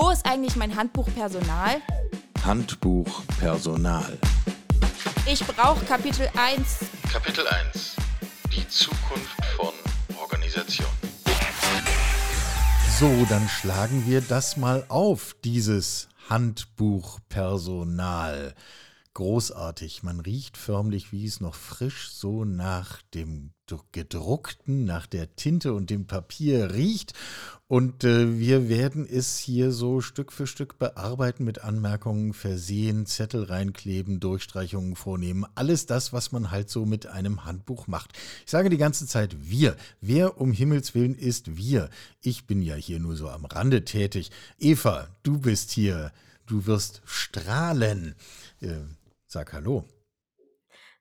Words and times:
Wo 0.00 0.10
ist 0.10 0.24
eigentlich 0.26 0.54
mein 0.54 0.76
Handbuch 0.76 1.08
Personal? 1.12 1.82
Handbuch 2.44 3.24
Personal. 3.40 4.16
Ich 5.26 5.44
brauche 5.44 5.84
Kapitel 5.86 6.30
1. 6.36 6.84
Kapitel 7.12 7.44
1. 7.48 7.96
Die 8.54 8.68
Zukunft 8.68 9.44
von 9.56 9.72
Organisation. 10.20 10.86
So, 13.00 13.26
dann 13.28 13.48
schlagen 13.48 14.04
wir 14.06 14.20
das 14.20 14.56
mal 14.56 14.84
auf, 14.86 15.34
dieses 15.42 16.08
Handbuch 16.30 17.18
Personal. 17.28 18.54
Großartig, 19.14 20.04
man 20.04 20.20
riecht 20.20 20.56
förmlich, 20.56 21.10
wie 21.10 21.26
es 21.26 21.40
noch 21.40 21.56
frisch 21.56 22.12
so 22.12 22.44
nach 22.44 23.02
dem 23.14 23.52
gedruckten, 23.92 24.84
nach 24.84 25.06
der 25.06 25.34
Tinte 25.36 25.72
und 25.74 25.90
dem 25.90 26.06
Papier 26.06 26.74
riecht. 26.74 27.12
Und 27.66 28.02
äh, 28.02 28.38
wir 28.38 28.70
werden 28.70 29.06
es 29.06 29.36
hier 29.38 29.72
so 29.72 30.00
Stück 30.00 30.32
für 30.32 30.46
Stück 30.46 30.78
bearbeiten, 30.78 31.44
mit 31.44 31.62
Anmerkungen 31.62 32.32
versehen, 32.32 33.04
Zettel 33.04 33.44
reinkleben, 33.44 34.20
Durchstreichungen 34.20 34.96
vornehmen. 34.96 35.44
Alles 35.54 35.84
das, 35.84 36.14
was 36.14 36.32
man 36.32 36.50
halt 36.50 36.70
so 36.70 36.86
mit 36.86 37.06
einem 37.06 37.44
Handbuch 37.44 37.86
macht. 37.86 38.12
Ich 38.46 38.50
sage 38.50 38.70
die 38.70 38.78
ganze 38.78 39.06
Zeit 39.06 39.36
wir. 39.50 39.76
Wer 40.00 40.40
um 40.40 40.52
Himmels 40.52 40.94
Willen 40.94 41.14
ist 41.14 41.58
wir? 41.58 41.90
Ich 42.22 42.46
bin 42.46 42.62
ja 42.62 42.74
hier 42.74 43.00
nur 43.00 43.16
so 43.16 43.28
am 43.28 43.44
Rande 43.44 43.84
tätig. 43.84 44.30
Eva, 44.58 45.08
du 45.22 45.38
bist 45.38 45.70
hier. 45.70 46.12
Du 46.46 46.64
wirst 46.64 47.02
strahlen. 47.04 48.14
Äh, 48.60 48.76
sag 49.26 49.52
Hallo. 49.52 49.84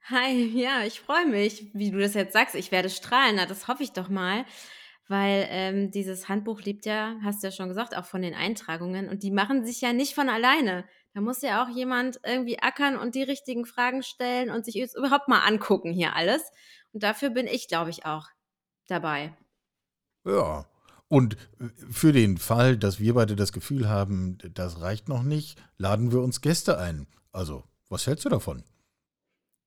Hi, 0.09 0.34
ja, 0.34 0.84
ich 0.84 1.02
freue 1.02 1.25
mich, 1.25 1.70
wie 1.73 1.91
du 1.91 1.99
das 1.99 2.13
jetzt 2.13 2.34
sagst. 2.34 2.55
Ich 2.55 2.71
werde 2.71 2.89
strahlen, 2.89 3.35
na, 3.35 3.45
das 3.45 3.67
hoffe 3.67 3.84
ich 3.84 3.91
doch 3.91 4.09
mal 4.09 4.45
weil 5.07 5.47
ähm, 5.49 5.91
dieses 5.91 6.27
Handbuch 6.27 6.61
lebt 6.61 6.85
ja, 6.85 7.16
hast 7.23 7.41
du 7.41 7.47
ja 7.47 7.52
schon 7.52 7.70
gesagt, 7.70 7.95
auch 7.95 8.05
von 8.05 8.21
den 8.21 8.33
Eintragungen 8.33 9.09
und 9.09 9.23
die 9.23 9.31
machen 9.31 9.66
sich 9.66 9.81
ja 9.81 9.93
nicht 9.93 10.13
von 10.13 10.30
alleine. 10.30 10.85
Da 11.13 11.22
muss 11.22 11.41
ja 11.41 11.63
auch 11.63 11.69
jemand 11.69 12.19
irgendwie 12.25 12.59
ackern 12.59 12.97
und 12.97 13.16
die 13.16 13.23
richtigen 13.23 13.66
Fragen 13.66 14.03
stellen 14.03 14.50
und 14.50 14.66
sich 14.66 14.75
überhaupt 14.95 15.28
mal 15.28 15.39
angucken 15.39 15.91
hier 15.91 16.16
alles. 16.16 16.41
Und 16.94 17.03
dafür 17.03 17.30
bin 17.30 17.47
ich, 17.47 17.67
glaube 17.67 17.89
ich, 17.89 18.05
auch 18.05 18.28
dabei. 18.88 19.35
Ja. 20.25 20.66
Und 21.08 21.35
äh, 21.59 21.69
für 21.89 22.11
den 22.11 22.38
Fall, 22.38 22.78
dass 22.78 23.00
wir 23.00 23.13
beide 23.13 23.35
das 23.35 23.53
Gefühl 23.53 23.88
haben, 23.88 24.38
das 24.53 24.81
reicht 24.81 25.08
noch 25.08 25.23
nicht, 25.23 25.58
laden 25.78 26.11
wir 26.11 26.22
uns 26.22 26.41
Gäste 26.41 26.78
ein. 26.78 27.08
Also, 27.31 27.63
was 27.88 28.05
hältst 28.08 28.25
du 28.25 28.30
davon? 28.30 28.63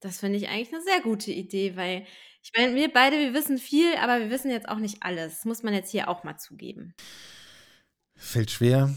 Das 0.00 0.20
finde 0.20 0.38
ich 0.38 0.48
eigentlich 0.48 0.72
eine 0.72 0.82
sehr 0.82 1.00
gute 1.02 1.30
Idee, 1.30 1.76
weil 1.76 2.06
ich 2.42 2.52
meine, 2.56 2.74
wir 2.74 2.90
beide, 2.92 3.18
wir 3.18 3.34
wissen 3.34 3.58
viel, 3.58 3.94
aber 3.96 4.18
wir 4.18 4.30
wissen 4.30 4.50
jetzt 4.50 4.68
auch 4.68 4.78
nicht 4.78 5.02
alles. 5.02 5.36
Das 5.36 5.44
muss 5.44 5.62
man 5.62 5.74
jetzt 5.74 5.90
hier 5.90 6.08
auch 6.08 6.24
mal 6.24 6.38
zugeben. 6.38 6.94
Fällt 8.16 8.50
schwer, 8.50 8.94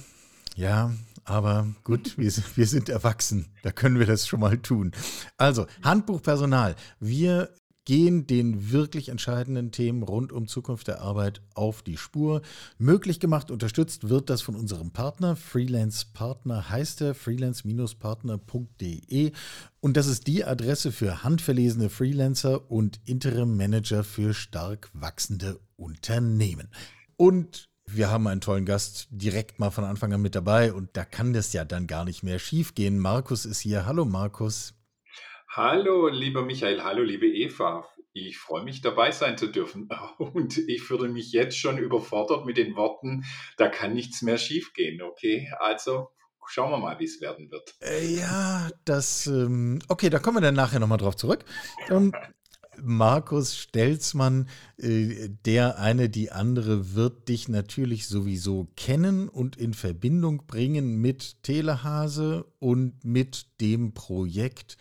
ja, 0.55 0.91
aber 1.25 1.67
gut, 1.83 2.17
wir, 2.17 2.31
wir 2.55 2.67
sind 2.67 2.89
erwachsen. 2.89 3.53
Da 3.63 3.71
können 3.71 3.99
wir 3.99 4.05
das 4.05 4.27
schon 4.27 4.39
mal 4.39 4.57
tun. 4.57 4.91
Also, 5.37 5.65
Handbuch 5.83 6.21
Personal. 6.21 6.75
Wir 6.99 7.53
gehen 7.85 8.27
den 8.27 8.71
wirklich 8.71 9.09
entscheidenden 9.09 9.71
Themen 9.71 10.03
rund 10.03 10.31
um 10.31 10.47
Zukunft 10.47 10.87
der 10.87 11.01
Arbeit 11.01 11.41
auf 11.53 11.81
die 11.81 11.97
Spur. 11.97 12.41
Möglich 12.77 13.19
gemacht, 13.19 13.51
unterstützt 13.51 14.07
wird 14.09 14.29
das 14.29 14.41
von 14.41 14.55
unserem 14.55 14.91
Partner. 14.91 15.35
Freelance 15.35 16.05
Partner 16.13 16.69
heißt 16.69 17.01
er, 17.01 17.13
freelance-partner.de. 17.15 19.33
Und 19.79 19.97
das 19.97 20.07
ist 20.07 20.27
die 20.27 20.45
Adresse 20.45 20.93
für 20.93 21.23
handverlesene 21.23 21.89
Freelancer 21.89 22.69
und 22.71 22.99
Interim 23.05 23.57
Manager 23.57 24.03
für 24.03 24.33
stark 24.33 24.89
wachsende 24.93 25.59
Unternehmen. 25.75 26.69
Und 27.17 27.69
wir 27.85 28.09
haben 28.09 28.27
einen 28.27 28.41
tollen 28.41 28.65
Gast 28.65 29.07
direkt 29.11 29.59
mal 29.59 29.69
von 29.69 29.83
Anfang 29.83 30.13
an 30.13 30.21
mit 30.21 30.35
dabei 30.35 30.73
und 30.73 30.91
da 30.93 31.03
kann 31.03 31.33
das 31.33 31.51
ja 31.51 31.65
dann 31.65 31.85
gar 31.85 32.05
nicht 32.05 32.23
mehr 32.23 32.39
schief 32.39 32.75
gehen. 32.75 32.97
Markus 32.97 33.45
ist 33.45 33.59
hier. 33.59 33.85
Hallo 33.85 34.05
Markus. 34.05 34.73
Hallo, 35.55 36.07
lieber 36.07 36.41
Michael, 36.41 36.81
hallo, 36.81 37.03
liebe 37.03 37.27
Eva. 37.27 37.87
Ich 38.11 38.39
freue 38.39 38.63
mich, 38.63 38.81
dabei 38.81 39.11
sein 39.11 39.37
zu 39.37 39.45
dürfen. 39.45 39.87
Und 40.17 40.57
ich 40.57 40.81
fühle 40.81 41.09
mich 41.09 41.31
jetzt 41.31 41.59
schon 41.59 41.77
überfordert 41.77 42.47
mit 42.47 42.57
den 42.57 42.75
Worten, 42.75 43.23
da 43.57 43.69
kann 43.69 43.93
nichts 43.93 44.23
mehr 44.23 44.39
schiefgehen, 44.39 45.03
okay? 45.03 45.51
Also 45.59 46.09
schauen 46.47 46.71
wir 46.71 46.79
mal, 46.79 46.97
wie 46.97 47.03
es 47.03 47.21
werden 47.21 47.51
wird. 47.51 47.75
Äh, 47.81 48.15
ja, 48.15 48.71
das, 48.83 49.27
ähm, 49.27 49.77
okay, 49.89 50.09
da 50.09 50.17
kommen 50.17 50.37
wir 50.37 50.41
dann 50.41 50.55
nachher 50.55 50.79
nochmal 50.79 50.97
drauf 50.97 51.17
zurück. 51.17 51.45
Und 51.91 52.15
Markus 52.81 53.55
Stelzmann, 53.55 54.49
äh, 54.77 55.29
der 55.45 55.77
eine, 55.77 56.09
die 56.09 56.31
andere, 56.31 56.95
wird 56.95 57.29
dich 57.29 57.47
natürlich 57.47 58.07
sowieso 58.07 58.69
kennen 58.75 59.29
und 59.29 59.55
in 59.55 59.75
Verbindung 59.75 60.47
bringen 60.47 60.99
mit 60.99 61.43
Telehase 61.43 62.51
und 62.57 63.05
mit 63.05 63.61
dem 63.61 63.93
Projekt 63.93 64.77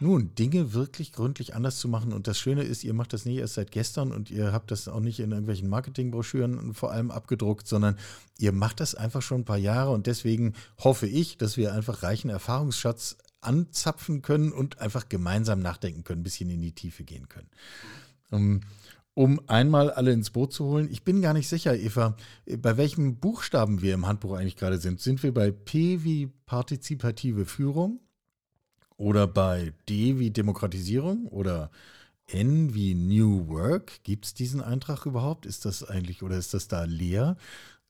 nun, 0.00 0.34
Dinge 0.34 0.72
wirklich 0.72 1.12
gründlich 1.12 1.54
anders 1.54 1.78
zu 1.78 1.88
machen. 1.88 2.12
Und 2.12 2.26
das 2.26 2.38
Schöne 2.38 2.62
ist, 2.62 2.82
ihr 2.84 2.94
macht 2.94 3.12
das 3.12 3.24
nicht 3.24 3.38
erst 3.38 3.54
seit 3.54 3.70
gestern 3.70 4.12
und 4.12 4.30
ihr 4.30 4.52
habt 4.52 4.70
das 4.70 4.88
auch 4.88 5.00
nicht 5.00 5.20
in 5.20 5.30
irgendwelchen 5.30 5.68
Marketingbroschüren 5.68 6.74
vor 6.74 6.90
allem 6.90 7.10
abgedruckt, 7.10 7.68
sondern 7.68 7.96
ihr 8.38 8.52
macht 8.52 8.80
das 8.80 8.94
einfach 8.94 9.22
schon 9.22 9.42
ein 9.42 9.44
paar 9.44 9.56
Jahre. 9.56 9.92
Und 9.92 10.06
deswegen 10.06 10.54
hoffe 10.78 11.06
ich, 11.06 11.38
dass 11.38 11.56
wir 11.56 11.72
einfach 11.72 12.02
reichen 12.02 12.28
Erfahrungsschatz 12.28 13.18
anzapfen 13.40 14.22
können 14.22 14.52
und 14.52 14.80
einfach 14.80 15.08
gemeinsam 15.08 15.60
nachdenken 15.60 16.02
können, 16.02 16.20
ein 16.20 16.24
bisschen 16.24 16.50
in 16.50 16.62
die 16.62 16.72
Tiefe 16.72 17.04
gehen 17.04 17.28
können. 17.28 17.50
Um, 18.30 18.60
um 19.12 19.40
einmal 19.48 19.90
alle 19.90 20.12
ins 20.12 20.30
Boot 20.30 20.52
zu 20.52 20.64
holen. 20.64 20.88
Ich 20.90 21.04
bin 21.04 21.22
gar 21.22 21.34
nicht 21.34 21.48
sicher, 21.48 21.76
Eva, 21.76 22.16
bei 22.58 22.76
welchem 22.76 23.20
Buchstaben 23.20 23.80
wir 23.80 23.94
im 23.94 24.06
Handbuch 24.06 24.32
eigentlich 24.32 24.56
gerade 24.56 24.78
sind. 24.78 25.00
Sind 25.00 25.22
wir 25.22 25.32
bei 25.32 25.52
P 25.52 26.02
wie 26.02 26.26
partizipative 26.46 27.44
Führung? 27.44 28.00
Oder 28.96 29.26
bei 29.26 29.72
D 29.88 30.18
wie 30.18 30.30
Demokratisierung 30.30 31.26
oder 31.26 31.70
N 32.26 32.74
wie 32.74 32.94
New 32.94 33.48
Work. 33.48 34.02
Gibt 34.04 34.24
es 34.24 34.34
diesen 34.34 34.60
Eintrag 34.60 35.06
überhaupt? 35.06 35.46
Ist 35.46 35.64
das 35.64 35.82
eigentlich 35.84 36.22
oder 36.22 36.36
ist 36.36 36.54
das 36.54 36.68
da 36.68 36.84
leer? 36.84 37.36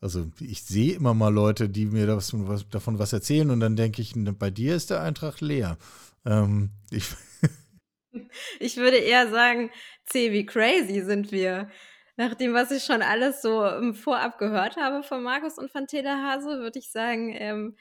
Also 0.00 0.30
ich 0.40 0.62
sehe 0.62 0.94
immer 0.94 1.14
mal 1.14 1.32
Leute, 1.32 1.68
die 1.68 1.86
mir 1.86 2.06
das, 2.06 2.32
was, 2.34 2.68
davon 2.68 2.98
was 2.98 3.12
erzählen 3.12 3.50
und 3.50 3.60
dann 3.60 3.76
denke 3.76 4.02
ich, 4.02 4.12
bei 4.38 4.50
dir 4.50 4.76
ist 4.76 4.90
der 4.90 5.00
Eintrag 5.00 5.40
leer. 5.40 5.78
Ähm, 6.26 6.70
ich, 6.90 7.06
ich 8.60 8.76
würde 8.76 8.98
eher 8.98 9.30
sagen, 9.30 9.70
C 10.06 10.32
wie 10.32 10.44
crazy 10.44 11.02
sind 11.02 11.32
wir. 11.32 11.70
Nach 12.16 12.34
dem, 12.34 12.52
was 12.52 12.70
ich 12.70 12.84
schon 12.84 13.02
alles 13.02 13.42
so 13.42 13.66
im 13.66 13.94
Vorab 13.94 14.38
gehört 14.38 14.76
habe 14.76 15.02
von 15.02 15.22
Markus 15.22 15.58
und 15.58 15.70
von 15.70 15.86
Telehase, 15.86 16.60
würde 16.60 16.78
ich 16.78 16.90
sagen, 16.92 17.34
ähm, 17.36 17.76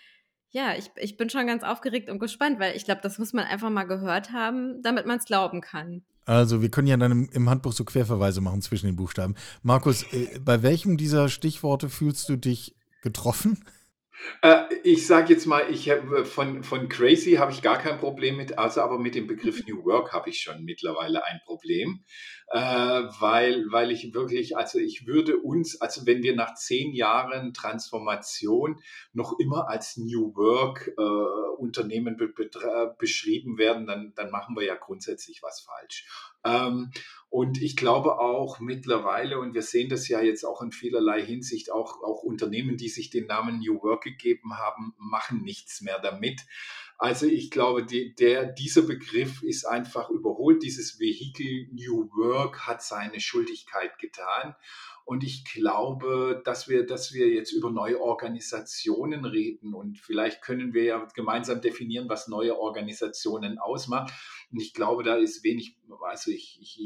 ja, 0.53 0.75
ich, 0.77 0.91
ich 0.97 1.17
bin 1.17 1.31
schon 1.31 1.47
ganz 1.47 1.63
aufgeregt 1.63 2.09
und 2.09 2.19
gespannt, 2.19 2.59
weil 2.59 2.75
ich 2.75 2.85
glaube, 2.85 3.01
das 3.01 3.17
muss 3.17 3.33
man 3.33 3.45
einfach 3.45 3.71
mal 3.71 3.85
gehört 3.85 4.31
haben, 4.31 4.81
damit 4.83 5.07
man 5.07 5.17
es 5.17 5.25
glauben 5.25 5.61
kann. 5.61 6.03
Also 6.25 6.61
wir 6.61 6.69
können 6.69 6.87
ja 6.87 6.95
dann 6.95 7.11
im, 7.11 7.29
im, 7.33 7.49
Handbuch 7.49 7.73
so 7.73 7.83
Querverweise 7.83 8.39
machen 8.39 8.61
zwischen 8.61 8.85
den 8.85 8.95
Buchstaben. 8.95 9.35
Markus, 9.63 10.03
äh, 10.13 10.39
bei 10.39 10.61
welchem 10.61 10.95
dieser 10.95 11.27
Stichworte 11.27 11.89
fühlst 11.89 12.29
du 12.29 12.37
dich 12.37 12.75
getroffen? 13.01 13.65
Äh, 14.41 14.63
ich 14.83 15.07
sage 15.07 15.33
jetzt 15.33 15.47
mal, 15.47 15.69
ich 15.69 15.89
hab, 15.89 16.09
äh, 16.11 16.23
von, 16.23 16.63
von 16.63 16.87
crazy 16.87 17.33
habe 17.33 17.51
ich 17.51 17.61
gar 17.61 17.79
kein 17.79 17.97
Problem 17.97 18.37
mit, 18.37 18.57
also 18.57 18.81
aber 18.81 18.99
mit 18.99 19.15
dem 19.15 19.27
Begriff. 19.27 19.65
New 19.67 19.83
Work 19.85 20.13
habe 20.13 20.29
ich 20.29 20.39
schon 20.39 20.63
mittlerweile 20.63 21.25
ein 21.25 21.41
Problem, 21.45 22.03
äh, 22.47 22.59
weil, 22.59 23.65
weil 23.71 23.91
ich 23.91 24.13
wirklich, 24.13 24.57
also 24.57 24.79
ich 24.79 25.07
würde 25.07 25.37
uns, 25.37 25.79
also 25.81 26.05
wenn 26.05 26.23
wir 26.23 26.35
nach 26.35 26.55
zehn 26.55 26.93
Jahren 26.93 27.53
Transformation 27.53 28.81
noch 29.13 29.39
immer 29.39 29.69
als 29.69 29.97
New 29.97 30.35
Work 30.35 30.93
äh, 30.97 31.61
Unternehmen 31.61 32.17
be 32.17 32.33
beschrieben 32.97 33.57
werden, 33.57 33.87
dann, 33.87 34.13
dann 34.15 34.31
machen 34.31 34.55
wir 34.55 34.63
ja 34.63 34.75
grundsätzlich 34.75 35.41
was 35.41 35.61
falsch. 35.61 36.07
Ähm, 36.43 36.91
und 37.29 37.61
ich 37.61 37.75
glaube 37.75 38.19
auch 38.19 38.59
mittlerweile, 38.59 39.39
und 39.39 39.53
wir 39.53 39.63
sehen 39.63 39.89
das 39.89 40.07
ja 40.07 40.21
jetzt 40.21 40.43
auch 40.43 40.61
in 40.61 40.71
vielerlei 40.71 41.23
Hinsicht, 41.23 41.71
auch, 41.71 42.03
auch 42.03 42.21
Unternehmen, 42.21 42.77
die 42.77 42.89
sich 42.89 43.09
den 43.09 43.25
Namen 43.25 43.59
New 43.59 43.81
Work 43.81 44.03
gegeben 44.03 44.57
haben, 44.57 44.93
machen 44.97 45.41
nichts 45.41 45.81
mehr 45.81 45.99
damit. 45.99 46.41
Also 46.97 47.25
ich 47.25 47.51
glaube, 47.51 47.85
die, 47.85 48.15
der, 48.15 48.45
dieser 48.45 48.83
Begriff 48.83 49.43
ist 49.43 49.65
einfach 49.65 50.09
überholt. 50.09 50.63
Dieses 50.63 50.99
Vehikel 50.99 51.67
New 51.71 52.09
Work 52.15 52.67
hat 52.67 52.81
seine 52.81 53.19
Schuldigkeit 53.19 53.97
getan. 53.99 54.55
Und 55.05 55.23
ich 55.23 55.43
glaube, 55.43 56.41
dass 56.45 56.69
wir, 56.69 56.85
dass 56.85 57.13
wir 57.13 57.27
jetzt 57.27 57.51
über 57.51 57.71
neue 57.71 57.99
Organisationen 57.99 59.25
reden 59.25 59.73
und 59.73 59.99
vielleicht 59.99 60.41
können 60.41 60.73
wir 60.73 60.83
ja 60.83 61.07
gemeinsam 61.13 61.59
definieren, 61.59 62.07
was 62.07 62.29
neue 62.29 62.57
Organisationen 62.57 63.59
ausmacht. 63.59 64.13
Und 64.53 64.61
ich 64.61 64.75
glaube, 64.75 65.01
da 65.01 65.15
ist 65.15 65.43
wenig, 65.43 65.79
also 66.07 66.29
ich, 66.29 66.59
ich 66.61 66.77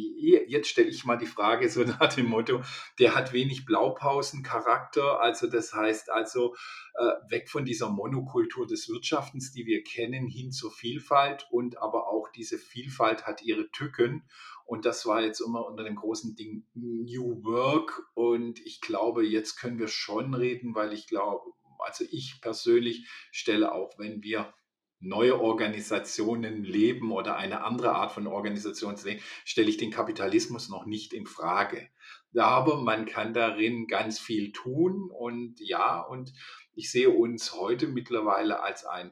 jetzt 0.47 0.69
stelle 0.69 0.87
ich 0.87 1.03
mal 1.03 1.17
die 1.17 1.25
Frage 1.25 1.69
so 1.69 1.83
nach 1.83 2.13
dem 2.13 2.27
Motto, 2.27 2.61
der 2.97 3.13
hat 3.13 3.33
wenig 3.33 3.65
Blaupausencharakter. 3.65 5.19
Also 5.19 5.47
das 5.47 5.73
heißt 5.73 6.09
also 6.09 6.55
äh, 6.95 7.11
weg 7.29 7.49
von 7.49 7.65
dieser 7.65 7.89
Monokultur 7.89 8.65
des 8.65 8.87
Wirtschaftens, 8.87 9.51
die 9.51 9.65
wir 9.65 9.83
kennen, 9.83 10.27
hin 10.27 10.53
zur 10.53 10.71
Vielfalt 10.71 11.45
und 11.51 11.77
aber 11.77 12.07
auch 12.07 12.29
diese 12.33 12.57
Vielfalt 12.57 13.27
hat 13.27 13.41
ihre 13.41 13.69
Tücken. 13.71 14.23
Und 14.65 14.85
das 14.85 15.05
war 15.05 15.21
jetzt 15.21 15.41
immer 15.41 15.65
unter 15.65 15.83
dem 15.83 15.95
großen 15.95 16.37
Ding 16.37 16.65
New 16.73 17.43
Work. 17.43 18.01
Und 18.13 18.65
ich 18.65 18.79
glaube, 18.79 19.25
jetzt 19.25 19.57
können 19.57 19.77
wir 19.77 19.89
schon 19.89 20.33
reden, 20.33 20.73
weil 20.73 20.93
ich 20.93 21.07
glaube, 21.07 21.51
also 21.79 22.05
ich 22.09 22.39
persönlich 22.41 23.09
stelle 23.31 23.73
auch, 23.73 23.99
wenn 23.99 24.23
wir 24.23 24.53
neue 24.99 25.39
Organisationen 25.39 26.63
leben 26.63 27.11
oder 27.11 27.37
eine 27.37 27.63
andere 27.63 27.93
Art 27.93 28.11
von 28.11 28.27
Organisation 28.27 28.97
sehen, 28.97 29.19
stelle 29.45 29.69
ich 29.69 29.77
den 29.77 29.91
Kapitalismus 29.91 30.69
noch 30.69 30.85
nicht 30.85 31.13
in 31.13 31.27
Frage. 31.27 31.89
Aber 32.35 32.81
man 32.81 33.05
kann 33.05 33.33
darin 33.33 33.87
ganz 33.87 34.19
viel 34.19 34.51
tun 34.51 35.09
und 35.11 35.59
ja, 35.59 35.99
und 35.99 36.33
ich 36.73 36.91
sehe 36.91 37.09
uns 37.09 37.53
heute 37.53 37.87
mittlerweile 37.87 38.61
als 38.61 38.85
ein 38.85 39.11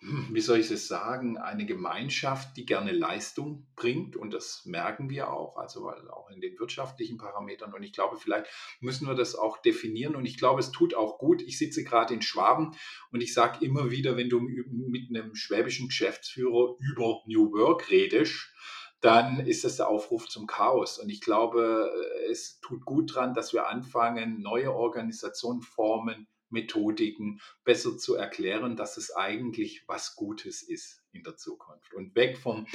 wie 0.00 0.40
soll 0.40 0.60
ich 0.60 0.70
es 0.70 0.86
sagen, 0.86 1.38
eine 1.38 1.66
Gemeinschaft, 1.66 2.56
die 2.56 2.64
gerne 2.64 2.92
Leistung 2.92 3.66
bringt 3.74 4.14
und 4.16 4.32
das 4.32 4.64
merken 4.64 5.10
wir 5.10 5.32
auch, 5.32 5.56
also 5.56 5.88
auch 5.88 6.30
in 6.30 6.40
den 6.40 6.58
wirtschaftlichen 6.58 7.18
Parametern 7.18 7.72
und 7.72 7.82
ich 7.82 7.92
glaube, 7.92 8.16
vielleicht 8.16 8.46
müssen 8.80 9.08
wir 9.08 9.14
das 9.14 9.34
auch 9.34 9.58
definieren 9.58 10.14
und 10.14 10.24
ich 10.24 10.38
glaube, 10.38 10.60
es 10.60 10.70
tut 10.70 10.94
auch 10.94 11.18
gut. 11.18 11.42
Ich 11.42 11.58
sitze 11.58 11.82
gerade 11.82 12.14
in 12.14 12.22
Schwaben 12.22 12.76
und 13.10 13.22
ich 13.22 13.34
sage 13.34 13.64
immer 13.64 13.90
wieder, 13.90 14.16
wenn 14.16 14.28
du 14.28 14.40
mit 14.40 15.08
einem 15.10 15.34
schwäbischen 15.34 15.88
Geschäftsführer 15.88 16.76
über 16.78 17.22
New 17.26 17.52
Work 17.52 17.90
redest, 17.90 18.52
dann 19.00 19.40
ist 19.40 19.64
das 19.64 19.76
der 19.76 19.88
Aufruf 19.88 20.28
zum 20.28 20.46
Chaos. 20.46 20.98
Und 20.98 21.08
ich 21.08 21.20
glaube, 21.20 21.90
es 22.30 22.60
tut 22.60 22.84
gut 22.84 23.14
dran, 23.14 23.34
dass 23.34 23.52
wir 23.52 23.68
anfangen, 23.68 24.40
neue 24.40 24.72
Organisationen 24.72 25.62
formen, 25.62 26.26
Methodiken 26.50 27.40
besser 27.64 27.98
zu 27.98 28.14
erklären, 28.14 28.76
dass 28.76 28.96
es 28.96 29.14
eigentlich 29.14 29.84
was 29.86 30.16
Gutes 30.16 30.62
ist 30.62 31.02
in 31.12 31.22
der 31.22 31.36
Zukunft. 31.36 31.94
Und 31.94 32.14
weg 32.14 32.38
vom 32.38 32.66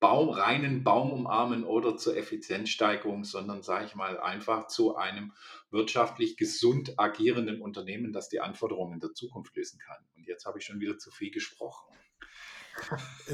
Baum, 0.00 0.30
reinen 0.30 0.82
Baum 0.82 1.12
umarmen 1.12 1.62
oder 1.62 1.96
zur 1.98 2.16
Effizienzsteigerung, 2.16 3.24
sondern 3.24 3.62
sage 3.62 3.84
ich 3.84 3.94
mal 3.94 4.18
einfach 4.18 4.66
zu 4.66 4.96
einem 4.96 5.32
wirtschaftlich 5.70 6.38
gesund 6.38 6.98
agierenden 6.98 7.60
Unternehmen, 7.60 8.12
das 8.12 8.30
die 8.30 8.40
Anforderungen 8.40 8.98
der 8.98 9.12
Zukunft 9.12 9.54
lösen 9.56 9.78
kann. 9.78 10.02
Und 10.16 10.26
jetzt 10.26 10.46
habe 10.46 10.58
ich 10.58 10.64
schon 10.64 10.80
wieder 10.80 10.96
zu 10.96 11.10
viel 11.10 11.30
gesprochen. 11.30 11.94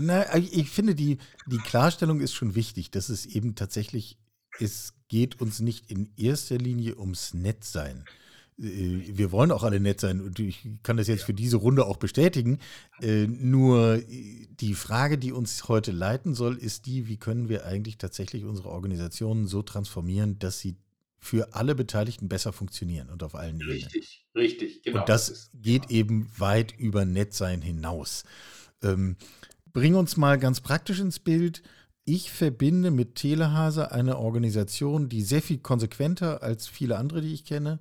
Na, 0.01 0.35
ich 0.35 0.71
finde, 0.71 0.97
die, 0.97 1.19
die 1.47 1.59
Klarstellung 1.59 2.21
ist 2.21 2.35
schon 2.35 2.57
wichtig, 2.57 2.91
dass 2.91 3.11
es 3.11 3.27
eben 3.27 3.55
tatsächlich, 3.55 4.19
es 4.59 4.95
geht 5.07 5.41
uns 5.41 5.61
nicht 5.61 5.89
in 5.89 6.13
erster 6.17 6.59
Linie 6.59 6.99
ums 6.99 7.33
Nettsein. 7.33 8.05
Äh, 8.09 8.25
wir 8.58 9.32
wollen 9.32 9.50
auch 9.50 9.64
alle 9.64 9.81
nett 9.81 10.00
sein 10.00 10.20
und 10.23 10.38
ich 10.38 10.67
kann 10.82 10.97
das 10.97 11.08
jetzt 11.08 11.25
für 11.25 11.35
diese 11.35 11.58
Runde 11.58 11.85
auch 11.85 11.99
bestätigen. 11.99 12.58
Äh, 13.03 13.26
nur 13.26 14.00
die 14.08 14.75
Frage, 14.75 15.19
die 15.19 15.32
uns 15.32 15.69
heute 15.69 15.93
leiten 15.93 16.35
soll, 16.35 16.56
ist 16.56 16.87
die, 16.87 17.06
wie 17.06 17.19
können 17.19 17.50
wir 17.50 17.67
eigentlich 17.67 17.99
tatsächlich 17.99 18.44
unsere 18.44 18.70
Organisationen 18.70 19.47
so 19.47 19.62
transformieren, 19.62 20.38
dass 20.38 20.58
sie 20.58 20.76
für 21.19 21.55
alle 21.55 21.75
Beteiligten 21.75 22.29
besser 22.29 22.53
funktionieren 22.53 23.11
und 23.11 23.23
auf 23.23 23.35
allen 23.35 23.56
Ebenen. 23.56 23.73
Richtig, 23.73 24.26
richtig, 24.35 24.82
genau. 24.82 25.00
Und 25.00 25.09
das, 25.09 25.26
das 25.26 25.50
geht 25.55 25.88
genau. 25.88 25.99
eben 25.99 26.31
weit 26.38 26.73
über 26.79 27.05
Nettsein 27.05 27.61
hinaus. 27.61 28.25
Ähm, 28.82 29.17
bring 29.73 29.97
uns 29.97 30.17
mal 30.17 30.38
ganz 30.38 30.61
praktisch 30.61 31.00
ins 31.00 31.19
Bild. 31.19 31.62
Ich 32.05 32.31
verbinde 32.31 32.91
mit 32.91 33.17
Telehase 33.17 33.91
eine 33.91 34.19
Organisation, 34.19 35.09
die 35.09 35.23
sehr 35.23 35.43
viel 35.43 35.59
konsequenter 35.59 36.43
als 36.43 36.69
viele 36.69 36.97
andere, 36.97 37.20
die 37.20 37.35
ich 37.35 37.44
kenne, 37.44 37.81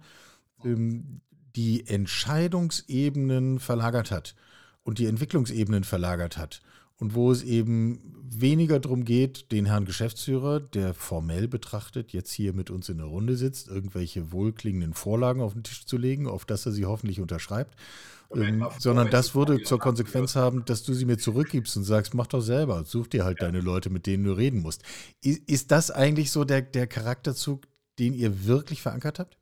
ähm, 0.64 1.22
die 1.56 1.88
Entscheidungsebenen 1.88 3.60
verlagert 3.60 4.12
hat 4.12 4.36
und 4.84 5.00
die 5.00 5.06
Entwicklungsebenen 5.06 5.84
verlagert 5.84 6.38
hat. 6.38 6.62
Und 6.98 7.14
wo 7.14 7.30
es 7.32 7.44
eben 7.44 8.00
weniger 8.24 8.80
darum 8.80 9.04
geht, 9.04 9.52
den 9.52 9.66
Herrn 9.66 9.86
Geschäftsführer, 9.86 10.62
der 10.62 10.94
formell 10.94 11.48
betrachtet 11.48 12.14
jetzt 12.14 12.32
hier 12.32 12.54
mit 12.54 12.70
uns 12.70 12.88
in 12.88 12.98
der 12.98 13.08
Runde 13.08 13.36
sitzt, 13.36 13.68
irgendwelche 13.68 14.32
wohlklingenden 14.32 14.94
Vorlagen 14.94 15.42
auf 15.42 15.54
den 15.54 15.64
Tisch 15.64 15.86
zu 15.86 15.98
legen, 15.98 16.28
auf 16.28 16.46
das 16.46 16.66
er 16.66 16.72
sie 16.72 16.86
hoffentlich 16.86 17.20
unterschreibt, 17.20 17.76
ähm, 18.34 18.66
sondern 18.80 19.10
das 19.10 19.36
würde 19.36 19.62
zur 19.64 19.80
Konsequenz 19.80 20.36
haben, 20.36 20.64
dass 20.66 20.84
du 20.84 20.94
sie 20.94 21.06
mir 21.06 21.18
zurückgibst 21.18 21.76
und 21.76 21.84
sagst, 21.84 22.14
mach 22.14 22.28
doch 22.28 22.42
selber, 22.42 22.86
such 22.86 23.08
dir 23.08 23.26
halt 23.26 23.42
ja. 23.42 23.48
deine 23.48 23.60
Leute, 23.60 23.90
mit 23.90 24.06
denen 24.06 24.24
du 24.24 24.32
reden 24.32 24.62
musst. 24.62 24.84
Ist, 25.22 25.50
ist 25.50 25.72
das 25.72 25.92
eigentlich 25.92 26.32
so 26.32 26.46
der, 26.46 26.62
der 26.62 26.88
Charakterzug, 26.88 27.68
den 28.00 28.14
ihr 28.14 28.46
wirklich 28.46 28.82
verankert 28.82 29.20
habt? 29.20 29.38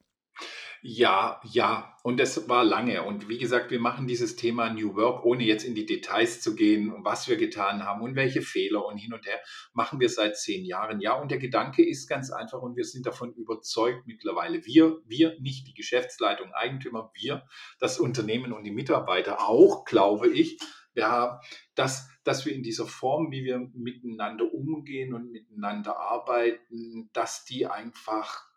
Ja, 0.85 1.39
ja, 1.45 1.95
und 2.03 2.19
das 2.19 2.49
war 2.49 2.65
lange. 2.65 3.03
Und 3.03 3.29
wie 3.29 3.37
gesagt, 3.37 3.71
wir 3.71 3.79
machen 3.79 4.05
dieses 4.05 4.35
Thema 4.35 4.69
New 4.69 4.95
Work, 4.97 5.23
ohne 5.23 5.43
jetzt 5.45 5.63
in 5.63 5.75
die 5.75 5.85
Details 5.85 6.41
zu 6.41 6.55
gehen, 6.55 6.93
was 7.05 7.29
wir 7.29 7.37
getan 7.37 7.85
haben 7.85 8.01
und 8.01 8.17
welche 8.17 8.41
Fehler 8.41 8.85
und 8.85 8.97
hin 8.97 9.13
und 9.13 9.25
her, 9.25 9.39
machen 9.71 10.01
wir 10.01 10.09
seit 10.09 10.37
zehn 10.37 10.65
Jahren. 10.65 10.99
Ja, 10.99 11.13
und 11.13 11.31
der 11.31 11.37
Gedanke 11.37 11.87
ist 11.87 12.09
ganz 12.09 12.31
einfach 12.31 12.61
und 12.61 12.75
wir 12.75 12.83
sind 12.83 13.05
davon 13.05 13.31
überzeugt 13.31 14.07
mittlerweile. 14.07 14.65
Wir, 14.65 14.97
wir, 15.05 15.39
nicht 15.39 15.69
die 15.69 15.73
Geschäftsleitung, 15.73 16.51
Eigentümer, 16.51 17.11
wir, 17.13 17.47
das 17.79 17.97
Unternehmen 17.97 18.51
und 18.51 18.65
die 18.65 18.71
Mitarbeiter 18.71 19.47
auch, 19.47 19.85
glaube 19.85 20.27
ich, 20.27 20.59
ja, 20.95 21.39
dass, 21.75 22.09
dass 22.25 22.45
wir 22.45 22.53
in 22.53 22.61
dieser 22.61 22.87
Form, 22.87 23.31
wie 23.31 23.45
wir 23.45 23.71
miteinander 23.73 24.53
umgehen 24.53 25.13
und 25.13 25.31
miteinander 25.31 25.97
arbeiten, 25.97 27.09
dass 27.13 27.45
die 27.45 27.67
einfach 27.67 28.52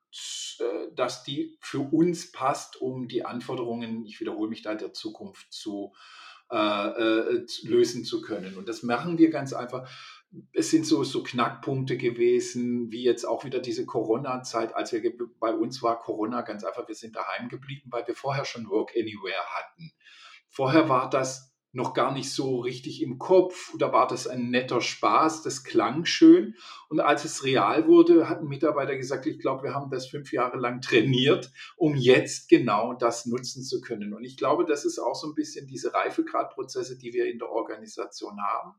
dass 0.94 1.22
die 1.24 1.56
für 1.60 1.80
uns 1.80 2.32
passt, 2.32 2.80
um 2.80 3.08
die 3.08 3.24
Anforderungen, 3.24 4.06
ich 4.06 4.20
wiederhole 4.20 4.48
mich 4.48 4.62
da, 4.62 4.74
der 4.74 4.92
Zukunft 4.92 5.52
zu 5.52 5.92
äh, 6.48 6.56
äh, 6.56 7.46
lösen 7.64 8.04
zu 8.04 8.20
können. 8.20 8.56
Und 8.56 8.68
das 8.68 8.84
machen 8.84 9.18
wir 9.18 9.30
ganz 9.30 9.52
einfach. 9.52 9.90
Es 10.52 10.70
sind 10.70 10.86
so, 10.86 11.02
so 11.02 11.24
Knackpunkte 11.24 11.96
gewesen, 11.96 12.92
wie 12.92 13.02
jetzt 13.02 13.24
auch 13.24 13.44
wieder 13.44 13.58
diese 13.58 13.84
Corona-Zeit. 13.84 14.72
Als 14.72 14.92
wir 14.92 15.02
bei 15.40 15.52
uns 15.52 15.82
war 15.82 15.98
Corona 15.98 16.42
ganz 16.42 16.62
einfach, 16.62 16.86
wir 16.86 16.94
sind 16.94 17.16
daheim 17.16 17.48
geblieben, 17.48 17.90
weil 17.90 18.06
wir 18.06 18.14
vorher 18.14 18.44
schon 18.44 18.68
Work 18.68 18.92
Anywhere 18.96 19.44
hatten. 19.56 19.92
Vorher 20.48 20.88
war 20.88 21.10
das 21.10 21.55
noch 21.72 21.94
gar 21.94 22.12
nicht 22.12 22.32
so 22.32 22.60
richtig 22.60 23.02
im 23.02 23.18
Kopf. 23.18 23.74
Da 23.78 23.92
war 23.92 24.06
das 24.06 24.26
ein 24.26 24.50
netter 24.50 24.80
Spaß, 24.80 25.42
das 25.42 25.62
klang 25.64 26.04
schön. 26.04 26.54
Und 26.88 27.00
als 27.00 27.24
es 27.24 27.44
real 27.44 27.86
wurde, 27.86 28.28
hat 28.28 28.40
ein 28.40 28.48
Mitarbeiter 28.48 28.96
gesagt, 28.96 29.26
ich 29.26 29.38
glaube, 29.38 29.64
wir 29.64 29.74
haben 29.74 29.90
das 29.90 30.06
fünf 30.06 30.32
Jahre 30.32 30.58
lang 30.58 30.80
trainiert, 30.80 31.52
um 31.76 31.94
jetzt 31.94 32.48
genau 32.48 32.94
das 32.94 33.26
nutzen 33.26 33.62
zu 33.62 33.80
können. 33.80 34.14
Und 34.14 34.24
ich 34.24 34.36
glaube, 34.36 34.64
das 34.64 34.84
ist 34.84 34.98
auch 34.98 35.14
so 35.14 35.28
ein 35.28 35.34
bisschen 35.34 35.66
diese 35.66 35.92
Reifegradprozesse, 35.92 36.96
die 36.96 37.12
wir 37.12 37.30
in 37.30 37.38
der 37.38 37.50
Organisation 37.50 38.40
haben 38.40 38.74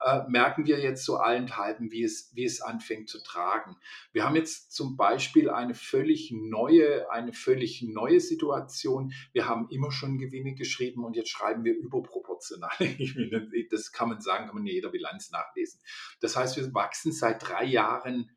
äh, 0.00 0.22
merken 0.28 0.66
wir 0.66 0.80
jetzt 0.80 1.04
so 1.04 1.16
allenthalben, 1.16 1.92
wie 1.92 2.04
es, 2.04 2.30
wie 2.34 2.44
es 2.44 2.60
anfängt 2.60 3.08
zu 3.08 3.22
tragen. 3.22 3.76
Wir 4.12 4.24
haben 4.24 4.36
jetzt 4.36 4.72
zum 4.72 4.96
Beispiel 4.96 5.50
eine 5.50 5.74
völlig 5.74 6.30
neue, 6.32 7.10
eine 7.10 7.32
völlig 7.32 7.82
neue 7.82 8.20
Situation. 8.20 9.12
Wir 9.32 9.46
haben 9.46 9.68
immer 9.70 9.92
schon 9.92 10.18
Gewinne 10.18 10.54
geschrieben 10.54 11.04
und 11.04 11.16
jetzt 11.16 11.30
schreiben 11.30 11.64
wir 11.64 11.76
überproportional. 11.76 12.70
das 13.70 13.92
kann 13.92 14.08
man 14.08 14.20
sagen, 14.20 14.46
kann 14.46 14.54
man 14.54 14.66
in 14.66 14.72
jeder 14.72 14.90
Bilanz 14.90 15.30
nachlesen. 15.30 15.80
Das 16.20 16.36
heißt, 16.36 16.56
wir 16.56 16.72
wachsen 16.72 17.12
seit 17.12 17.46
drei 17.46 17.64
Jahren 17.64 18.30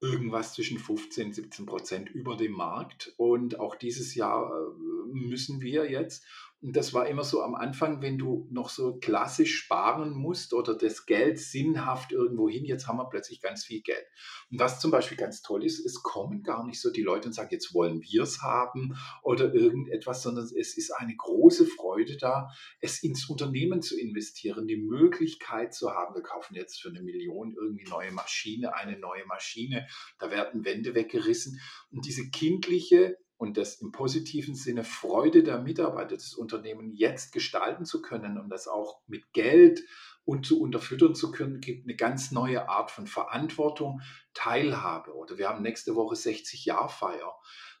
irgendwas 0.00 0.52
zwischen 0.54 0.78
15 0.78 1.26
und 1.26 1.34
17 1.34 1.66
Prozent 1.66 2.10
über 2.10 2.36
dem 2.36 2.52
Markt. 2.52 3.14
Und 3.16 3.58
auch 3.58 3.74
dieses 3.74 4.14
Jahr 4.14 4.50
äh, 4.50 5.12
müssen 5.12 5.60
wir 5.60 5.90
jetzt 5.90 6.24
und 6.66 6.74
das 6.74 6.92
war 6.92 7.06
immer 7.06 7.22
so 7.22 7.42
am 7.42 7.54
Anfang, 7.54 8.02
wenn 8.02 8.18
du 8.18 8.48
noch 8.50 8.70
so 8.70 8.96
klassisch 8.96 9.54
sparen 9.56 10.10
musst 10.10 10.52
oder 10.52 10.76
das 10.76 11.06
Geld 11.06 11.38
sinnhaft 11.38 12.10
irgendwo 12.10 12.48
hin, 12.48 12.64
jetzt 12.64 12.88
haben 12.88 12.96
wir 12.96 13.08
plötzlich 13.08 13.40
ganz 13.40 13.64
viel 13.64 13.82
Geld. 13.82 14.04
Und 14.50 14.58
was 14.58 14.80
zum 14.80 14.90
Beispiel 14.90 15.16
ganz 15.16 15.42
toll 15.42 15.64
ist, 15.64 15.78
es 15.78 16.02
kommen 16.02 16.42
gar 16.42 16.66
nicht 16.66 16.80
so 16.80 16.90
die 16.90 17.02
Leute 17.02 17.28
und 17.28 17.34
sagen, 17.34 17.50
jetzt 17.52 17.72
wollen 17.72 18.02
wir 18.02 18.24
es 18.24 18.42
haben 18.42 18.98
oder 19.22 19.54
irgendetwas, 19.54 20.24
sondern 20.24 20.42
es 20.42 20.76
ist 20.76 20.90
eine 20.90 21.14
große 21.14 21.66
Freude 21.66 22.16
da, 22.16 22.48
es 22.80 23.00
ins 23.00 23.28
Unternehmen 23.30 23.80
zu 23.80 23.96
investieren, 23.96 24.66
die 24.66 24.76
Möglichkeit 24.76 25.72
zu 25.72 25.92
haben, 25.92 26.16
wir 26.16 26.22
kaufen 26.22 26.56
jetzt 26.56 26.82
für 26.82 26.88
eine 26.88 27.00
Million 27.00 27.54
irgendwie 27.56 27.88
neue 27.88 28.10
Maschine, 28.10 28.74
eine 28.74 28.98
neue 28.98 29.24
Maschine, 29.26 29.86
da 30.18 30.32
werden 30.32 30.64
Wände 30.64 30.96
weggerissen. 30.96 31.60
Und 31.92 32.06
diese 32.06 32.28
kindliche 32.30 33.18
und 33.38 33.56
das 33.56 33.76
im 33.76 33.92
positiven 33.92 34.54
Sinne 34.54 34.84
Freude 34.84 35.42
der 35.42 35.58
Mitarbeiter 35.58 36.16
des 36.16 36.34
Unternehmens 36.34 36.94
jetzt 36.98 37.32
gestalten 37.32 37.84
zu 37.84 38.00
können 38.00 38.38
und 38.38 38.48
das 38.48 38.68
auch 38.68 39.00
mit 39.06 39.32
Geld 39.32 39.82
und 40.24 40.44
zu 40.44 40.60
unterfüttern 40.60 41.14
zu 41.14 41.30
können, 41.30 41.60
gibt 41.60 41.84
eine 41.84 41.96
ganz 41.96 42.32
neue 42.32 42.68
Art 42.68 42.90
von 42.90 43.06
Verantwortung, 43.06 44.00
Teilhabe. 44.34 45.14
Oder 45.14 45.38
wir 45.38 45.48
haben 45.48 45.62
nächste 45.62 45.94
Woche 45.94 46.16
60 46.16 46.64
Jahr 46.64 46.88
Feier. 46.88 47.34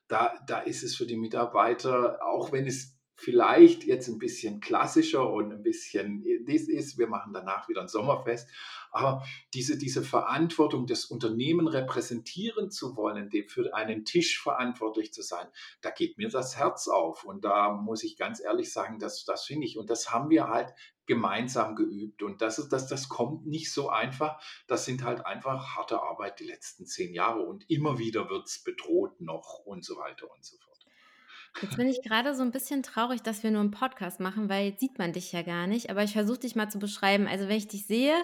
Da, 0.08 0.38
da 0.46 0.60
ist 0.60 0.84
es 0.84 0.94
für 0.94 1.06
die 1.06 1.16
Mitarbeiter, 1.16 2.24
auch 2.24 2.52
wenn 2.52 2.66
es 2.66 2.95
vielleicht 3.16 3.84
jetzt 3.84 4.08
ein 4.08 4.18
bisschen 4.18 4.60
klassischer 4.60 5.30
und 5.32 5.50
ein 5.50 5.62
bisschen 5.62 6.22
dies 6.46 6.68
ist. 6.68 6.98
Wir 6.98 7.08
machen 7.08 7.32
danach 7.32 7.68
wieder 7.68 7.80
ein 7.80 7.88
Sommerfest. 7.88 8.48
Aber 8.90 9.24
diese, 9.54 9.78
diese 9.78 10.02
Verantwortung, 10.02 10.86
das 10.86 11.06
Unternehmen 11.06 11.66
repräsentieren 11.66 12.70
zu 12.70 12.94
wollen, 12.94 13.30
für 13.48 13.74
einen 13.74 14.04
Tisch 14.04 14.40
verantwortlich 14.40 15.12
zu 15.12 15.22
sein, 15.22 15.46
da 15.80 15.90
geht 15.90 16.18
mir 16.18 16.28
das 16.28 16.56
Herz 16.56 16.88
auf. 16.88 17.24
Und 17.24 17.44
da 17.44 17.72
muss 17.72 18.04
ich 18.04 18.18
ganz 18.18 18.40
ehrlich 18.40 18.70
sagen, 18.72 18.98
das, 18.98 19.24
das 19.24 19.44
finde 19.44 19.66
ich. 19.66 19.78
Und 19.78 19.88
das 19.88 20.12
haben 20.12 20.28
wir 20.28 20.48
halt 20.48 20.74
gemeinsam 21.06 21.74
geübt. 21.74 22.22
Und 22.22 22.42
das, 22.42 22.58
ist, 22.58 22.68
das, 22.68 22.86
das 22.86 23.08
kommt 23.08 23.46
nicht 23.46 23.72
so 23.72 23.88
einfach. 23.88 24.40
Das 24.66 24.84
sind 24.84 25.02
halt 25.04 25.24
einfach 25.24 25.76
harte 25.76 26.02
Arbeit 26.02 26.38
die 26.40 26.44
letzten 26.44 26.84
zehn 26.84 27.14
Jahre. 27.14 27.40
Und 27.40 27.68
immer 27.70 27.98
wieder 27.98 28.28
wird 28.28 28.46
es 28.46 28.62
bedroht 28.62 29.20
noch 29.20 29.60
und 29.64 29.84
so 29.84 29.96
weiter 29.96 30.30
und 30.30 30.44
so 30.44 30.58
fort. 30.58 30.75
Jetzt 31.62 31.76
bin 31.76 31.88
ich 31.88 32.02
gerade 32.02 32.34
so 32.34 32.42
ein 32.42 32.50
bisschen 32.50 32.82
traurig, 32.82 33.22
dass 33.22 33.42
wir 33.42 33.50
nur 33.50 33.62
einen 33.62 33.70
Podcast 33.70 34.20
machen, 34.20 34.48
weil 34.50 34.66
jetzt 34.66 34.80
sieht 34.80 34.98
man 34.98 35.14
dich 35.14 35.32
ja 35.32 35.40
gar 35.42 35.66
nicht. 35.66 35.88
Aber 35.88 36.02
ich 36.02 36.12
versuche 36.12 36.40
dich 36.40 36.54
mal 36.54 36.68
zu 36.68 36.78
beschreiben. 36.78 37.26
Also 37.26 37.48
wenn 37.48 37.56
ich 37.56 37.68
dich 37.68 37.86
sehe, 37.86 38.14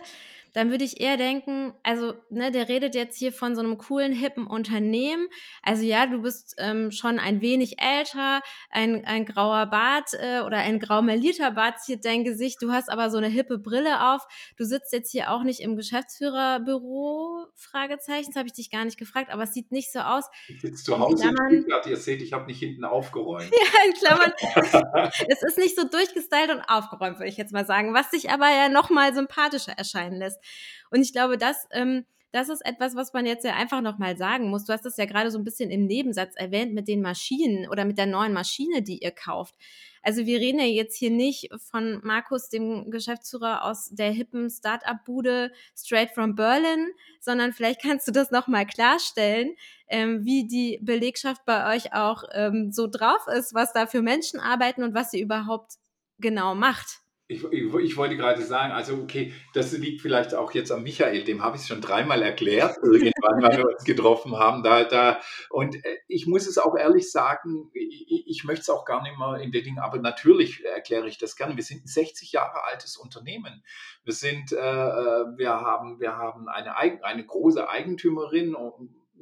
dann 0.52 0.70
würde 0.70 0.84
ich 0.84 1.00
eher 1.00 1.16
denken, 1.16 1.72
also, 1.82 2.14
ne, 2.30 2.50
der 2.50 2.68
redet 2.68 2.94
jetzt 2.94 3.18
hier 3.18 3.32
von 3.32 3.54
so 3.54 3.62
einem 3.62 3.78
coolen, 3.78 4.12
hippen 4.12 4.46
Unternehmen. 4.46 5.28
Also 5.62 5.84
ja, 5.84 6.06
du 6.06 6.22
bist 6.22 6.54
ähm, 6.58 6.90
schon 6.90 7.18
ein 7.18 7.40
wenig 7.40 7.80
älter, 7.80 8.42
ein, 8.70 9.04
ein 9.06 9.24
grauer 9.24 9.66
Bart 9.66 10.10
äh, 10.12 10.40
oder 10.40 10.58
ein 10.58 10.78
grau 10.78 11.00
melierter 11.00 11.52
Bart 11.52 11.80
ziert 11.80 12.04
dein 12.04 12.24
Gesicht. 12.24 12.60
Du 12.60 12.70
hast 12.70 12.90
aber 12.90 13.10
so 13.10 13.18
eine 13.18 13.28
hippe 13.28 13.58
Brille 13.58 14.12
auf. 14.12 14.22
Du 14.56 14.64
sitzt 14.64 14.92
jetzt 14.92 15.10
hier 15.10 15.30
auch 15.30 15.42
nicht 15.42 15.60
im 15.60 15.76
Geschäftsführerbüro, 15.76 17.46
Fragezeichen. 17.54 18.30
Das 18.32 18.36
habe 18.36 18.48
ich 18.48 18.54
dich 18.54 18.70
gar 18.70 18.84
nicht 18.84 18.98
gefragt, 18.98 19.30
aber 19.32 19.44
es 19.44 19.54
sieht 19.54 19.72
nicht 19.72 19.90
so 19.90 20.00
aus. 20.00 20.24
Ich 20.48 20.60
sitze 20.60 20.84
zu 20.84 20.98
Hause 20.98 21.28
in 21.28 21.62
Stuttgart. 21.62 21.86
Ihr 21.86 21.96
seht, 21.96 22.20
ich 22.20 22.32
habe 22.32 22.46
nicht 22.46 22.58
hinten 22.58 22.84
aufgeräumt. 22.84 23.50
Ja, 23.62 23.84
in 23.86 23.94
Klammern. 23.94 24.32
es 25.28 25.42
ist 25.42 25.56
nicht 25.56 25.76
so 25.76 25.84
durchgestylt 25.86 26.50
und 26.50 26.60
aufgeräumt, 26.62 27.18
würde 27.18 27.28
ich 27.28 27.36
jetzt 27.36 27.52
mal 27.52 27.64
sagen, 27.64 27.94
was 27.94 28.10
dich 28.10 28.30
aber 28.30 28.50
ja 28.50 28.68
nochmal 28.68 29.14
sympathischer 29.14 29.72
erscheinen 29.72 30.16
lässt. 30.18 30.41
Und 30.90 31.02
ich 31.02 31.12
glaube, 31.12 31.38
das, 31.38 31.66
ähm, 31.70 32.04
das 32.32 32.48
ist 32.48 32.64
etwas, 32.64 32.96
was 32.96 33.12
man 33.12 33.26
jetzt 33.26 33.44
ja 33.44 33.54
einfach 33.54 33.82
nochmal 33.82 34.16
sagen 34.16 34.48
muss. 34.48 34.64
Du 34.64 34.72
hast 34.72 34.86
das 34.86 34.96
ja 34.96 35.04
gerade 35.04 35.30
so 35.30 35.38
ein 35.38 35.44
bisschen 35.44 35.70
im 35.70 35.86
Nebensatz 35.86 36.34
erwähnt 36.34 36.72
mit 36.72 36.88
den 36.88 37.02
Maschinen 37.02 37.68
oder 37.68 37.84
mit 37.84 37.98
der 37.98 38.06
neuen 38.06 38.32
Maschine, 38.32 38.82
die 38.82 38.98
ihr 38.98 39.10
kauft. 39.10 39.54
Also 40.02 40.26
wir 40.26 40.40
reden 40.40 40.58
ja 40.58 40.66
jetzt 40.66 40.96
hier 40.96 41.10
nicht 41.10 41.50
von 41.70 42.00
Markus, 42.02 42.48
dem 42.48 42.90
Geschäftsführer 42.90 43.64
aus 43.64 43.90
der 43.90 44.10
hippen 44.10 44.50
Startup-Bude 44.50 45.52
straight 45.76 46.10
from 46.10 46.34
Berlin, 46.34 46.88
sondern 47.20 47.52
vielleicht 47.52 47.82
kannst 47.82 48.08
du 48.08 48.12
das 48.12 48.30
nochmal 48.30 48.66
klarstellen, 48.66 49.54
ähm, 49.88 50.24
wie 50.24 50.46
die 50.48 50.80
Belegschaft 50.82 51.44
bei 51.44 51.76
euch 51.76 51.92
auch 51.92 52.24
ähm, 52.32 52.72
so 52.72 52.88
drauf 52.88 53.26
ist, 53.36 53.54
was 53.54 53.74
da 53.74 53.86
für 53.86 54.02
Menschen 54.02 54.40
arbeiten 54.40 54.82
und 54.82 54.94
was 54.94 55.10
sie 55.10 55.20
überhaupt 55.20 55.74
genau 56.18 56.54
macht. 56.54 57.01
Ich, 57.32 57.44
ich, 57.44 57.74
ich, 57.74 57.96
wollte 57.96 58.16
gerade 58.16 58.42
sagen, 58.42 58.72
also 58.72 58.94
okay, 58.94 59.32
das 59.54 59.72
liegt 59.72 60.02
vielleicht 60.02 60.34
auch 60.34 60.52
jetzt 60.52 60.70
an 60.70 60.82
Michael, 60.82 61.24
dem 61.24 61.42
habe 61.42 61.56
ich 61.56 61.62
es 61.62 61.68
schon 61.68 61.80
dreimal 61.80 62.22
erklärt, 62.22 62.76
irgendwann, 62.82 63.42
weil 63.42 63.58
wir 63.58 63.68
uns 63.68 63.84
getroffen 63.84 64.36
haben. 64.36 64.62
Da, 64.62 64.84
da, 64.84 65.18
und 65.50 65.76
äh, 65.84 65.98
ich 66.08 66.26
muss 66.26 66.46
es 66.46 66.58
auch 66.58 66.76
ehrlich 66.76 67.10
sagen, 67.10 67.70
ich, 67.74 68.26
ich 68.26 68.44
möchte 68.44 68.62
es 68.62 68.70
auch 68.70 68.84
gar 68.84 69.02
nicht 69.02 69.18
mehr 69.18 69.40
in 69.40 69.52
der 69.52 69.62
Dinge, 69.62 69.82
aber 69.82 69.98
natürlich 69.98 70.64
erkläre 70.64 71.08
ich 71.08 71.18
das 71.18 71.36
gerne. 71.36 71.56
Wir 71.56 71.64
sind 71.64 71.84
ein 71.84 71.88
60 71.88 72.32
Jahre 72.32 72.64
altes 72.64 72.96
Unternehmen. 72.96 73.64
Wir 74.04 74.14
sind, 74.14 74.52
äh, 74.52 74.56
äh, 74.56 75.24
wir 75.36 75.50
haben, 75.50 76.00
wir 76.00 76.16
haben 76.16 76.48
eine, 76.48 76.76
eine 76.76 77.26
große 77.26 77.68
Eigentümerin 77.68 78.54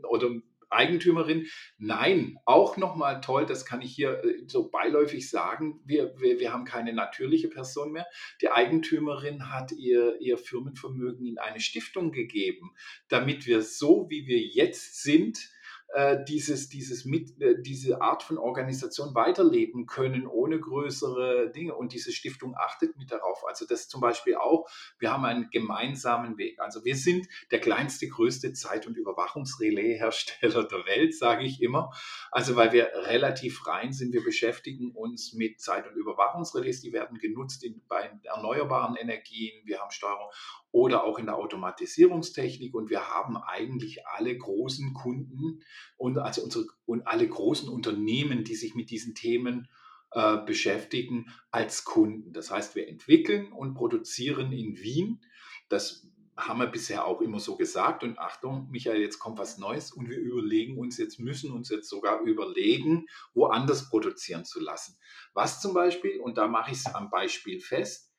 oder 0.02 0.30
Eigentümerin. 0.70 1.46
Nein, 1.78 2.38
auch 2.44 2.76
nochmal 2.76 3.20
toll, 3.20 3.46
das 3.46 3.64
kann 3.64 3.82
ich 3.82 3.94
hier 3.94 4.24
äh, 4.24 4.44
so 4.46 4.70
beiläufig 4.70 5.28
sagen, 5.28 5.80
wir, 5.84 6.14
wir, 6.18 6.40
wir 6.40 6.52
haben 6.52 6.64
keine 6.64 6.92
natürliche 6.92 7.48
Person 7.48 7.92
mehr. 7.92 8.06
Die 8.40 8.50
Eigentümerin 8.50 9.50
hat 9.50 9.72
ihr, 9.72 10.20
ihr 10.20 10.38
Firmenvermögen 10.38 11.26
in 11.26 11.38
eine 11.38 11.60
Stiftung 11.60 12.12
gegeben, 12.12 12.72
damit 13.08 13.46
wir 13.46 13.62
so, 13.62 14.06
wie 14.08 14.26
wir 14.26 14.40
jetzt 14.40 15.02
sind, 15.02 15.50
äh, 15.92 16.22
dieses, 16.24 16.68
dieses 16.68 17.04
mit, 17.04 17.40
äh, 17.40 17.60
diese 17.60 18.00
Art 18.00 18.22
von 18.22 18.38
Organisation 18.38 19.14
weiterleben 19.14 19.86
können 19.86 20.26
ohne 20.26 20.60
größere 20.60 21.50
Dinge. 21.50 21.74
Und 21.74 21.92
diese 21.92 22.12
Stiftung 22.12 22.54
achtet 22.56 22.96
mit 22.96 23.10
darauf. 23.10 23.44
Also 23.46 23.66
das 23.66 23.88
zum 23.88 24.00
Beispiel 24.00 24.36
auch, 24.36 24.68
wir 24.98 25.12
haben 25.12 25.24
einen 25.24 25.50
gemeinsamen 25.50 26.38
Weg. 26.38 26.60
Also 26.60 26.84
wir 26.84 26.94
sind 26.94 27.26
der 27.50 27.60
kleinste, 27.60 28.06
größte 28.08 28.52
Zeit- 28.52 28.86
und 28.86 28.96
Überwachungsrelais-Hersteller 28.96 30.64
der 30.68 30.86
Welt, 30.86 31.16
sage 31.16 31.44
ich 31.44 31.60
immer. 31.60 31.90
Also 32.30 32.54
weil 32.54 32.72
wir 32.72 32.90
relativ 33.06 33.66
rein 33.66 33.92
sind, 33.92 34.12
wir 34.12 34.22
beschäftigen 34.22 34.92
uns 34.92 35.32
mit 35.32 35.60
Zeit- 35.60 35.88
und 35.88 35.96
Überwachungsrelais, 35.96 36.80
die 36.82 36.92
werden 36.92 37.18
genutzt 37.18 37.64
in, 37.64 37.82
bei 37.88 38.10
erneuerbaren 38.22 38.94
Energien, 38.94 39.60
wir 39.64 39.80
haben 39.80 39.90
Steuerung 39.90 40.30
oder 40.72 41.04
auch 41.04 41.18
in 41.18 41.26
der 41.26 41.36
Automatisierungstechnik. 41.36 42.74
Und 42.74 42.90
wir 42.90 43.08
haben 43.08 43.36
eigentlich 43.36 44.06
alle 44.06 44.36
großen 44.36 44.94
Kunden 44.94 45.62
und 45.96 46.18
also 46.18 46.42
unsere 46.42 46.66
und 46.86 47.06
alle 47.06 47.28
großen 47.28 47.68
Unternehmen, 47.68 48.44
die 48.44 48.56
sich 48.56 48.74
mit 48.74 48.90
diesen 48.90 49.14
Themen 49.14 49.68
äh, 50.12 50.38
beschäftigen, 50.44 51.32
als 51.50 51.84
Kunden. 51.84 52.32
Das 52.32 52.50
heißt, 52.50 52.74
wir 52.74 52.88
entwickeln 52.88 53.52
und 53.52 53.74
produzieren 53.74 54.52
in 54.52 54.78
Wien. 54.78 55.20
Das 55.68 56.08
haben 56.36 56.58
wir 56.58 56.66
bisher 56.66 57.06
auch 57.06 57.20
immer 57.20 57.38
so 57.38 57.56
gesagt. 57.56 58.02
Und 58.02 58.18
Achtung, 58.18 58.68
Michael, 58.70 59.00
jetzt 59.00 59.18
kommt 59.18 59.38
was 59.38 59.58
Neues 59.58 59.92
und 59.92 60.08
wir 60.08 60.18
überlegen 60.18 60.78
uns 60.78 60.98
jetzt, 60.98 61.20
müssen 61.20 61.52
uns 61.52 61.68
jetzt 61.68 61.88
sogar 61.88 62.20
überlegen, 62.22 63.06
woanders 63.34 63.88
produzieren 63.88 64.44
zu 64.44 64.60
lassen. 64.60 64.98
Was 65.34 65.60
zum 65.60 65.74
Beispiel, 65.74 66.20
und 66.20 66.38
da 66.38 66.48
mache 66.48 66.72
ich 66.72 66.78
es 66.78 66.86
am 66.86 67.10
Beispiel 67.10 67.60
fest, 67.60 68.12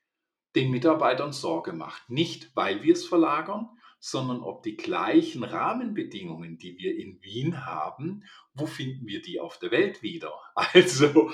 den 0.54 0.70
Mitarbeitern 0.70 1.32
Sorge 1.32 1.72
macht. 1.72 2.08
Nicht, 2.08 2.54
weil 2.54 2.82
wir 2.82 2.92
es 2.92 3.06
verlagern, 3.06 3.70
sondern 4.04 4.42
ob 4.42 4.64
die 4.64 4.76
gleichen 4.76 5.44
Rahmenbedingungen, 5.44 6.58
die 6.58 6.76
wir 6.76 6.98
in 6.98 7.22
Wien 7.22 7.64
haben, 7.64 8.24
wo 8.52 8.66
finden 8.66 9.06
wir 9.06 9.22
die 9.22 9.38
auf 9.38 9.60
der 9.60 9.70
Welt 9.70 10.02
wieder? 10.02 10.32
Also, 10.74 11.30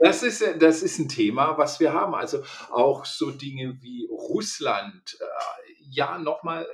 das, 0.00 0.22
ist, 0.22 0.42
das 0.60 0.82
ist 0.82 1.00
ein 1.00 1.08
Thema, 1.08 1.58
was 1.58 1.80
wir 1.80 1.92
haben. 1.92 2.14
Also 2.14 2.44
auch 2.70 3.04
so 3.06 3.32
Dinge 3.32 3.76
wie 3.82 4.06
Russland, 4.08 5.18
äh, 5.20 5.24
ja, 5.90 6.16
nochmal, 6.18 6.66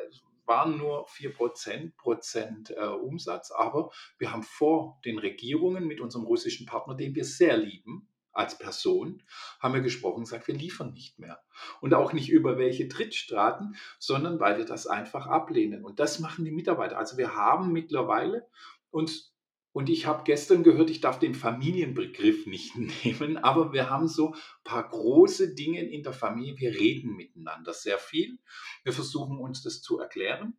waren 0.44 0.76
nur 0.76 1.06
4 1.08 1.32
Prozent, 1.32 2.70
äh, 2.70 2.86
Umsatz, 2.86 3.50
aber 3.50 3.90
wir 4.18 4.30
haben 4.32 4.42
vor 4.42 5.00
den 5.06 5.18
Regierungen 5.18 5.86
mit 5.86 6.00
unserem 6.00 6.26
russischen 6.26 6.66
Partner, 6.66 6.94
den 6.94 7.14
wir 7.14 7.24
sehr 7.24 7.56
lieben, 7.56 8.06
als 8.38 8.56
Person 8.56 9.22
haben 9.58 9.74
wir 9.74 9.80
gesprochen 9.80 10.18
und 10.18 10.24
gesagt, 10.24 10.46
wir 10.46 10.54
liefern 10.54 10.92
nicht 10.92 11.18
mehr. 11.18 11.42
Und 11.80 11.92
auch 11.92 12.12
nicht 12.12 12.30
über 12.30 12.56
welche 12.56 12.86
Drittstaaten, 12.86 13.76
sondern 13.98 14.38
weil 14.38 14.58
wir 14.58 14.64
das 14.64 14.86
einfach 14.86 15.26
ablehnen. 15.26 15.84
Und 15.84 15.98
das 15.98 16.20
machen 16.20 16.44
die 16.44 16.52
Mitarbeiter. 16.52 16.98
Also 16.98 17.16
wir 17.16 17.34
haben 17.34 17.72
mittlerweile 17.72 18.46
uns, 18.90 19.34
und 19.72 19.90
ich 19.90 20.06
habe 20.06 20.22
gestern 20.24 20.62
gehört, 20.62 20.88
ich 20.88 21.00
darf 21.00 21.18
den 21.18 21.34
Familienbegriff 21.34 22.46
nicht 22.46 22.76
nehmen, 23.04 23.38
aber 23.38 23.72
wir 23.72 23.90
haben 23.90 24.06
so 24.06 24.32
ein 24.34 24.64
paar 24.64 24.88
große 24.88 25.54
Dinge 25.54 25.82
in 25.82 26.04
der 26.04 26.12
Familie. 26.12 26.58
Wir 26.58 26.74
reden 26.78 27.16
miteinander 27.16 27.74
sehr 27.74 27.98
viel. 27.98 28.38
Wir 28.84 28.92
versuchen 28.92 29.38
uns 29.38 29.62
das 29.62 29.82
zu 29.82 29.98
erklären. 29.98 30.56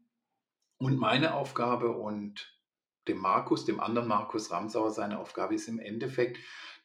Und 0.77 0.97
meine 0.97 1.33
Aufgabe 1.33 1.91
und 1.91 2.58
dem 3.09 3.17
Markus, 3.17 3.65
dem 3.65 3.79
anderen 3.79 4.07
Markus 4.07 4.51
Ramsauer, 4.51 4.91
seine 4.91 5.19
Aufgabe 5.19 5.55
ist 5.55 5.67
im 5.67 5.79
Endeffekt, 5.79 6.37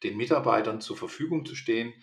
den 0.03 0.17
Mitarbeitern 0.17 0.81
zur 0.81 0.97
Verfügung 0.97 1.45
zu 1.45 1.55
stehen, 1.55 1.93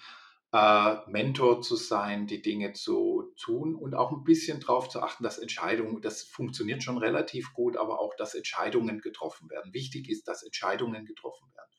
äh, 0.53 0.97
Mentor 1.07 1.63
zu 1.63 1.77
sein, 1.77 2.27
die 2.27 2.43
Dinge 2.43 2.73
zu 2.73 3.33
tun 3.41 3.75
und 3.75 3.95
auch 3.95 4.13
ein 4.13 4.25
bisschen 4.25 4.61
darauf 4.61 4.89
zu 4.89 5.01
achten, 5.03 5.25
dass 5.25 5.39
Entscheidungen, 5.39 6.01
das 6.03 6.23
funktioniert 6.23 6.83
schon 6.83 6.99
relativ 6.99 7.53
gut, 7.55 7.77
aber 7.77 8.01
auch, 8.01 8.15
dass 8.17 8.35
Entscheidungen 8.35 9.01
getroffen 9.01 9.51
werden. 9.51 9.73
Wichtig 9.73 10.09
ist, 10.09 10.29
dass 10.29 10.43
Entscheidungen 10.43 11.05
getroffen 11.07 11.49
werden. 11.55 11.71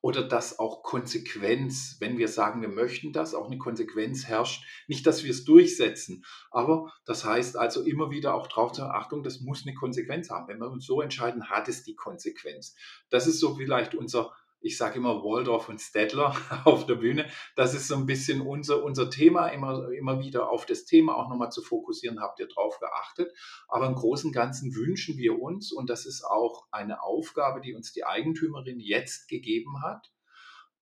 Oder 0.00 0.22
dass 0.22 0.58
auch 0.58 0.82
Konsequenz, 0.82 1.96
wenn 2.00 2.18
wir 2.18 2.28
sagen, 2.28 2.60
wir 2.60 2.68
möchten 2.68 3.12
das, 3.12 3.34
auch 3.34 3.46
eine 3.46 3.58
Konsequenz 3.58 4.26
herrscht. 4.26 4.64
Nicht, 4.86 5.06
dass 5.06 5.24
wir 5.24 5.30
es 5.30 5.44
durchsetzen, 5.44 6.24
aber 6.50 6.92
das 7.04 7.24
heißt 7.24 7.56
also 7.56 7.82
immer 7.82 8.10
wieder 8.10 8.34
auch 8.34 8.46
darauf 8.46 8.72
zu 8.72 8.82
Achtung, 8.84 9.22
das 9.22 9.40
muss 9.40 9.66
eine 9.66 9.74
Konsequenz 9.74 10.30
haben. 10.30 10.48
Wenn 10.48 10.58
wir 10.58 10.70
uns 10.70 10.86
so 10.86 11.00
entscheiden, 11.00 11.50
hat 11.50 11.68
es 11.68 11.82
die 11.82 11.96
Konsequenz. 11.96 12.74
Das 13.10 13.26
ist 13.26 13.40
so 13.40 13.54
vielleicht 13.54 13.94
unser 13.94 14.32
ich 14.66 14.76
sage 14.76 14.98
immer 14.98 15.22
Waldorf 15.22 15.68
und 15.68 15.80
Stedler 15.80 16.34
auf 16.64 16.86
der 16.86 16.96
Bühne. 16.96 17.28
Das 17.54 17.72
ist 17.72 17.88
so 17.88 17.94
ein 17.94 18.06
bisschen 18.06 18.40
unser, 18.40 18.82
unser 18.82 19.08
Thema, 19.08 19.46
immer, 19.48 19.90
immer 19.92 20.20
wieder 20.20 20.50
auf 20.50 20.66
das 20.66 20.84
Thema 20.84 21.16
auch 21.16 21.28
nochmal 21.28 21.52
zu 21.52 21.62
fokussieren, 21.62 22.20
habt 22.20 22.40
ihr 22.40 22.48
drauf 22.48 22.78
geachtet. 22.80 23.32
Aber 23.68 23.86
im 23.86 23.94
Großen 23.94 24.28
und 24.28 24.34
Ganzen 24.34 24.74
wünschen 24.74 25.16
wir 25.16 25.40
uns, 25.40 25.72
und 25.72 25.88
das 25.88 26.04
ist 26.04 26.24
auch 26.24 26.66
eine 26.72 27.02
Aufgabe, 27.02 27.60
die 27.60 27.74
uns 27.74 27.92
die 27.92 28.04
Eigentümerin 28.04 28.80
jetzt 28.80 29.28
gegeben 29.28 29.82
hat, 29.82 30.12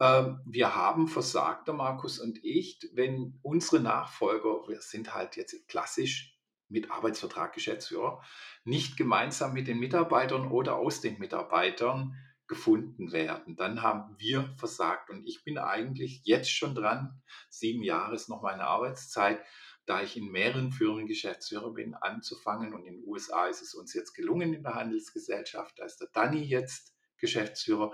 ähm, 0.01 0.41
wir 0.47 0.75
haben 0.75 1.07
versagt, 1.07 1.69
der 1.69 1.75
Markus 1.75 2.19
und 2.19 2.43
ich, 2.43 2.91
wenn 2.95 3.39
unsere 3.43 3.81
Nachfolger, 3.81 4.67
wir 4.67 4.81
sind 4.81 5.15
halt 5.15 5.37
jetzt 5.37 5.69
klassisch 5.69 6.37
mit 6.69 6.91
Arbeitsvertrag 6.91 7.53
Geschäftsführer, 7.53 8.23
nicht 8.65 8.97
gemeinsam 8.97 9.53
mit 9.53 9.69
den 9.69 9.79
Mitarbeitern 9.79 10.51
oder 10.51 10.77
aus 10.77 11.01
den 11.01 11.19
Mitarbeitern 11.19 12.17
gefunden 12.47 13.13
werden. 13.13 13.57
Dann 13.57 13.83
haben 13.83 14.17
wir 14.19 14.55
versagt. 14.57 15.11
Und 15.11 15.27
ich 15.27 15.45
bin 15.45 15.59
eigentlich 15.59 16.23
jetzt 16.25 16.51
schon 16.51 16.75
dran, 16.75 17.23
sieben 17.49 17.83
Jahre 17.83 18.15
ist 18.15 18.29
noch 18.29 18.43
meine 18.43 18.65
Arbeitszeit, 18.65 19.43
da 19.87 20.03
ich 20.03 20.17
in 20.17 20.31
mehreren 20.31 20.73
Firmen 20.73 21.07
Geschäftsführer 21.07 21.73
bin, 21.73 21.95
anzufangen. 21.95 22.75
Und 22.75 22.85
in 22.85 23.01
den 23.01 23.05
USA 23.07 23.47
ist 23.47 23.63
es 23.63 23.75
uns 23.75 23.95
jetzt 23.95 24.15
gelungen 24.15 24.55
in 24.55 24.63
der 24.63 24.75
Handelsgesellschaft. 24.75 25.79
Da 25.79 25.85
ist 25.85 25.99
der 25.99 26.09
Danny 26.13 26.43
jetzt 26.43 26.95
Geschäftsführer. 27.19 27.93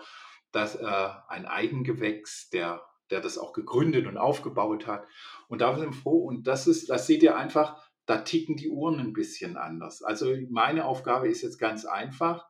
Das 0.53 0.77
äh, 0.77 1.09
ein 1.29 1.47
Eigengewächs, 1.47 2.51
der, 2.51 2.83
der 3.11 3.21
das 3.21 3.39
auch 3.39 3.53
gegründet 3.53 4.07
und 4.07 4.19
aufgebaut 4.19 4.87
hat. 4.87 5.07
Und 5.49 5.61
da 5.61 5.77
sind 5.77 5.95
wir 5.95 6.01
froh. 6.01 6.25
Und 6.27 6.47
das 6.47 6.67
ist, 6.67 6.91
das 6.91 7.07
seht 7.07 7.23
ihr 7.23 7.37
einfach, 7.37 7.81
da 8.07 8.19
ticken 8.19 8.57
die 8.57 8.69
Uhren 8.69 8.99
ein 8.99 9.13
bisschen 9.13 9.57
anders. 9.57 10.03
Also 10.03 10.35
meine 10.49 10.87
Aufgabe 10.87 11.29
ist 11.29 11.43
jetzt 11.43 11.59
ganz 11.59 11.85
einfach 11.85 12.50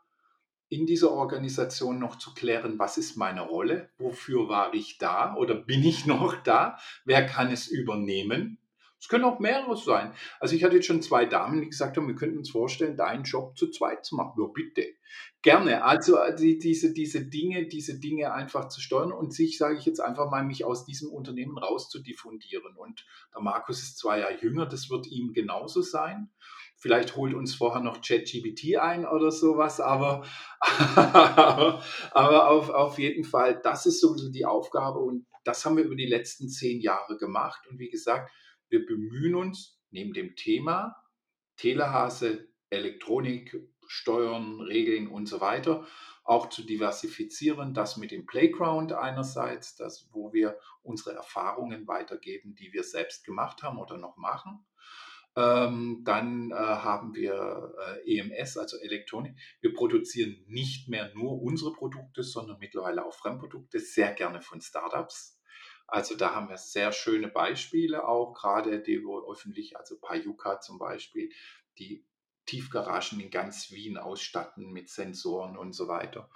in 0.70 0.86
dieser 0.86 1.10
Organisation 1.10 1.98
noch 1.98 2.16
zu 2.16 2.32
klären, 2.32 2.78
was 2.78 2.96
ist 2.96 3.16
meine 3.16 3.42
Rolle, 3.42 3.90
wofür 3.98 4.48
war 4.48 4.72
ich 4.72 4.98
da 4.98 5.34
oder 5.34 5.54
bin 5.54 5.84
ich 5.84 6.06
noch 6.06 6.36
da, 6.42 6.78
wer 7.04 7.26
kann 7.26 7.52
es 7.52 7.66
übernehmen. 7.66 8.56
Es 9.00 9.08
können 9.08 9.24
auch 9.24 9.40
mehrere 9.40 9.76
sein. 9.76 10.12
Also 10.40 10.54
ich 10.54 10.62
hatte 10.62 10.76
jetzt 10.76 10.86
schon 10.86 11.00
zwei 11.00 11.24
Damen, 11.24 11.62
die 11.62 11.70
gesagt 11.70 11.96
haben, 11.96 12.06
wir 12.06 12.14
könnten 12.14 12.36
uns 12.36 12.50
vorstellen, 12.50 12.98
deinen 12.98 13.24
Job 13.24 13.56
zu 13.56 13.70
zweit 13.70 14.04
zu 14.04 14.14
machen. 14.14 14.34
Ja, 14.38 14.46
bitte. 14.46 14.86
Gerne. 15.40 15.82
Also 15.84 16.18
äh, 16.18 16.36
die, 16.36 16.58
diese, 16.58 16.92
diese 16.92 17.24
Dinge, 17.24 17.66
diese 17.66 17.98
Dinge 17.98 18.34
einfach 18.34 18.68
zu 18.68 18.82
steuern 18.82 19.10
und 19.10 19.32
sich, 19.32 19.56
sage 19.56 19.78
ich 19.78 19.86
jetzt 19.86 20.00
einfach 20.00 20.30
mal, 20.30 20.44
mich 20.44 20.66
aus 20.66 20.84
diesem 20.84 21.10
Unternehmen 21.10 21.56
rauszudiffundieren. 21.56 22.76
Und 22.76 23.06
der 23.34 23.40
Markus 23.40 23.82
ist 23.82 23.98
zwei 23.98 24.20
Jahre 24.20 24.38
jünger, 24.38 24.66
das 24.66 24.90
wird 24.90 25.06
ihm 25.06 25.32
genauso 25.32 25.80
sein. 25.80 26.28
Vielleicht 26.80 27.14
holt 27.14 27.34
uns 27.34 27.54
vorher 27.54 27.82
noch 27.82 28.00
ChatGPT 28.00 28.78
ein 28.78 29.06
oder 29.06 29.30
sowas, 29.30 29.80
aber, 29.80 30.24
aber 30.60 32.48
auf, 32.48 32.70
auf 32.70 32.98
jeden 32.98 33.24
Fall, 33.24 33.60
das 33.62 33.84
ist 33.84 34.00
so 34.00 34.16
die 34.30 34.46
Aufgabe 34.46 34.98
und 34.98 35.26
das 35.44 35.64
haben 35.64 35.76
wir 35.76 35.84
über 35.84 35.94
die 35.94 36.06
letzten 36.06 36.48
zehn 36.48 36.80
Jahre 36.80 37.18
gemacht. 37.18 37.66
Und 37.68 37.78
wie 37.78 37.90
gesagt, 37.90 38.32
wir 38.70 38.86
bemühen 38.86 39.34
uns 39.34 39.78
neben 39.90 40.14
dem 40.14 40.36
Thema 40.36 40.96
Telehase, 41.56 42.48
Elektronik, 42.70 43.54
Steuern, 43.86 44.62
Regeln 44.62 45.08
und 45.08 45.26
so 45.26 45.42
weiter, 45.42 45.86
auch 46.24 46.48
zu 46.48 46.62
diversifizieren, 46.62 47.74
das 47.74 47.98
mit 47.98 48.10
dem 48.10 48.24
Playground 48.24 48.94
einerseits, 48.94 49.76
das, 49.76 50.08
wo 50.12 50.32
wir 50.32 50.58
unsere 50.82 51.14
Erfahrungen 51.14 51.86
weitergeben, 51.86 52.54
die 52.54 52.72
wir 52.72 52.84
selbst 52.84 53.24
gemacht 53.26 53.62
haben 53.62 53.78
oder 53.78 53.98
noch 53.98 54.16
machen. 54.16 54.64
Ähm, 55.36 56.02
dann 56.04 56.50
äh, 56.50 56.54
haben 56.54 57.14
wir 57.14 57.72
äh, 58.04 58.18
EMS, 58.18 58.56
also 58.56 58.76
Elektronik. 58.78 59.34
Wir 59.60 59.72
produzieren 59.72 60.44
nicht 60.46 60.88
mehr 60.88 61.12
nur 61.14 61.40
unsere 61.40 61.72
Produkte, 61.72 62.22
sondern 62.22 62.58
mittlerweile 62.58 63.04
auch 63.04 63.14
Fremdprodukte, 63.14 63.78
sehr 63.78 64.12
gerne 64.12 64.42
von 64.42 64.60
Startups. 64.60 65.40
Also 65.86 66.16
da 66.16 66.34
haben 66.34 66.48
wir 66.48 66.56
sehr 66.56 66.92
schöne 66.92 67.28
Beispiele 67.28 68.06
auch, 68.06 68.32
gerade 68.34 68.80
die 68.80 69.02
öffentlich, 69.28 69.76
also 69.76 69.98
Payuka 70.00 70.60
zum 70.60 70.78
Beispiel, 70.78 71.30
die 71.78 72.04
Tiefgaragen 72.46 73.20
in 73.20 73.30
ganz 73.30 73.70
Wien 73.70 73.98
ausstatten 73.98 74.72
mit 74.72 74.88
Sensoren 74.88 75.56
und 75.56 75.72
so 75.72 75.88
weiter. 75.88 76.30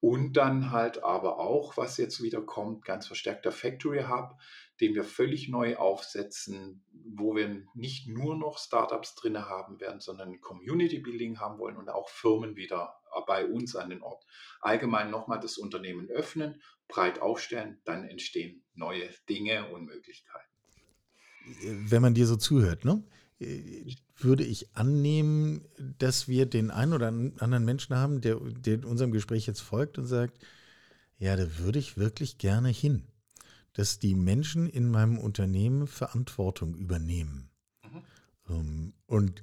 Und 0.00 0.34
dann 0.34 0.70
halt 0.70 1.02
aber 1.02 1.38
auch, 1.38 1.78
was 1.78 1.96
jetzt 1.96 2.22
wieder 2.22 2.42
kommt, 2.42 2.84
ganz 2.84 3.06
verstärkter 3.06 3.52
Factory 3.52 4.02
Hub, 4.02 4.36
den 4.80 4.94
wir 4.94 5.04
völlig 5.04 5.48
neu 5.48 5.76
aufsetzen, 5.76 6.84
wo 6.90 7.34
wir 7.34 7.64
nicht 7.74 8.08
nur 8.08 8.36
noch 8.36 8.58
Startups 8.58 9.14
drin 9.14 9.38
haben 9.38 9.80
werden, 9.80 10.00
sondern 10.00 10.40
Community 10.40 10.98
Building 10.98 11.38
haben 11.38 11.58
wollen 11.58 11.76
und 11.76 11.88
auch 11.88 12.08
Firmen 12.08 12.56
wieder 12.56 12.94
bei 13.26 13.46
uns 13.46 13.76
an 13.76 13.90
den 13.90 14.02
Ort. 14.02 14.24
Allgemein 14.60 15.10
nochmal 15.10 15.38
das 15.40 15.56
Unternehmen 15.56 16.10
öffnen, 16.10 16.60
breit 16.88 17.22
aufstellen, 17.22 17.80
dann 17.84 18.04
entstehen 18.04 18.64
neue 18.74 19.08
Dinge 19.28 19.70
und 19.72 19.84
Möglichkeiten. 19.84 20.50
Wenn 21.62 22.02
man 22.02 22.14
dir 22.14 22.26
so 22.26 22.36
zuhört, 22.36 22.84
ne? 22.84 23.04
würde 24.16 24.44
ich 24.44 24.74
annehmen, 24.76 25.64
dass 25.76 26.28
wir 26.28 26.46
den 26.46 26.70
einen 26.70 26.92
oder 26.92 27.08
anderen 27.08 27.64
Menschen 27.64 27.96
haben, 27.96 28.20
der, 28.20 28.36
der 28.40 28.84
unserem 28.84 29.10
Gespräch 29.10 29.46
jetzt 29.46 29.60
folgt 29.60 29.98
und 29.98 30.06
sagt, 30.06 30.38
ja, 31.18 31.36
da 31.36 31.58
würde 31.58 31.78
ich 31.78 31.96
wirklich 31.96 32.38
gerne 32.38 32.68
hin, 32.68 33.06
dass 33.74 33.98
die 33.98 34.14
Menschen 34.14 34.68
in 34.68 34.90
meinem 34.90 35.18
Unternehmen 35.18 35.86
Verantwortung 35.86 36.74
übernehmen. 36.74 37.50
Mhm. 37.82 38.02
Ähm, 38.48 38.92
und 39.06 39.42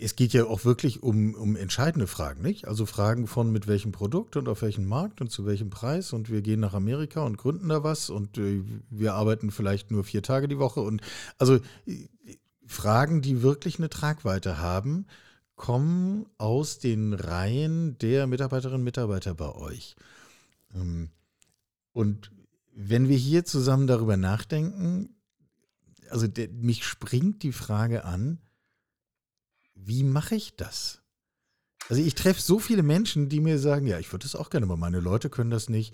es 0.00 0.14
geht 0.14 0.32
ja 0.32 0.44
auch 0.44 0.64
wirklich 0.64 1.02
um, 1.02 1.34
um 1.34 1.56
entscheidende 1.56 2.06
Fragen, 2.06 2.40
nicht? 2.40 2.68
Also 2.68 2.86
Fragen 2.86 3.26
von 3.26 3.50
mit 3.50 3.66
welchem 3.66 3.90
Produkt 3.90 4.36
und 4.36 4.48
auf 4.48 4.62
welchem 4.62 4.86
Markt 4.86 5.20
und 5.20 5.30
zu 5.30 5.44
welchem 5.44 5.70
Preis 5.70 6.12
und 6.12 6.30
wir 6.30 6.40
gehen 6.40 6.60
nach 6.60 6.74
Amerika 6.74 7.22
und 7.22 7.36
gründen 7.36 7.68
da 7.68 7.82
was 7.82 8.08
und 8.08 8.38
äh, 8.38 8.62
wir 8.90 9.14
arbeiten 9.14 9.50
vielleicht 9.50 9.90
nur 9.90 10.04
vier 10.04 10.22
Tage 10.22 10.46
die 10.46 10.58
Woche 10.58 10.80
und 10.80 11.02
also 11.38 11.56
äh, 11.86 12.08
Fragen, 12.64 13.22
die 13.22 13.42
wirklich 13.42 13.78
eine 13.78 13.88
Tragweite 13.88 14.58
haben, 14.58 15.06
kommen 15.56 16.26
aus 16.36 16.78
den 16.78 17.12
Reihen 17.12 17.98
der 17.98 18.26
Mitarbeiterinnen 18.26 18.80
und 18.80 18.84
Mitarbeiter 18.84 19.34
bei 19.34 19.52
euch. 19.52 19.96
Ähm, 20.74 21.10
und 21.92 22.30
wenn 22.80 23.08
wir 23.08 23.16
hier 23.16 23.44
zusammen 23.44 23.88
darüber 23.88 24.16
nachdenken, 24.16 25.16
also 26.10 26.28
der, 26.28 26.48
mich 26.48 26.84
springt 26.84 27.42
die 27.42 27.50
Frage 27.50 28.04
an, 28.04 28.38
wie 29.74 30.04
mache 30.04 30.36
ich 30.36 30.54
das? 30.54 31.02
Also 31.88 32.00
ich 32.00 32.14
treffe 32.14 32.40
so 32.40 32.60
viele 32.60 32.84
Menschen, 32.84 33.28
die 33.28 33.40
mir 33.40 33.58
sagen, 33.58 33.88
ja, 33.88 33.98
ich 33.98 34.12
würde 34.12 34.22
das 34.22 34.36
auch 34.36 34.48
gerne, 34.48 34.66
aber 34.66 34.76
meine 34.76 35.00
Leute 35.00 35.28
können 35.28 35.50
das 35.50 35.68
nicht. 35.68 35.92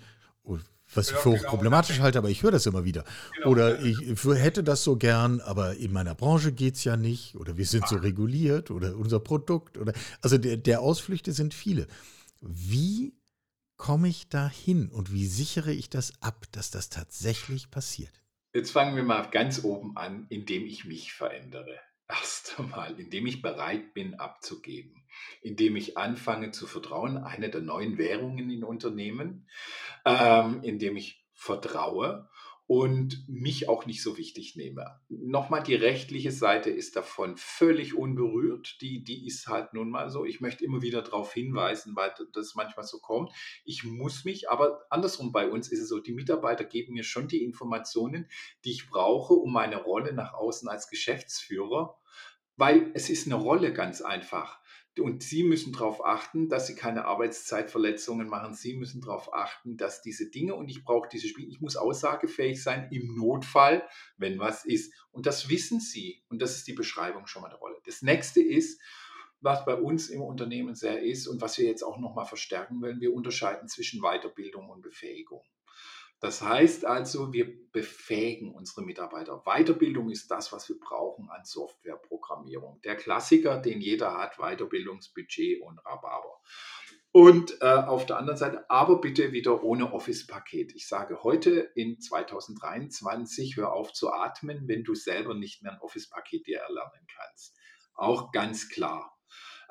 Was 0.92 1.11
ich 1.11 1.16
für 1.16 1.33
genau. 1.33 1.49
problematisch 1.49 2.01
halte, 2.01 2.18
aber 2.18 2.29
ich 2.29 2.42
höre 2.42 2.51
das 2.51 2.66
immer 2.66 2.85
wieder. 2.85 3.05
Genau. 3.37 3.49
Oder 3.49 3.81
ich 3.81 3.99
hätte 4.23 4.62
das 4.62 4.85
so 4.85 4.97
gern, 4.97 5.40
aber 5.40 5.77
in 5.77 5.90
meiner 5.90 6.14
Branche 6.14 6.53
geht 6.53 6.75
es 6.75 6.85
ja 6.85 6.99
nicht. 6.99 7.35
Oder 7.37 7.57
wir 7.57 7.64
sind 7.64 7.88
so 7.88 7.97
reguliert 7.97 8.70
oder 8.70 8.94
unser 8.94 9.20
Produkt. 9.20 9.79
Oder 9.79 9.94
also 10.20 10.37
der, 10.37 10.59
der 10.59 10.83
Ausflüchte 10.83 11.33
sind 11.33 11.55
viele. 11.55 11.87
Wie 12.42 13.14
komme 13.76 14.08
ich 14.08 14.28
da 14.28 14.48
hin 14.48 14.88
und 14.88 15.12
wie 15.12 15.26
sichere 15.26 15.72
ich 15.72 15.90
das 15.90 16.12
ab, 16.22 16.46
dass 16.52 16.70
das 16.70 16.88
tatsächlich 16.88 17.70
passiert? 17.70 18.12
Jetzt 18.52 18.70
fangen 18.70 18.94
wir 18.94 19.02
mal 19.02 19.22
ganz 19.30 19.64
oben 19.64 19.96
an, 19.96 20.26
indem 20.28 20.64
ich 20.64 20.84
mich 20.84 21.12
verändere. 21.12 21.80
Erst 22.08 22.58
einmal, 22.58 22.98
indem 23.00 23.26
ich 23.26 23.42
bereit 23.42 23.94
bin 23.94 24.14
abzugeben, 24.14 25.04
indem 25.40 25.74
ich 25.76 25.96
anfange 25.96 26.50
zu 26.50 26.66
vertrauen, 26.66 27.16
eine 27.16 27.50
der 27.50 27.62
neuen 27.62 27.98
Währungen 27.98 28.50
in 28.50 28.62
Unternehmen, 28.62 29.48
ähm, 30.04 30.60
indem 30.62 30.96
ich 30.96 31.26
vertraue 31.32 32.28
und 32.66 33.29
mich 33.29 33.68
auch 33.68 33.85
nicht 33.85 34.03
so 34.03 34.16
wichtig 34.16 34.57
nehme. 34.57 34.98
Nochmal, 35.09 35.62
die 35.62 35.74
rechtliche 35.74 36.33
Seite 36.33 36.70
ist 36.70 36.96
davon 36.96 37.37
völlig 37.37 37.94
unberührt. 37.94 38.79
Die, 38.81 39.05
die 39.05 39.27
ist 39.27 39.48
halt 39.48 39.74
nun 39.74 39.90
mal 39.90 40.09
so. 40.09 40.24
Ich 40.24 40.40
möchte 40.40 40.64
immer 40.64 40.81
wieder 40.81 41.03
darauf 41.03 41.35
hinweisen, 41.35 41.94
weil 41.94 42.14
das 42.33 42.55
manchmal 42.55 42.87
so 42.87 43.00
kommt. 43.00 43.33
Ich 43.64 43.85
muss 43.85 44.24
mich, 44.24 44.48
aber 44.48 44.81
andersrum 44.88 45.31
bei 45.31 45.48
uns 45.48 45.70
ist 45.70 45.81
es 45.81 45.88
so, 45.88 46.00
die 46.00 46.14
Mitarbeiter 46.14 46.64
geben 46.64 46.94
mir 46.94 47.05
schon 47.05 47.29
die 47.29 47.44
Informationen, 47.44 48.31
die 48.64 48.70
ich 48.70 48.88
brauche, 48.88 49.35
um 49.35 49.53
meine 49.53 49.83
Rolle 49.83 50.14
nach 50.14 50.33
außen 50.33 50.66
als 50.68 50.88
Geschäftsführer, 50.88 51.98
weil 52.57 52.92
es 52.94 53.11
ist 53.11 53.27
eine 53.27 53.35
Rolle 53.35 53.74
ganz 53.74 54.00
einfach. 54.00 54.59
Und 54.98 55.22
Sie 55.22 55.42
müssen 55.42 55.72
darauf 55.72 56.04
achten, 56.04 56.48
dass 56.48 56.66
Sie 56.66 56.74
keine 56.74 57.04
Arbeitszeitverletzungen 57.07 58.28
machen. 58.28 58.54
Sie 58.54 58.76
müssen 58.76 59.00
darauf 59.00 59.35
achten, 59.35 59.76
dass 59.76 60.02
diese 60.02 60.30
Dinge, 60.30 60.54
und 60.54 60.68
ich 60.68 60.85
brauche 60.85 61.09
diese 61.09 61.26
Spiele, 61.26 61.48
ich 61.48 61.61
muss 61.61 61.76
aussagefähig 61.76 62.62
sein 62.62 62.88
im 62.92 63.16
Notfall, 63.16 63.87
wenn 64.16 64.38
was 64.38 64.64
ist. 64.64 64.92
Und 65.11 65.26
das 65.26 65.48
wissen 65.48 65.80
Sie. 65.80 66.22
Und 66.28 66.40
das 66.40 66.57
ist 66.57 66.66
die 66.68 66.74
Beschreibung 66.74 67.26
schon 67.26 67.42
mal 67.42 67.48
der 67.48 67.59
Rolle. 67.59 67.76
Das 67.85 68.02
nächste 68.02 68.40
ist, 68.40 68.80
was 69.40 69.64
bei 69.64 69.74
uns 69.74 70.09
im 70.09 70.22
Unternehmen 70.22 70.74
sehr 70.74 71.02
ist 71.02 71.26
und 71.26 71.40
was 71.40 71.59
wir 71.59 71.66
jetzt 71.66 71.83
auch 71.83 71.98
nochmal 71.98 72.24
verstärken 72.24 72.80
wollen, 72.80 73.00
wir 73.00 73.12
unterscheiden 73.12 73.68
zwischen 73.68 74.00
Weiterbildung 74.00 74.70
und 74.70 74.80
Befähigung. 74.80 75.42
Das 76.24 76.40
heißt 76.40 76.87
also, 76.87 77.34
wir 77.34 77.54
befähigen 77.70 78.54
unsere 78.54 78.80
Mitarbeiter. 78.80 79.42
Weiterbildung 79.44 80.08
ist 80.08 80.30
das, 80.30 80.52
was 80.52 80.66
wir 80.70 80.80
brauchen 80.80 81.28
an 81.28 81.44
Softwareprogrammierung. 81.44 82.80
Der 82.80 82.96
Klassiker, 82.96 83.58
den 83.58 83.82
jeder 83.82 84.16
hat, 84.16 84.38
Weiterbildungsbudget 84.38 85.60
und 85.60 85.78
Rhabarber. 85.80 86.40
Und 87.12 87.60
äh, 87.60 87.66
auf 87.66 88.06
der 88.06 88.16
anderen 88.16 88.38
Seite, 88.38 88.64
aber 88.70 89.02
bitte 89.02 89.32
wieder 89.32 89.62
ohne 89.62 89.92
Office-Paket. 89.92 90.74
Ich 90.74 90.88
sage 90.88 91.22
heute 91.24 91.70
in 91.74 92.00
2023, 92.00 93.58
hör 93.58 93.74
auf 93.74 93.92
zu 93.92 94.10
atmen, 94.10 94.66
wenn 94.66 94.82
du 94.82 94.94
selber 94.94 95.34
nicht 95.34 95.62
mehr 95.62 95.72
ein 95.72 95.80
Office-Paket 95.82 96.46
dir 96.46 96.60
erlernen 96.60 97.06
kannst. 97.18 97.54
Auch 97.92 98.32
ganz 98.32 98.70
klar. 98.70 99.13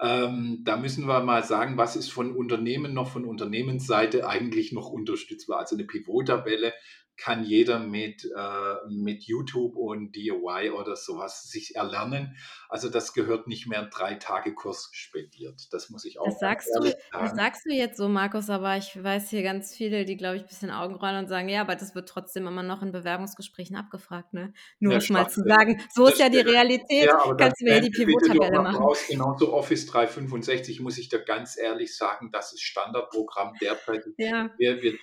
Ähm, 0.04 0.60
da 0.66 0.76
müssen 0.76 1.08
wir 1.08 1.22
mal 1.22 1.46
sagen, 1.46 1.78
was 1.78 1.96
ist 1.96 2.12
von 2.12 2.36
Unternehmen 2.36 2.94
noch 2.94 3.10
von 3.10 3.24
Unternehmensseite 3.24 4.28
eigentlich 4.28 4.74
noch 4.74 4.90
unterstützbar. 4.90 5.60
Also 5.60 5.78
eine 5.78 5.86
Pivot-Tabelle 5.86 6.74
kann 7.18 7.44
jeder 7.44 7.80
mit, 7.80 8.26
äh, 8.26 8.76
mit 8.90 9.24
YouTube 9.24 9.76
und 9.76 10.16
DIY 10.16 10.72
oder 10.72 10.96
sowas 10.96 11.50
sich 11.50 11.76
erlernen. 11.76 12.36
Also 12.70 12.90
das 12.90 13.14
gehört 13.14 13.48
nicht 13.48 13.68
mehr 13.68 13.86
drei 13.86 14.16
Tage 14.16 14.54
Kurs 14.54 14.90
spendiert. 14.94 15.72
Das 15.72 15.90
muss 15.90 16.06
ich 16.06 16.20
auch 16.20 16.26
das 16.26 16.40
sagst 16.40 16.70
du, 16.76 16.82
sagen. 16.82 16.96
Das 17.12 17.36
sagst 17.36 17.66
du 17.66 17.74
jetzt 17.74 17.98
so, 17.98 18.10
Markus, 18.10 18.50
aber 18.50 18.78
ich 18.78 19.02
weiß 19.02 19.30
hier 19.30 19.44
ganz 19.44 19.76
viele, 19.76 20.06
die, 20.06 20.18
glaube 20.18 20.38
ich, 20.38 20.42
ein 20.42 20.48
bisschen 20.48 20.72
Augen 20.72 20.96
rollen 20.96 21.18
und 21.18 21.28
sagen, 21.28 21.50
ja, 21.50 21.62
aber 21.62 21.76
das 21.76 21.94
wird 21.94 22.10
trotzdem 22.10 22.48
immer 22.48 22.64
noch 22.64 22.82
in 22.82 22.92
Bewerbungsgesprächen 22.92 23.76
abgefragt. 23.76 24.34
Ne? 24.34 24.54
Nur 24.80 24.96
um 24.96 25.02
mal 25.10 25.30
zu 25.30 25.42
sagen, 25.44 25.82
so 25.94 26.08
ist 26.08 26.20
ja 26.20 26.30
die 26.30 26.40
Realität. 26.40 27.06
Ja, 27.06 27.36
Kannst 27.38 27.62
du 27.62 27.66
mir 27.66 27.80
die 27.80 27.92
Pivot-Tabelle 27.92 28.62
machen. 28.62 28.84
Raus. 28.84 29.06
Genauso 29.08 29.54
Office 29.54 29.86
365 29.86 30.80
muss 30.82 30.98
ich 30.98 31.10
dir 31.10 31.20
ganz 31.20 31.58
ehrlich 31.58 31.96
sagen, 31.96 32.32
das 32.32 32.54
ist 32.54 32.62
Standardprogramm 32.62 33.54
derzeit. 33.62 34.04
Ja. 34.18 34.50
Wir, 34.58 34.82
wir 34.82 34.98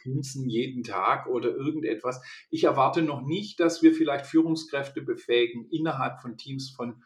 jeden 0.47 0.83
Tag 0.83 1.27
oder 1.27 1.51
irgendetwas 1.51 2.00
etwas. 2.01 2.21
Ich 2.51 2.65
erwarte 2.65 3.03
noch 3.03 3.23
nicht, 3.23 3.61
dass 3.61 3.83
wir 3.83 3.95
vielleicht 3.95 4.27
Führungskräfte 4.27 5.03
befähigen, 5.03 5.67
innerhalb 5.71 6.21
von 6.21 6.37
Teams 6.37 6.71
von 6.71 7.03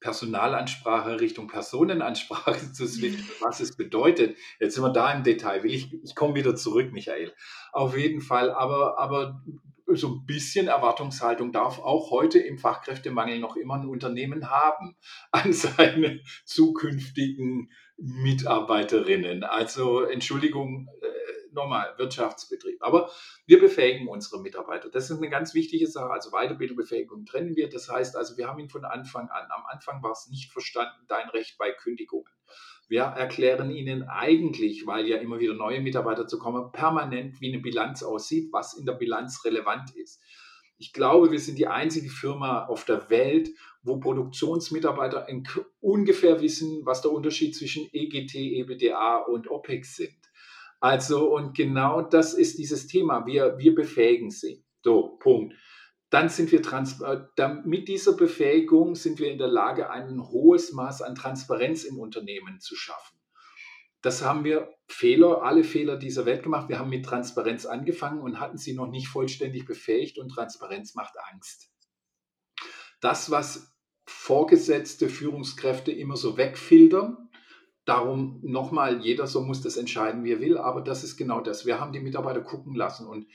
Personalansprache 0.00 1.20
Richtung 1.20 1.48
Personenansprache 1.48 2.72
zu 2.72 2.86
switchen, 2.86 3.28
was 3.40 3.60
es 3.60 3.76
bedeutet. 3.76 4.36
Jetzt 4.60 4.74
sind 4.74 4.84
wir 4.84 4.92
da 4.92 5.12
im 5.12 5.24
Detail. 5.24 5.64
Ich, 5.64 5.92
ich 6.02 6.14
komme 6.14 6.34
wieder 6.34 6.54
zurück, 6.56 6.92
Michael. 6.92 7.32
Auf 7.72 7.96
jeden 7.96 8.20
Fall, 8.20 8.50
aber, 8.50 8.98
aber 8.98 9.42
so 9.86 10.08
ein 10.08 10.26
bisschen 10.26 10.68
Erwartungshaltung 10.68 11.52
darf 11.52 11.78
auch 11.78 12.10
heute 12.10 12.38
im 12.38 12.58
Fachkräftemangel 12.58 13.38
noch 13.38 13.56
immer 13.56 13.74
ein 13.74 13.86
Unternehmen 13.86 14.50
haben 14.50 14.96
an 15.32 15.52
seine 15.52 16.20
zukünftigen 16.44 17.70
Mitarbeiterinnen. 17.96 19.42
Also 19.42 20.02
Entschuldigung, 20.02 20.88
nochmal 21.58 21.94
Wirtschaftsbetrieb. 21.98 22.82
Aber 22.82 23.10
wir 23.46 23.60
befähigen 23.60 24.08
unsere 24.08 24.40
Mitarbeiter. 24.40 24.88
Das 24.88 25.10
ist 25.10 25.18
eine 25.18 25.28
ganz 25.28 25.54
wichtige 25.54 25.86
Sache. 25.86 26.10
Also 26.10 26.30
Weiterbildung, 26.30 26.76
Befähigung 26.76 27.26
trennen 27.26 27.56
wir. 27.56 27.68
Das 27.68 27.90
heißt 27.90 28.16
also, 28.16 28.36
wir 28.36 28.48
haben 28.48 28.58
ihn 28.58 28.70
von 28.70 28.84
Anfang 28.84 29.28
an. 29.28 29.46
Am 29.50 29.64
Anfang 29.66 30.02
war 30.02 30.12
es 30.12 30.28
nicht 30.30 30.50
verstanden, 30.50 31.04
dein 31.08 31.28
Recht 31.30 31.58
bei 31.58 31.72
Kündigungen. 31.72 32.32
Wir 32.88 33.02
erklären 33.02 33.70
Ihnen 33.70 34.04
eigentlich, 34.04 34.86
weil 34.86 35.06
ja 35.06 35.18
immer 35.18 35.38
wieder 35.38 35.52
neue 35.52 35.82
Mitarbeiter 35.82 36.26
zu 36.26 36.38
kommen, 36.38 36.72
permanent, 36.72 37.38
wie 37.40 37.52
eine 37.52 37.62
Bilanz 37.62 38.02
aussieht, 38.02 38.48
was 38.50 38.72
in 38.72 38.86
der 38.86 38.94
Bilanz 38.94 39.44
relevant 39.44 39.94
ist. 39.94 40.22
Ich 40.78 40.92
glaube, 40.92 41.30
wir 41.30 41.40
sind 41.40 41.58
die 41.58 41.66
einzige 41.66 42.08
Firma 42.08 42.64
auf 42.66 42.84
der 42.84 43.10
Welt, 43.10 43.50
wo 43.82 43.98
Produktionsmitarbeiter 43.98 45.26
ungefähr 45.80 46.40
wissen, 46.40 46.86
was 46.86 47.02
der 47.02 47.10
Unterschied 47.10 47.54
zwischen 47.54 47.88
EGT, 47.92 48.34
EBDA 48.34 49.16
und 49.18 49.50
OPEX 49.50 49.96
sind. 49.96 50.27
Also, 50.80 51.34
und 51.34 51.56
genau 51.56 52.02
das 52.02 52.34
ist 52.34 52.58
dieses 52.58 52.86
Thema. 52.86 53.26
Wir, 53.26 53.58
wir 53.58 53.74
befähigen 53.74 54.30
sie. 54.30 54.64
So, 54.82 55.16
Punkt. 55.18 55.54
Dann 56.10 56.28
sind 56.28 56.52
wir 56.52 56.62
trans 56.62 57.00
äh, 57.02 57.18
mit 57.64 57.88
dieser 57.88 58.14
Befähigung 58.14 58.94
sind 58.94 59.18
wir 59.18 59.30
in 59.30 59.38
der 59.38 59.48
Lage, 59.48 59.90
ein 59.90 60.22
hohes 60.28 60.72
Maß 60.72 61.02
an 61.02 61.14
Transparenz 61.14 61.84
im 61.84 61.98
Unternehmen 61.98 62.60
zu 62.60 62.76
schaffen. 62.76 63.18
Das 64.00 64.22
haben 64.24 64.44
wir 64.44 64.72
Fehler, 64.86 65.42
alle 65.42 65.64
Fehler 65.64 65.96
dieser 65.96 66.24
Welt 66.24 66.44
gemacht. 66.44 66.68
Wir 66.68 66.78
haben 66.78 66.88
mit 66.88 67.04
Transparenz 67.04 67.66
angefangen 67.66 68.20
und 68.20 68.40
hatten 68.40 68.56
sie 68.56 68.72
noch 68.72 68.86
nicht 68.86 69.08
vollständig 69.08 69.66
befähigt 69.66 70.18
und 70.18 70.30
Transparenz 70.30 70.94
macht 70.94 71.14
Angst. 71.32 71.70
Das, 73.00 73.30
was 73.30 73.74
vorgesetzte 74.06 75.08
Führungskräfte 75.08 75.92
immer 75.92 76.16
so 76.16 76.36
wegfiltern, 76.36 77.27
Darum 77.88 78.38
nochmal, 78.42 79.00
jeder 79.00 79.26
so 79.26 79.40
muss 79.40 79.62
das 79.62 79.78
entscheiden, 79.78 80.22
wie 80.22 80.32
er 80.32 80.40
will, 80.40 80.58
aber 80.58 80.82
das 80.82 81.04
ist 81.04 81.16
genau 81.16 81.40
das. 81.40 81.64
Wir 81.64 81.80
haben 81.80 81.90
die 81.90 82.00
Mitarbeiter 82.00 82.42
gucken 82.42 82.74
lassen 82.74 83.06
und 83.06 83.26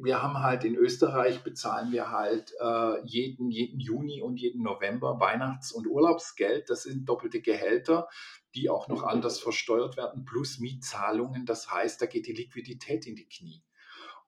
wir 0.00 0.22
haben 0.22 0.38
halt 0.38 0.62
in 0.62 0.76
Österreich 0.76 1.42
bezahlen 1.42 1.90
wir 1.90 2.12
halt 2.12 2.52
äh, 2.60 3.04
jeden, 3.04 3.50
jeden 3.50 3.80
Juni 3.80 4.22
und 4.22 4.36
jeden 4.36 4.62
November 4.62 5.18
Weihnachts- 5.18 5.72
und 5.72 5.88
Urlaubsgeld. 5.88 6.70
Das 6.70 6.84
sind 6.84 7.08
doppelte 7.08 7.40
Gehälter, 7.40 8.08
die 8.54 8.70
auch 8.70 8.86
noch 8.86 9.02
anders 9.02 9.40
versteuert 9.40 9.96
werden, 9.96 10.24
plus 10.24 10.60
Mietzahlungen. 10.60 11.44
Das 11.44 11.72
heißt, 11.72 12.00
da 12.00 12.06
geht 12.06 12.28
die 12.28 12.32
Liquidität 12.32 13.08
in 13.08 13.16
die 13.16 13.28
Knie. 13.28 13.64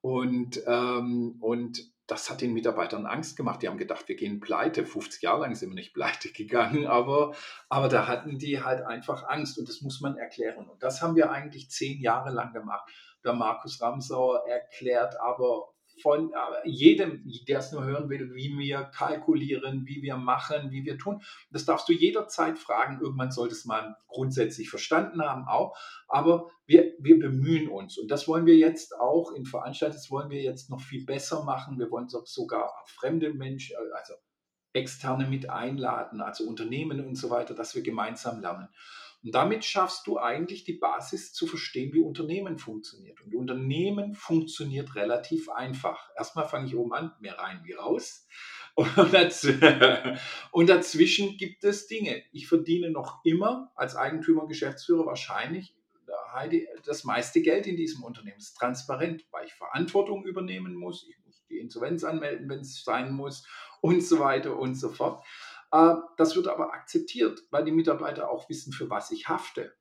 Und, 0.00 0.60
ähm, 0.66 1.36
und 1.40 1.91
das 2.06 2.28
hat 2.30 2.40
den 2.40 2.52
Mitarbeitern 2.52 3.06
Angst 3.06 3.36
gemacht. 3.36 3.62
Die 3.62 3.68
haben 3.68 3.78
gedacht, 3.78 4.08
wir 4.08 4.16
gehen 4.16 4.40
pleite. 4.40 4.84
50 4.84 5.22
Jahre 5.22 5.42
lang 5.42 5.54
sind 5.54 5.70
wir 5.70 5.74
nicht 5.74 5.94
pleite 5.94 6.30
gegangen, 6.32 6.86
aber, 6.86 7.34
aber 7.68 7.88
da 7.88 8.06
hatten 8.06 8.38
die 8.38 8.62
halt 8.62 8.82
einfach 8.82 9.28
Angst 9.28 9.58
und 9.58 9.68
das 9.68 9.80
muss 9.82 10.00
man 10.00 10.16
erklären. 10.16 10.68
Und 10.68 10.82
das 10.82 11.00
haben 11.00 11.16
wir 11.16 11.30
eigentlich 11.30 11.70
zehn 11.70 12.00
Jahre 12.00 12.30
lang 12.30 12.52
gemacht. 12.52 12.90
Der 13.24 13.34
Markus 13.34 13.80
Ramsauer 13.80 14.46
erklärt 14.48 15.20
aber 15.20 15.71
von 16.02 16.32
jedem, 16.64 17.22
der 17.48 17.60
es 17.60 17.72
nur 17.72 17.84
hören 17.84 18.10
will, 18.10 18.34
wie 18.34 18.58
wir 18.58 18.82
kalkulieren, 18.84 19.86
wie 19.86 20.02
wir 20.02 20.16
machen, 20.16 20.70
wie 20.70 20.84
wir 20.84 20.98
tun. 20.98 21.22
Das 21.50 21.64
darfst 21.64 21.88
du 21.88 21.92
jederzeit 21.92 22.58
fragen. 22.58 23.00
Irgendwann 23.00 23.30
sollte 23.30 23.54
es 23.54 23.64
man 23.64 23.94
grundsätzlich 24.08 24.68
verstanden 24.68 25.22
haben 25.22 25.46
auch. 25.46 25.76
Aber 26.08 26.50
wir, 26.66 26.92
wir 26.98 27.18
bemühen 27.18 27.68
uns. 27.68 27.98
Und 27.98 28.10
das 28.10 28.28
wollen 28.28 28.46
wir 28.46 28.56
jetzt 28.56 28.98
auch 28.98 29.32
in 29.32 29.46
Veranstaltungen, 29.46 30.00
das 30.00 30.10
wollen 30.10 30.30
wir 30.30 30.42
jetzt 30.42 30.70
noch 30.70 30.80
viel 30.80 31.04
besser 31.04 31.44
machen. 31.44 31.78
Wir 31.78 31.90
wollen 31.90 32.08
sogar 32.08 32.72
fremde 32.86 33.32
Menschen, 33.32 33.76
also 33.94 34.14
externe 34.72 35.26
mit 35.26 35.50
einladen, 35.50 36.20
also 36.20 36.44
Unternehmen 36.44 37.04
und 37.04 37.14
so 37.14 37.30
weiter, 37.30 37.54
dass 37.54 37.74
wir 37.74 37.82
gemeinsam 37.82 38.40
lernen. 38.40 38.68
Und 39.22 39.34
damit 39.34 39.64
schaffst 39.64 40.06
du 40.06 40.18
eigentlich 40.18 40.64
die 40.64 40.72
Basis 40.72 41.32
zu 41.32 41.46
verstehen, 41.46 41.92
wie 41.92 42.00
Unternehmen 42.00 42.58
funktioniert. 42.58 43.20
Und 43.20 43.34
Unternehmen 43.34 44.14
funktioniert 44.14 44.94
relativ 44.96 45.48
einfach. 45.48 46.08
Erstmal 46.16 46.48
fange 46.48 46.66
ich 46.66 46.76
oben 46.76 46.92
an, 46.92 47.12
mehr 47.20 47.38
rein 47.38 47.60
wie 47.64 47.72
raus. 47.72 48.26
Und 50.50 50.68
dazwischen 50.68 51.36
gibt 51.36 51.62
es 51.62 51.86
Dinge. 51.86 52.22
Ich 52.32 52.48
verdiene 52.48 52.90
noch 52.90 53.24
immer 53.24 53.70
als 53.76 53.96
Eigentümer 53.96 54.42
und 54.42 54.48
Geschäftsführer 54.48 55.04
wahrscheinlich 55.04 55.74
Heidi, 56.32 56.66
das 56.84 57.04
meiste 57.04 57.42
Geld 57.42 57.66
in 57.66 57.76
diesem 57.76 58.02
Unternehmen. 58.02 58.38
Es 58.38 58.48
ist 58.48 58.56
transparent, 58.56 59.24
weil 59.30 59.46
ich 59.46 59.52
Verantwortung 59.54 60.24
übernehmen 60.24 60.74
muss. 60.74 61.06
Ich 61.08 61.16
muss 61.24 61.44
die 61.48 61.58
Insolvenz 61.58 62.04
anmelden, 62.04 62.48
wenn 62.48 62.60
es 62.60 62.82
sein 62.84 63.12
muss 63.12 63.46
und 63.80 64.02
so 64.02 64.18
weiter 64.20 64.58
und 64.58 64.74
so 64.74 64.88
fort. 64.88 65.24
Äh, 65.72 65.94
das 66.16 66.36
wird 66.36 66.48
aber 66.48 66.72
akzeptiert, 66.72 67.42
weil 67.50 67.64
die 67.64 67.72
Mitarbeiter 67.72 68.30
auch 68.30 68.48
wissen, 68.48 68.72
für 68.72 68.90
was 68.90 69.10
ich 69.10 69.28
hafte. 69.28 69.74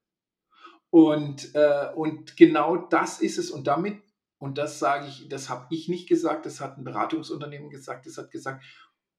Und, 0.90 1.54
äh, 1.54 1.92
und 1.96 2.36
genau 2.38 2.78
das 2.78 3.22
ist 3.22 3.38
es. 3.38 3.52
Und 3.52 3.68
damit, 3.68 4.02
und 4.40 4.58
das 4.58 4.80
sage 4.80 5.08
ich, 5.08 5.30
das 5.30 5.50
habe 5.50 5.68
ich 5.70 5.88
nicht 5.88 6.10
gesagt, 6.10 6.46
das 6.46 6.60
hat 6.60 6.78
ein 6.78 6.84
Beratungsunternehmen 6.84 7.70
gesagt, 7.70 8.06
das 8.06 8.18
hat 8.18 8.32
gesagt, 8.32 8.64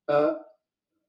äh, 0.07 0.33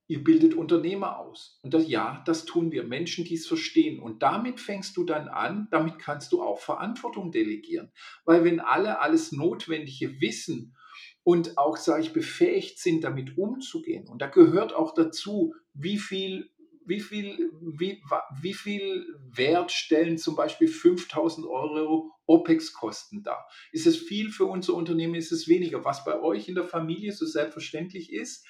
ihr 0.08 0.24
bildet 0.24 0.54
Unternehmer 0.54 1.18
aus. 1.18 1.60
Und 1.64 1.74
das, 1.74 1.88
ja, 1.88 2.22
das 2.26 2.46
tun 2.46 2.72
wir, 2.72 2.84
Menschen, 2.84 3.26
die 3.26 3.36
es 3.36 3.48
verstehen. 3.48 4.00
Und 4.00 4.22
damit 4.22 4.60
fängst 4.60 4.96
du 4.98 5.06
dann 5.06 5.30
an, 5.30 5.68
damit 5.72 5.98
kannst 5.98 6.32
du 6.34 6.44
auch 6.44 6.60
Verantwortung 6.60 7.32
delegieren. 7.32 7.92
Weil 8.26 8.44
wenn 8.44 8.60
alle 8.60 9.00
alles 9.00 9.32
Notwendige 9.32 10.20
wissen 10.22 10.76
und 11.24 11.58
auch, 11.58 11.78
sage 11.78 12.04
ich, 12.04 12.14
befähigt 12.14 12.80
sind, 12.80 13.04
damit 13.04 13.38
umzugehen. 13.38 14.08
Und 14.08 14.22
da 14.22 14.28
gehört 14.28 14.74
auch 14.74 14.94
dazu, 14.94 15.54
wie 15.74 15.98
viel, 15.98 16.50
wie 16.86 17.00
viel, 17.00 17.52
wie, 17.62 18.02
wie 18.42 18.54
viel 18.54 19.06
Wert 19.34 19.72
stellen 19.72 20.18
zum 20.18 20.36
Beispiel 20.36 20.68
5000 20.68 21.48
Euro 21.48 22.12
OPEX-Kosten 22.26 23.24
dar? 23.24 23.48
Ist 23.72 23.88
es 23.88 23.98
viel 23.98 24.32
für 24.32 24.46
unser 24.46 24.74
Unternehmen? 24.74 25.16
Ist 25.16 25.32
es 25.32 25.48
weniger? 25.48 25.86
Was 25.86 26.04
bei 26.04 26.22
euch 26.22 26.50
in 26.50 26.56
der 26.56 26.66
Familie 26.66 27.14
so 27.14 27.26
selbstverständlich 27.26 28.12
ist, 28.12 28.46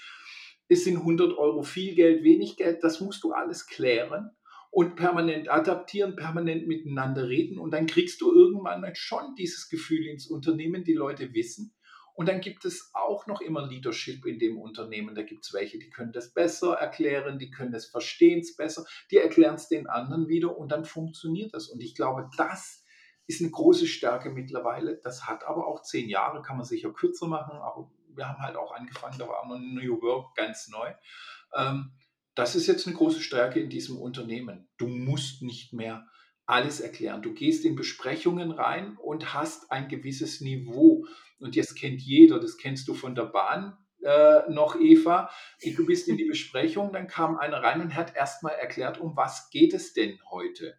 ist 0.67 0.87
in 0.87 0.97
100 0.97 1.37
Euro 1.37 1.61
viel 1.61 1.93
Geld, 1.93 2.23
wenig 2.23 2.57
Geld, 2.57 2.83
das 2.83 3.01
musst 3.01 3.23
du 3.23 3.33
alles 3.33 3.67
klären 3.67 4.31
und 4.71 4.95
permanent 4.95 5.49
adaptieren, 5.49 6.15
permanent 6.15 6.67
miteinander 6.67 7.27
reden 7.27 7.59
und 7.59 7.71
dann 7.71 7.85
kriegst 7.85 8.21
du 8.21 8.33
irgendwann 8.33 8.83
schon 8.95 9.35
dieses 9.37 9.69
Gefühl 9.69 10.07
ins 10.07 10.27
Unternehmen, 10.27 10.83
die 10.83 10.93
Leute 10.93 11.33
wissen, 11.33 11.75
und 12.15 12.27
dann 12.29 12.41
gibt 12.41 12.65
es 12.65 12.91
auch 12.93 13.25
noch 13.27 13.41
immer 13.41 13.65
Leadership 13.65 14.25
in 14.25 14.37
dem 14.37 14.59
Unternehmen. 14.59 15.15
Da 15.15 15.23
gibt 15.23 15.45
es 15.45 15.53
welche, 15.53 15.79
die 15.79 15.89
können 15.89 16.11
das 16.11 16.33
besser 16.33 16.73
erklären, 16.73 17.39
die 17.39 17.49
können 17.49 17.73
es 17.73 17.87
verstehen 17.87 18.39
es 18.39 18.55
besser, 18.55 18.85
die 19.11 19.17
erklären 19.17 19.55
es 19.55 19.67
den 19.67 19.87
anderen 19.87 20.27
wieder 20.27 20.57
und 20.57 20.71
dann 20.71 20.85
funktioniert 20.85 21.53
das. 21.53 21.67
Und 21.67 21.81
ich 21.81 21.95
glaube, 21.95 22.29
das 22.37 22.83
ist 23.25 23.41
eine 23.41 23.51
große 23.51 23.87
Stärke 23.87 24.29
mittlerweile. 24.29 24.99
Das 25.03 25.25
hat 25.25 25.43
aber 25.45 25.67
auch 25.67 25.81
zehn 25.81 26.07
Jahre, 26.07 26.41
kann 26.41 26.57
man 26.57 26.65
sicher 26.65 26.91
kürzer 26.91 27.27
machen, 27.27 27.57
aber 27.57 27.91
wir 28.15 28.27
haben 28.27 28.41
halt 28.41 28.57
auch 28.57 28.73
angefangen, 28.73 29.17
da 29.17 29.27
war 29.27 29.47
noch 29.47 29.57
New 29.57 30.01
Work 30.01 30.35
ganz 30.35 30.67
neu. 30.67 30.93
Ähm, 31.55 31.93
das 32.35 32.55
ist 32.55 32.67
jetzt 32.67 32.87
eine 32.87 32.95
große 32.95 33.21
Stärke 33.21 33.59
in 33.59 33.69
diesem 33.69 33.97
Unternehmen. 33.97 34.67
Du 34.77 34.87
musst 34.87 35.41
nicht 35.41 35.73
mehr 35.73 36.07
alles 36.45 36.79
erklären. 36.79 37.21
Du 37.21 37.33
gehst 37.33 37.65
in 37.65 37.75
Besprechungen 37.75 38.51
rein 38.51 38.97
und 38.97 39.33
hast 39.33 39.71
ein 39.71 39.87
gewisses 39.87 40.41
Niveau. 40.41 41.05
Und 41.39 41.57
das 41.57 41.75
kennt 41.75 42.01
jeder, 42.01 42.39
das 42.39 42.57
kennst 42.57 42.87
du 42.87 42.93
von 42.93 43.15
der 43.15 43.25
Bahn 43.25 43.77
äh, 44.01 44.49
noch, 44.49 44.75
Eva. 44.79 45.29
Du 45.63 45.85
bist 45.85 46.07
in 46.07 46.17
die 46.17 46.25
Besprechung, 46.29 46.91
dann 46.93 47.07
kam 47.07 47.37
einer 47.37 47.63
rein 47.63 47.81
und 47.81 47.95
hat 47.95 48.15
erstmal 48.15 48.53
erklärt, 48.53 48.99
um 48.99 49.15
was 49.15 49.49
geht 49.49 49.73
es 49.73 49.93
denn 49.93 50.19
heute? 50.29 50.75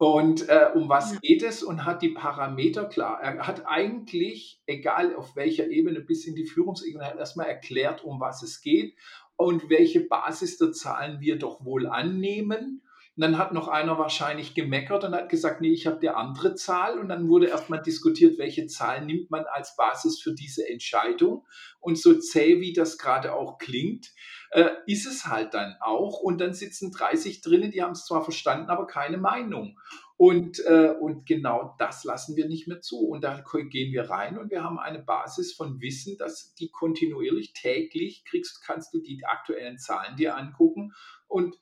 Und 0.00 0.48
äh, 0.48 0.70
um 0.74 0.88
was 0.88 1.20
geht 1.20 1.42
es 1.42 1.64
und 1.64 1.84
hat 1.84 2.02
die 2.02 2.10
Parameter 2.10 2.84
klar. 2.84 3.20
Er 3.20 3.44
hat 3.46 3.66
eigentlich, 3.66 4.62
egal 4.66 5.14
auf 5.16 5.34
welcher 5.34 5.68
Ebene, 5.68 6.00
bis 6.00 6.24
in 6.24 6.36
die 6.36 6.46
Führungsebene, 6.46 7.04
hat 7.04 7.18
erstmal 7.18 7.48
erklärt, 7.48 8.04
um 8.04 8.20
was 8.20 8.44
es 8.44 8.60
geht 8.60 8.94
und 9.34 9.70
welche 9.70 10.00
Basis 10.00 10.56
der 10.56 10.70
Zahlen 10.70 11.20
wir 11.20 11.36
doch 11.36 11.64
wohl 11.64 11.88
annehmen 11.88 12.82
und 13.18 13.22
dann 13.22 13.36
hat 13.36 13.52
noch 13.52 13.66
einer 13.66 13.98
wahrscheinlich 13.98 14.54
gemeckert 14.54 15.02
und 15.02 15.12
hat 15.12 15.28
gesagt, 15.28 15.60
nee, 15.60 15.72
ich 15.72 15.88
habe 15.88 15.98
die 15.98 16.08
andere 16.08 16.54
Zahl. 16.54 17.00
Und 17.00 17.08
dann 17.08 17.28
wurde 17.28 17.48
erstmal 17.48 17.82
diskutiert, 17.82 18.38
welche 18.38 18.68
Zahl 18.68 19.04
nimmt 19.04 19.28
man 19.32 19.44
als 19.44 19.74
Basis 19.74 20.20
für 20.20 20.32
diese 20.34 20.68
Entscheidung. 20.68 21.44
Und 21.80 21.98
so 21.98 22.14
zäh, 22.14 22.60
wie 22.60 22.72
das 22.72 22.96
gerade 22.96 23.34
auch 23.34 23.58
klingt, 23.58 24.12
äh, 24.52 24.70
ist 24.86 25.04
es 25.04 25.26
halt 25.26 25.52
dann 25.52 25.74
auch. 25.80 26.20
Und 26.20 26.40
dann 26.40 26.54
sitzen 26.54 26.92
30 26.92 27.40
drinnen, 27.40 27.72
die 27.72 27.82
haben 27.82 27.90
es 27.90 28.06
zwar 28.06 28.22
verstanden, 28.22 28.70
aber 28.70 28.86
keine 28.86 29.18
Meinung. 29.18 29.80
Und, 30.16 30.64
äh, 30.66 30.94
und 31.00 31.26
genau 31.26 31.74
das 31.80 32.04
lassen 32.04 32.36
wir 32.36 32.46
nicht 32.46 32.68
mehr 32.68 32.82
zu. 32.82 33.00
Und 33.00 33.24
da 33.24 33.42
gehen 33.52 33.92
wir 33.92 34.10
rein 34.10 34.38
und 34.38 34.52
wir 34.52 34.62
haben 34.62 34.78
eine 34.78 35.00
Basis 35.00 35.52
von 35.52 35.80
Wissen, 35.80 36.18
dass 36.18 36.54
die 36.54 36.70
kontinuierlich, 36.70 37.52
täglich 37.52 38.24
kriegst, 38.24 38.62
kannst 38.64 38.94
du 38.94 39.00
die 39.00 39.24
aktuellen 39.26 39.78
Zahlen 39.78 40.14
dir 40.14 40.36
angucken. 40.36 40.92
Und 41.26 41.58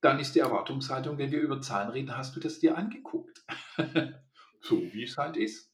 dann 0.00 0.18
ist 0.18 0.34
die 0.34 0.40
Erwartungshaltung, 0.40 1.18
wenn 1.18 1.30
wir 1.30 1.40
über 1.40 1.60
Zahlen 1.60 1.90
reden, 1.90 2.16
hast 2.16 2.34
du 2.36 2.40
das 2.40 2.58
dir 2.58 2.76
angeguckt. 2.76 3.44
so 4.60 4.80
wie 4.92 5.04
es 5.04 5.16
halt 5.16 5.36
ist. 5.36 5.70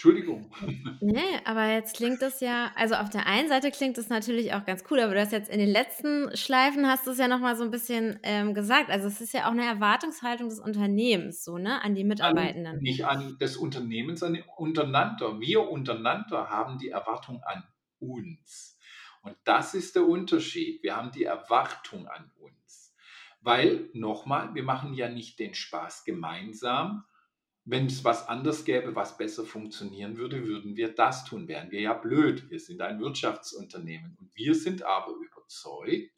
Entschuldigung. 0.00 0.50
Nee, 1.02 1.40
aber 1.44 1.66
jetzt 1.66 1.96
klingt 1.96 2.20
das 2.20 2.40
ja, 2.40 2.72
also 2.74 2.94
auf 2.94 3.08
der 3.08 3.26
einen 3.26 3.48
Seite 3.48 3.70
klingt 3.70 3.96
das 3.96 4.10
natürlich 4.10 4.52
auch 4.52 4.66
ganz 4.66 4.84
cool, 4.90 5.00
aber 5.00 5.14
du 5.14 5.20
hast 5.20 5.32
jetzt 5.32 5.50
in 5.50 5.58
den 5.58 5.70
letzten 5.70 6.36
Schleifen 6.36 6.86
hast 6.86 7.06
du 7.06 7.10
es 7.10 7.18
ja 7.18 7.26
nochmal 7.26 7.56
so 7.56 7.64
ein 7.64 7.70
bisschen 7.70 8.18
ähm, 8.22 8.52
gesagt. 8.52 8.90
Also 8.90 9.08
es 9.08 9.20
ist 9.20 9.32
ja 9.32 9.46
auch 9.46 9.52
eine 9.52 9.64
Erwartungshaltung 9.64 10.50
des 10.50 10.60
Unternehmens, 10.60 11.42
so, 11.42 11.56
ne, 11.56 11.82
an 11.82 11.94
die 11.94 12.04
Mitarbeitenden. 12.04 12.74
An, 12.76 12.80
nicht 12.80 13.06
an 13.06 13.38
des 13.38 13.56
Unternehmens, 13.56 14.20
sondern 14.20 14.44
untereinander. 14.56 15.40
Wir 15.40 15.68
untereinander 15.68 16.50
haben 16.50 16.78
die 16.78 16.90
Erwartung 16.90 17.42
an 17.42 17.64
uns. 17.98 18.78
Und 19.22 19.36
das 19.44 19.74
ist 19.74 19.96
der 19.96 20.06
Unterschied. 20.06 20.82
Wir 20.82 20.96
haben 20.96 21.12
die 21.12 21.24
Erwartung 21.24 22.06
an 22.08 22.30
uns. 22.38 22.59
Weil, 23.40 23.88
nochmal, 23.94 24.54
wir 24.54 24.62
machen 24.62 24.94
ja 24.94 25.08
nicht 25.08 25.38
den 25.38 25.54
Spaß 25.54 26.04
gemeinsam, 26.04 27.04
wenn 27.64 27.86
es 27.86 28.04
was 28.04 28.26
anders 28.28 28.64
gäbe, 28.64 28.94
was 28.96 29.16
besser 29.16 29.44
funktionieren 29.44 30.16
würde, 30.16 30.46
würden 30.46 30.76
wir 30.76 30.94
das 30.94 31.24
tun. 31.24 31.46
Wären 31.46 31.70
wir 31.70 31.80
ja 31.80 31.94
blöd. 31.94 32.50
Wir 32.50 32.58
sind 32.58 32.80
ein 32.80 33.00
Wirtschaftsunternehmen. 33.00 34.16
Und 34.18 34.34
wir 34.34 34.54
sind 34.54 34.82
aber 34.82 35.12
überzeugt, 35.14 36.10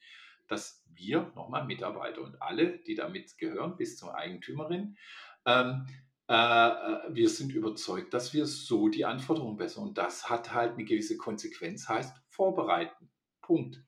dass 0.48 0.84
wir, 0.94 1.32
nochmal 1.34 1.66
Mitarbeiter 1.66 2.22
und 2.22 2.40
alle, 2.40 2.78
die 2.78 2.94
damit 2.94 3.36
gehören, 3.38 3.76
bis 3.76 3.96
zur 3.96 4.14
Eigentümerin, 4.14 4.96
ähm, 5.44 5.86
äh, 6.28 6.34
äh, 6.34 7.14
wir 7.14 7.28
sind 7.28 7.52
überzeugt, 7.52 8.14
dass 8.14 8.32
wir 8.32 8.46
so 8.46 8.88
die 8.88 9.04
Anforderungen 9.04 9.56
besser. 9.56 9.82
Und 9.82 9.98
das 9.98 10.30
hat 10.30 10.54
halt 10.54 10.74
eine 10.74 10.84
gewisse 10.84 11.16
Konsequenz, 11.16 11.88
heißt 11.88 12.16
vorbereiten. 12.28 13.10
Punkt. 13.40 13.82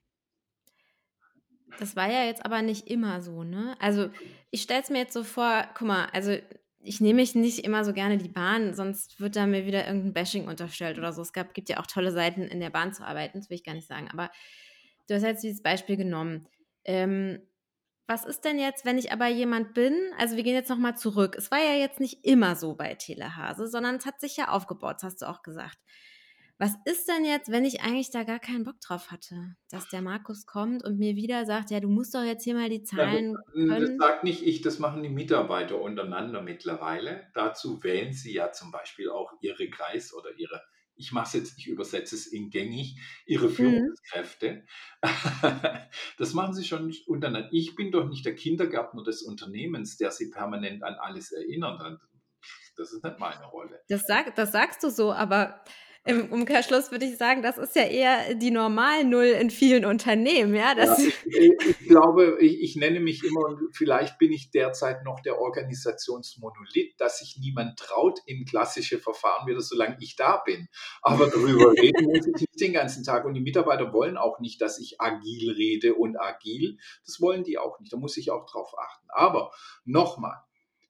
Das 1.79 1.97
war 1.97 2.11
ja 2.11 2.25
jetzt 2.25 2.45
aber 2.45 2.63
nicht 2.63 2.89
immer 2.89 3.21
so, 3.21 3.43
ne? 3.43 3.77
Also 3.81 4.11
ich 4.51 4.63
stelle 4.63 4.83
es 4.83 4.91
mir 4.91 4.99
jetzt 4.99 5.13
so 5.13 5.25
vor, 5.25 5.69
guck 5.77 5.89
mal, 5.89 6.07
also 6.13 6.37
ich 6.85 7.01
nehme 7.01 7.21
mich 7.21 7.35
nicht 7.35 7.61
immer 7.65 7.85
so 7.85 7.93
gerne 7.93 8.19
die 8.19 8.29
Bahn, 8.29 8.75
sonst 8.75 9.19
wird 9.19 9.37
da 9.37 9.47
mir 9.47 9.67
wieder 9.67 9.87
irgendein 9.87 10.13
Bashing 10.13 10.47
unterstellt 10.47 10.99
oder 10.99 11.13
so. 11.13 11.23
Es 11.23 11.33
gab, 11.33 11.55
gibt 11.55 11.69
ja 11.69 11.81
auch 11.81 11.87
tolle 11.87 12.13
Seiten, 12.13 12.43
in 12.43 12.61
der 12.61 12.71
Bahn 12.71 12.93
zu 12.93 13.05
arbeiten, 13.05 13.39
das 13.39 13.49
will 13.49 13.57
ich 13.57 13.65
gar 13.65 13.75
nicht 13.75 13.89
sagen. 13.89 14.09
Aber 14.13 14.31
du 15.09 15.15
hast 15.15 15.23
jetzt 15.23 15.43
dieses 15.43 15.63
Beispiel 15.63 15.97
genommen. 15.97 16.47
Ähm, 16.85 17.41
was 18.07 18.27
ist 18.27 18.45
denn 18.45 18.59
jetzt, 18.59 18.85
wenn 18.85 18.99
ich 18.99 19.13
aber 19.13 19.29
jemand 19.29 19.73
bin? 19.73 19.95
Also 20.19 20.37
wir 20.37 20.43
gehen 20.43 20.55
jetzt 20.55 20.69
nochmal 20.69 20.97
zurück. 20.97 21.37
Es 21.39 21.51
war 21.51 21.59
ja 21.59 21.73
jetzt 21.73 22.01
nicht 22.01 22.23
immer 22.23 22.55
so 22.55 22.75
bei 22.75 22.95
Telehase, 22.95 23.67
sondern 23.67 23.97
es 23.97 24.05
hat 24.05 24.21
sich 24.21 24.37
ja 24.37 24.49
aufgebaut, 24.49 24.97
das 24.97 25.05
hast 25.05 25.23
du 25.23 25.27
auch 25.27 25.43
gesagt. 25.43 25.79
Was 26.59 26.73
ist 26.85 27.09
denn 27.09 27.25
jetzt, 27.25 27.51
wenn 27.51 27.65
ich 27.65 27.83
eigentlich 27.83 28.13
da 28.13 28.23
gar 28.23 28.39
keinen 28.39 28.63
Bock 28.63 28.81
drauf 28.81 29.11
hatte, 29.11 29.57
dass 29.71 29.89
der 29.89 30.03
Markus 30.03 30.47
kommt 30.47 30.85
und 30.85 30.99
mir 30.99 31.17
wieder 31.17 31.45
sagt, 31.47 31.73
ja, 31.73 31.81
du 31.81 31.89
musst 31.89 32.15
doch 32.15 32.23
jetzt 32.23 32.45
hier 32.45 32.55
mal 32.55 32.69
die 32.69 32.85
Zahlen 32.85 33.37
ja, 33.57 33.81
das, 33.81 33.89
das 33.89 33.99
sagt 33.99 34.25
nicht 34.25 34.47
ich, 34.47 34.63
das 34.63 34.79
machen 34.79 35.03
die 35.03 35.09
Mitarbeiter 35.09 35.81
untereinander 35.81 36.43
mittlerweile. 36.43 37.27
Dazu 37.35 37.83
wählen 37.83 38.13
sie 38.13 38.33
ja 38.33 38.53
zum 38.53 38.71
Beispiel 38.71 39.11
auch 39.11 39.33
ihre 39.41 39.69
Kreis 39.69 40.15
oder 40.15 40.31
ihre, 40.37 40.63
ich 40.95 41.11
mache 41.11 41.27
es 41.27 41.33
jetzt, 41.33 41.59
ich 41.59 41.67
übersetze 41.67 42.15
es 42.15 42.29
in 42.29 42.51
gängig, 42.51 43.01
ihre 43.27 43.49
mhm. 43.49 43.55
Führungskräfte. 43.55 44.65
Mhm. 45.03 45.61
das 46.19 46.35
machen 46.35 46.55
sie 46.55 46.65
schon 46.65 46.95
untereinander. 47.09 47.49
Ich 47.51 47.75
bin 47.75 47.91
doch 47.91 48.09
nicht 48.09 48.25
der 48.25 48.37
Kindergärtner 48.37 49.03
des 49.03 49.23
Unternehmens, 49.23 49.97
der 49.97 50.13
sie 50.13 50.31
permanent 50.31 50.85
an 50.85 50.95
alles 50.95 51.33
erinnert. 51.33 51.99
Das 52.77 52.93
ist 52.93 53.03
nicht 53.03 53.19
meine 53.19 53.45
Rolle. 53.47 53.81
Das, 53.89 54.03
sag, 54.07 54.35
das 54.37 54.53
sagst 54.53 54.83
du 54.85 54.91
so, 54.91 55.13
aber 55.13 55.65
im 56.07 56.31
Umkehrschluss 56.31 56.91
würde 56.91 57.07
ich 57.07 57.17
sagen, 57.17 57.41
das 57.41 57.57
ist 57.57 57.75
ja 57.75 57.85
eher 57.85 58.35
die 58.35 58.51
Normal-Null 58.51 59.25
in 59.25 59.49
vielen 59.49 59.87
Unternehmen. 59.87 60.55
Ja, 60.55 60.77
ja 60.77 60.97
ich, 60.99 61.15
ich, 61.27 61.79
glaube, 61.89 62.37
ich, 62.41 62.61
ich, 62.61 62.77
nenne 62.77 63.01
mich 63.01 63.25
immer, 63.25 63.59
vielleicht 63.73 64.19
bin 64.19 64.31
ich 64.31 64.51
derzeit 64.51 65.03
noch 65.05 65.21
der 65.21 65.41
Organisationsmonolith, 65.41 66.95
dass 66.99 67.21
sich 67.21 67.39
niemand 67.41 67.79
traut 67.79 68.21
in 68.27 68.45
klassische 68.45 68.99
Verfahren 68.99 69.47
wieder, 69.47 69.63
solange 69.63 69.97
ich 70.01 70.15
da 70.15 70.43
bin. 70.45 70.69
Aber 71.01 71.27
darüber 71.27 71.73
reden 71.83 72.05
muss 72.07 72.27
ich 72.27 72.35
nicht 72.35 72.61
den 72.61 72.75
ganzen 72.75 73.03
Tag. 73.03 73.25
Und 73.25 73.33
die 73.33 73.41
Mitarbeiter 73.41 73.93
wollen 73.95 74.19
auch 74.19 74.41
nicht, 74.41 74.61
dass 74.61 74.79
ich 74.79 75.01
agil 75.01 75.53
rede 75.53 75.95
und 75.95 76.21
agil. 76.21 76.77
Das 77.07 77.19
wollen 77.23 77.45
die 77.45 77.57
auch 77.57 77.81
nicht. 77.81 77.93
Da 77.93 77.97
muss 77.97 78.19
ich 78.19 78.31
auch 78.31 78.45
drauf 78.45 78.75
achten. 78.79 79.07
Aber 79.09 79.53
nochmal, 79.87 80.37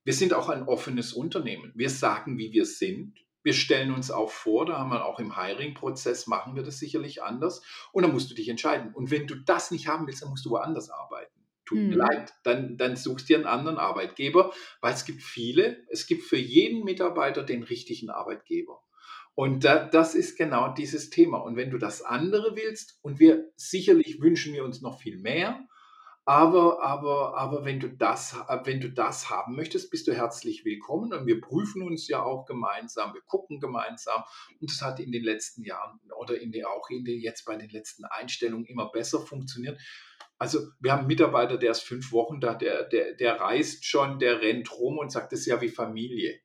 wir 0.03 0.13
sind 0.13 0.35
auch 0.35 0.49
ein 0.49 0.65
offenes 0.65 1.13
Unternehmen. 1.13 1.73
Wir 1.77 1.89
sagen, 1.89 2.37
wie 2.37 2.53
wir 2.53 2.67
sind. 2.67 3.24
Wir 3.45 3.55
stellen 3.55 3.95
uns 3.95 4.11
auch 4.11 4.31
vor, 4.31 4.67
da 4.67 4.79
haben 4.79 4.91
wir 4.91 5.05
auch 5.05 5.21
im 5.21 5.37
Hiring-Prozess, 5.41 6.27
machen 6.27 6.57
wir 6.57 6.65
das 6.65 6.79
sicherlich 6.79 7.23
anders. 7.23 7.63
Und 7.93 8.03
dann 8.03 8.13
musst 8.13 8.31
du 8.31 8.35
dich 8.35 8.49
entscheiden. 8.49 8.93
Und 8.93 9.13
wenn 9.13 9.29
du 9.29 9.37
das 9.37 9.71
nicht 9.71 9.87
haben 9.87 10.09
willst, 10.09 10.23
dann 10.23 10.31
musst 10.31 10.45
du 10.45 10.51
woanders 10.51 10.91
arbeiten. 10.91 11.33
Tut 11.67 11.79
mhm. 11.79 11.89
mir 11.91 11.97
leid, 11.97 12.33
dann, 12.43 12.77
dann 12.77 12.97
suchst 12.97 13.29
dir 13.29 13.37
einen 13.37 13.47
anderen 13.47 13.79
Arbeitgeber, 13.79 14.53
weil 14.81 14.95
es 14.95 15.05
gibt 15.05 15.23
viele, 15.23 15.85
es 15.89 16.07
gibt 16.07 16.25
für 16.25 16.37
jeden 16.37 16.85
Mitarbeiter 16.85 17.43
den 17.43 17.63
richtigen 17.63 18.11
Arbeitgeber. 18.11 18.83
Und 19.35 19.65
da, 19.65 19.85
das 19.85 20.15
ist 20.15 20.37
genau 20.37 20.73
dieses 20.73 21.11
Thema. 21.11 21.39
Und 21.39 21.57
wenn 21.57 21.71
du 21.71 21.79
das 21.79 22.03
andere 22.03 22.57
willst, 22.57 22.99
und 23.03 23.19
wir 23.19 23.51
sicherlich 23.57 24.21
wünschen 24.21 24.53
wir 24.53 24.65
uns 24.65 24.81
noch 24.81 25.01
viel 25.01 25.19
mehr, 25.19 25.67
aber, 26.27 26.83
aber, 26.83 27.37
aber 27.37 27.65
wenn 27.67 27.81
du 27.81 27.91
das, 27.91 28.35
wenn 28.65 28.81
du 28.81 28.91
das 28.91 29.29
haben 29.29 29.57
möchtest, 29.57 29.91
bist 29.91 30.07
du 30.07 30.15
herzlich 30.15 30.65
willkommen. 30.65 31.13
Und 31.13 31.27
wir 31.27 31.41
prüfen 31.41 31.83
uns 31.83 32.09
ja 32.09 32.23
auch 32.23 32.47
gemeinsam, 32.47 33.13
wir 33.13 33.21
gucken 33.23 33.61
gemeinsam. 33.61 34.23
Und 34.59 34.71
das 34.71 34.81
hat 34.81 35.01
in 35.01 35.13
den 35.13 35.23
letzten 35.23 35.65
Jahren 35.65 36.01
oder 36.19 36.41
in 36.41 36.51
den, 36.51 36.65
auch 36.65 36.89
in 36.89 37.05
den, 37.05 37.21
jetzt 37.21 37.45
bei 37.45 37.57
den 37.57 37.69
letzten 37.69 38.05
Einstellungen 38.07 38.65
immer 38.65 38.91
besser 38.91 39.21
funktioniert. 39.21 39.79
Also 40.39 40.61
wir 40.81 40.93
haben 40.93 41.01
einen 41.01 41.09
Mitarbeiter, 41.09 41.59
der 41.59 41.73
ist 41.73 41.83
fünf 41.83 42.11
Wochen 42.11 42.41
da, 42.41 42.55
der, 42.55 42.85
der, 42.85 43.15
der 43.15 43.41
reist 43.41 43.85
schon, 43.85 44.19
der 44.19 44.41
rennt 44.41 44.73
rum 44.79 44.99
und 44.99 45.13
sagt, 45.13 45.33
das 45.33 45.41
ist 45.41 45.47
ja 45.47 45.61
wie 45.61 45.69
Familie. 45.69 46.41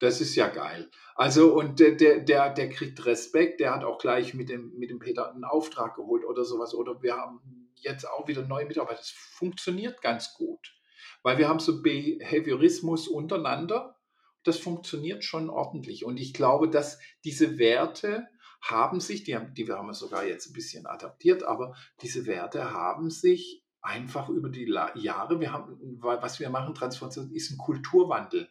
Das 0.00 0.20
ist 0.20 0.34
ja 0.34 0.48
geil. 0.48 0.90
Also, 1.14 1.54
und 1.54 1.78
der, 1.78 1.92
der, 1.92 2.18
der, 2.20 2.52
der 2.52 2.68
kriegt 2.68 3.06
Respekt, 3.06 3.60
der 3.60 3.74
hat 3.74 3.84
auch 3.84 3.98
gleich 3.98 4.34
mit 4.34 4.48
dem, 4.48 4.74
mit 4.76 4.90
dem 4.90 4.98
Peter 4.98 5.30
einen 5.30 5.44
Auftrag 5.44 5.94
geholt 5.94 6.24
oder 6.24 6.44
sowas. 6.44 6.74
Oder 6.74 7.00
wir 7.00 7.16
haben 7.16 7.40
jetzt 7.84 8.08
auch 8.08 8.28
wieder 8.28 8.42
neue 8.42 8.66
Mitarbeiter. 8.66 9.00
Es 9.00 9.10
funktioniert 9.10 10.02
ganz 10.02 10.34
gut, 10.34 10.74
weil 11.22 11.38
wir 11.38 11.48
haben 11.48 11.60
so 11.60 11.82
Behaviorismus 11.82 13.08
untereinander. 13.08 13.98
Das 14.42 14.58
funktioniert 14.58 15.24
schon 15.24 15.48
ordentlich. 15.48 16.04
Und 16.04 16.18
ich 16.18 16.34
glaube, 16.34 16.68
dass 16.68 16.98
diese 17.24 17.58
Werte 17.58 18.28
haben 18.60 19.00
sich, 19.00 19.24
die, 19.24 19.36
haben, 19.36 19.54
die 19.54 19.70
haben 19.70 19.86
wir 19.86 19.94
sogar 19.94 20.26
jetzt 20.26 20.48
ein 20.48 20.54
bisschen 20.54 20.86
adaptiert, 20.86 21.42
aber 21.42 21.76
diese 22.00 22.26
Werte 22.26 22.72
haben 22.72 23.10
sich 23.10 23.64
einfach 23.82 24.30
über 24.30 24.48
die 24.48 24.64
Jahre, 24.94 25.40
wir 25.40 25.52
haben, 25.52 25.98
was 26.00 26.40
wir 26.40 26.48
machen, 26.48 26.74
Transformation 26.74 27.30
ist 27.30 27.50
ein 27.50 27.58
Kulturwandel. 27.58 28.48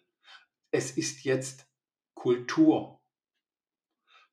Es 0.69 0.91
ist 0.91 1.24
jetzt 1.24 1.67
Kultur 2.13 3.03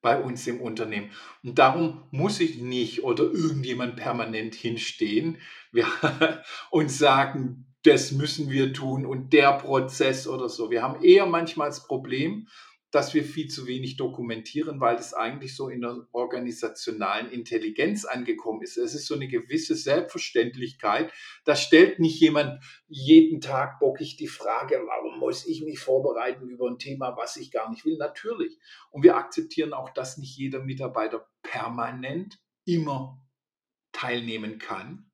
bei 0.02 0.20
uns 0.20 0.46
im 0.46 0.60
Unternehmen. 0.60 1.10
Und 1.42 1.58
darum 1.58 2.04
muss 2.10 2.40
ich 2.40 2.58
nicht 2.58 3.04
oder 3.04 3.24
irgendjemand 3.24 3.96
permanent 3.96 4.54
hinstehen 4.54 5.38
und 6.70 6.90
sagen, 6.90 7.66
das 7.82 8.12
müssen 8.12 8.50
wir 8.50 8.72
tun 8.72 9.06
und 9.06 9.32
der 9.32 9.52
Prozess 9.52 10.26
oder 10.26 10.48
so. 10.48 10.70
Wir 10.70 10.82
haben 10.82 11.02
eher 11.02 11.26
manchmal 11.26 11.68
das 11.68 11.86
Problem, 11.86 12.46
dass 12.90 13.14
wir 13.14 13.22
viel 13.22 13.48
zu 13.48 13.66
wenig 13.66 13.96
dokumentieren, 13.96 14.80
weil 14.80 14.96
es 14.96 15.14
eigentlich 15.14 15.54
so 15.54 15.68
in 15.68 15.80
der 15.80 16.06
organisationalen 16.12 17.30
Intelligenz 17.30 18.04
angekommen 18.04 18.62
ist. 18.62 18.76
Es 18.76 18.94
ist 18.94 19.06
so 19.06 19.14
eine 19.14 19.28
gewisse 19.28 19.76
Selbstverständlichkeit. 19.76 21.12
Da 21.44 21.54
stellt 21.54 22.00
nicht 22.00 22.20
jemand 22.20 22.62
jeden 22.88 23.40
Tag 23.40 23.78
bockig 23.78 24.16
die 24.16 24.28
Frage, 24.28 24.82
warum 24.86 25.20
muss 25.20 25.46
ich 25.46 25.62
mich 25.62 25.78
vorbereiten 25.78 26.48
über 26.48 26.68
ein 26.68 26.78
Thema, 26.78 27.16
was 27.16 27.36
ich 27.36 27.52
gar 27.52 27.70
nicht 27.70 27.84
will? 27.84 27.96
Natürlich. 27.96 28.58
Und 28.90 29.04
wir 29.04 29.16
akzeptieren 29.16 29.72
auch, 29.72 29.90
dass 29.90 30.18
nicht 30.18 30.36
jeder 30.36 30.60
Mitarbeiter 30.60 31.28
permanent 31.42 32.40
immer 32.64 33.24
teilnehmen 33.92 34.58
kann. 34.58 35.10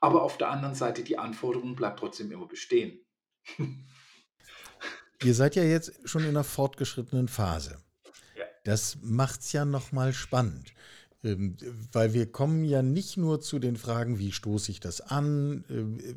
Aber 0.00 0.22
auf 0.22 0.38
der 0.38 0.48
anderen 0.48 0.74
Seite, 0.74 1.02
die 1.02 1.18
Anforderung 1.18 1.76
bleibt 1.76 1.98
trotzdem 1.98 2.32
immer 2.32 2.46
bestehen. 2.46 3.04
Ihr 5.22 5.34
seid 5.34 5.56
ja 5.56 5.62
jetzt 5.62 5.92
schon 6.04 6.22
in 6.22 6.30
einer 6.30 6.44
fortgeschrittenen 6.44 7.28
Phase. 7.28 7.78
Das 8.64 8.98
macht 9.02 9.40
es 9.40 9.52
ja 9.52 9.64
nochmal 9.64 10.12
spannend. 10.12 10.72
Ähm, 11.22 11.56
weil 11.92 12.14
wir 12.14 12.30
kommen 12.30 12.64
ja 12.64 12.82
nicht 12.82 13.16
nur 13.16 13.40
zu 13.40 13.58
den 13.58 13.76
Fragen, 13.76 14.18
wie 14.18 14.32
stoße 14.32 14.70
ich 14.70 14.80
das 14.80 15.00
an, 15.00 15.64
äh, 15.68 16.14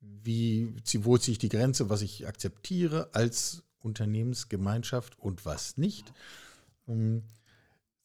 wie, 0.00 0.74
wo 0.98 1.18
ziehe 1.18 1.32
ich 1.32 1.38
die 1.38 1.48
Grenze, 1.48 1.88
was 1.88 2.02
ich 2.02 2.26
akzeptiere 2.26 3.10
als 3.12 3.62
Unternehmensgemeinschaft 3.80 5.18
und 5.18 5.44
was 5.44 5.76
nicht, 5.76 6.12
ähm, 6.88 7.22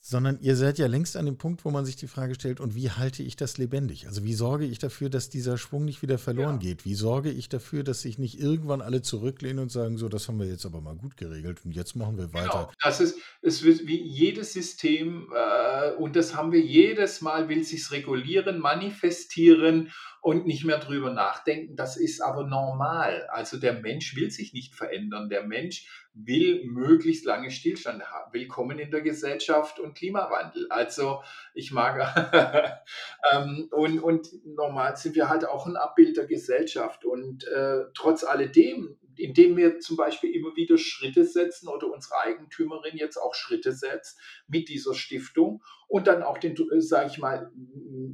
sondern 0.06 0.38
ihr 0.42 0.58
seid 0.58 0.78
ja 0.80 0.88
längst 0.88 1.16
an 1.16 1.26
dem 1.26 1.38
Punkt, 1.38 1.64
wo 1.64 1.72
man 1.72 1.86
sich 1.86 1.96
die 1.96 2.08
Frage 2.08 2.36
stellt, 2.36 2.60
und 2.60 2.76
wie 2.76 2.92
halte 2.92 3.24
ich 3.24 3.38
das 3.38 3.58
lebendig? 3.58 4.06
Also 4.06 4.26
wie 4.26 4.34
sorge 4.34 4.66
ich 4.66 4.78
dafür, 4.78 5.10
dass 5.10 5.30
dieser 5.30 5.58
Schwung 5.58 5.86
nicht 5.86 6.02
wieder 6.02 6.18
verloren 6.18 6.60
ja. 6.60 6.70
geht? 6.70 6.84
Wie 6.84 6.94
sorge 6.94 7.32
ich 7.32 7.48
dafür, 7.48 7.86
dass 7.86 8.02
sich 8.02 8.20
nicht 8.20 8.38
irgendwann 8.38 8.82
alle 8.82 9.02
zurücklehnen 9.02 9.60
und 9.60 9.72
sagen, 9.72 9.98
so, 9.98 10.10
das 10.10 10.28
haben 10.28 10.40
wir 10.40 10.46
jetzt 10.46 10.66
aber 10.66 10.82
mal 10.82 10.98
gut 10.98 11.16
geregelt 11.16 11.62
und 11.64 11.72
jetzt 11.72 11.96
machen 11.96 12.18
wir 12.18 12.34
weiter? 12.34 12.50
Genau. 12.50 12.72
Das 12.84 13.00
ist, 13.00 13.18
es 13.42 13.64
wird 13.64 13.88
wie 13.88 14.02
jedes 14.04 14.52
System, 14.52 15.32
äh, 15.34 15.92
und 15.94 16.18
das 16.18 16.36
haben 16.36 16.52
wir 16.52 16.62
jedes 16.62 17.22
Mal, 17.22 17.48
will 17.48 17.64
sich 17.64 17.90
regulieren, 17.92 18.60
manifestieren 18.60 19.90
und 20.24 20.48
nicht 20.48 20.64
mehr 20.64 20.80
drüber 20.80 21.14
nachdenken. 21.14 21.76
Das 21.76 21.98
ist 21.98 22.22
aber 22.22 22.48
normal. 22.48 23.28
Also 23.30 23.58
der 23.58 23.82
Mensch 23.82 24.16
will 24.16 24.32
sich 24.32 24.54
nicht 24.54 24.74
verändern. 24.74 25.28
Der 25.28 25.46
Mensch 25.46 25.86
will 26.14 26.64
möglichst 26.66 27.26
lange 27.26 27.52
Stillstand 27.52 28.04
haben. 28.06 28.32
Willkommen 28.32 28.80
in 28.80 28.90
der 28.90 29.02
Gesellschaft 29.02 29.82
und 29.82 29.93
Klimawandel. 29.94 30.68
Also 30.70 31.22
ich 31.54 31.72
mag 31.72 32.82
ähm, 33.32 33.68
und, 33.72 34.00
und 34.00 34.46
normal 34.46 34.96
sind 34.98 35.16
wir 35.16 35.30
halt 35.30 35.46
auch 35.46 35.66
ein 35.66 35.76
Abbild 35.76 36.18
der 36.18 36.26
Gesellschaft. 36.26 37.06
Und 37.06 37.46
äh, 37.48 37.86
trotz 37.94 38.24
alledem 38.24 38.98
indem 39.18 39.58
wir 39.58 39.80
zum 39.80 39.98
Beispiel 39.98 40.34
immer 40.36 40.56
wieder 40.56 40.78
Schritte 40.78 41.26
setzen 41.26 41.68
oder 41.68 41.92
unsere 41.92 42.20
Eigentümerin 42.20 42.98
jetzt 42.98 43.18
auch 43.18 43.34
Schritte 43.36 43.72
setzt 43.72 44.20
mit 44.48 44.70
dieser 44.70 44.94
Stiftung 44.94 45.64
und 45.88 46.08
dann 46.08 46.24
auch 46.24 46.38
den, 46.38 46.56
äh, 46.56 46.82
sage 46.82 47.10
ich 47.12 47.18
mal, 47.18 47.52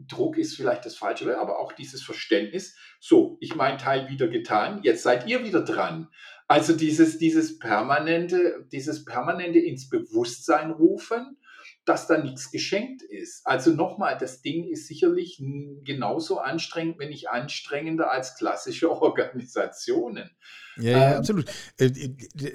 Druck 0.07 0.37
ist 0.37 0.55
vielleicht 0.55 0.85
das 0.85 0.95
falsche, 0.95 1.39
aber 1.39 1.59
auch 1.59 1.73
dieses 1.73 2.01
Verständnis, 2.01 2.75
so, 2.99 3.37
ich 3.39 3.55
mein 3.55 3.77
Teil 3.77 4.09
wieder 4.09 4.27
getan, 4.27 4.81
jetzt 4.83 5.03
seid 5.03 5.27
ihr 5.27 5.43
wieder 5.43 5.61
dran. 5.61 6.09
Also 6.47 6.73
dieses, 6.75 7.19
dieses 7.19 7.59
permanente, 7.59 8.67
dieses 8.71 9.05
permanente 9.05 9.59
ins 9.59 9.87
Bewusstsein 9.87 10.71
rufen, 10.71 11.37
dass 11.85 12.07
da 12.07 12.17
nichts 12.17 12.51
geschenkt 12.51 13.01
ist. 13.01 13.45
Also 13.45 13.71
nochmal, 13.71 14.17
das 14.17 14.41
Ding 14.41 14.65
ist 14.65 14.87
sicherlich 14.87 15.41
genauso 15.83 16.39
anstrengend, 16.39 16.99
wenn 16.99 17.09
nicht 17.09 17.29
anstrengender 17.29 18.11
als 18.11 18.35
klassische 18.35 18.91
Organisationen. 19.01 20.29
Ja, 20.77 20.91
ja, 20.91 21.11
ähm, 21.11 21.17
absolut. 21.17 21.45
Äh, 21.77 21.89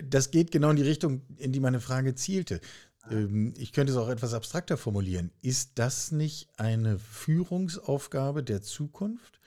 das 0.05 0.31
geht 0.31 0.51
genau 0.51 0.71
in 0.71 0.77
die 0.77 0.83
Richtung, 0.83 1.23
in 1.37 1.53
die 1.53 1.61
meine 1.61 1.81
Frage 1.81 2.15
zielte. 2.15 2.61
Ähm, 3.11 3.55
ich 3.59 3.73
könnte 3.73 3.93
es 3.93 3.99
auch 3.99 4.09
etwas 4.09 4.35
abstrakter 4.35 4.77
formulieren. 4.77 5.31
Ist 5.43 5.73
das 5.77 6.13
nicht 6.13 6.49
eine 6.57 6.99
Führungsaufgabe 6.99 8.43
der 8.43 8.63
Zukunft, 8.63 9.41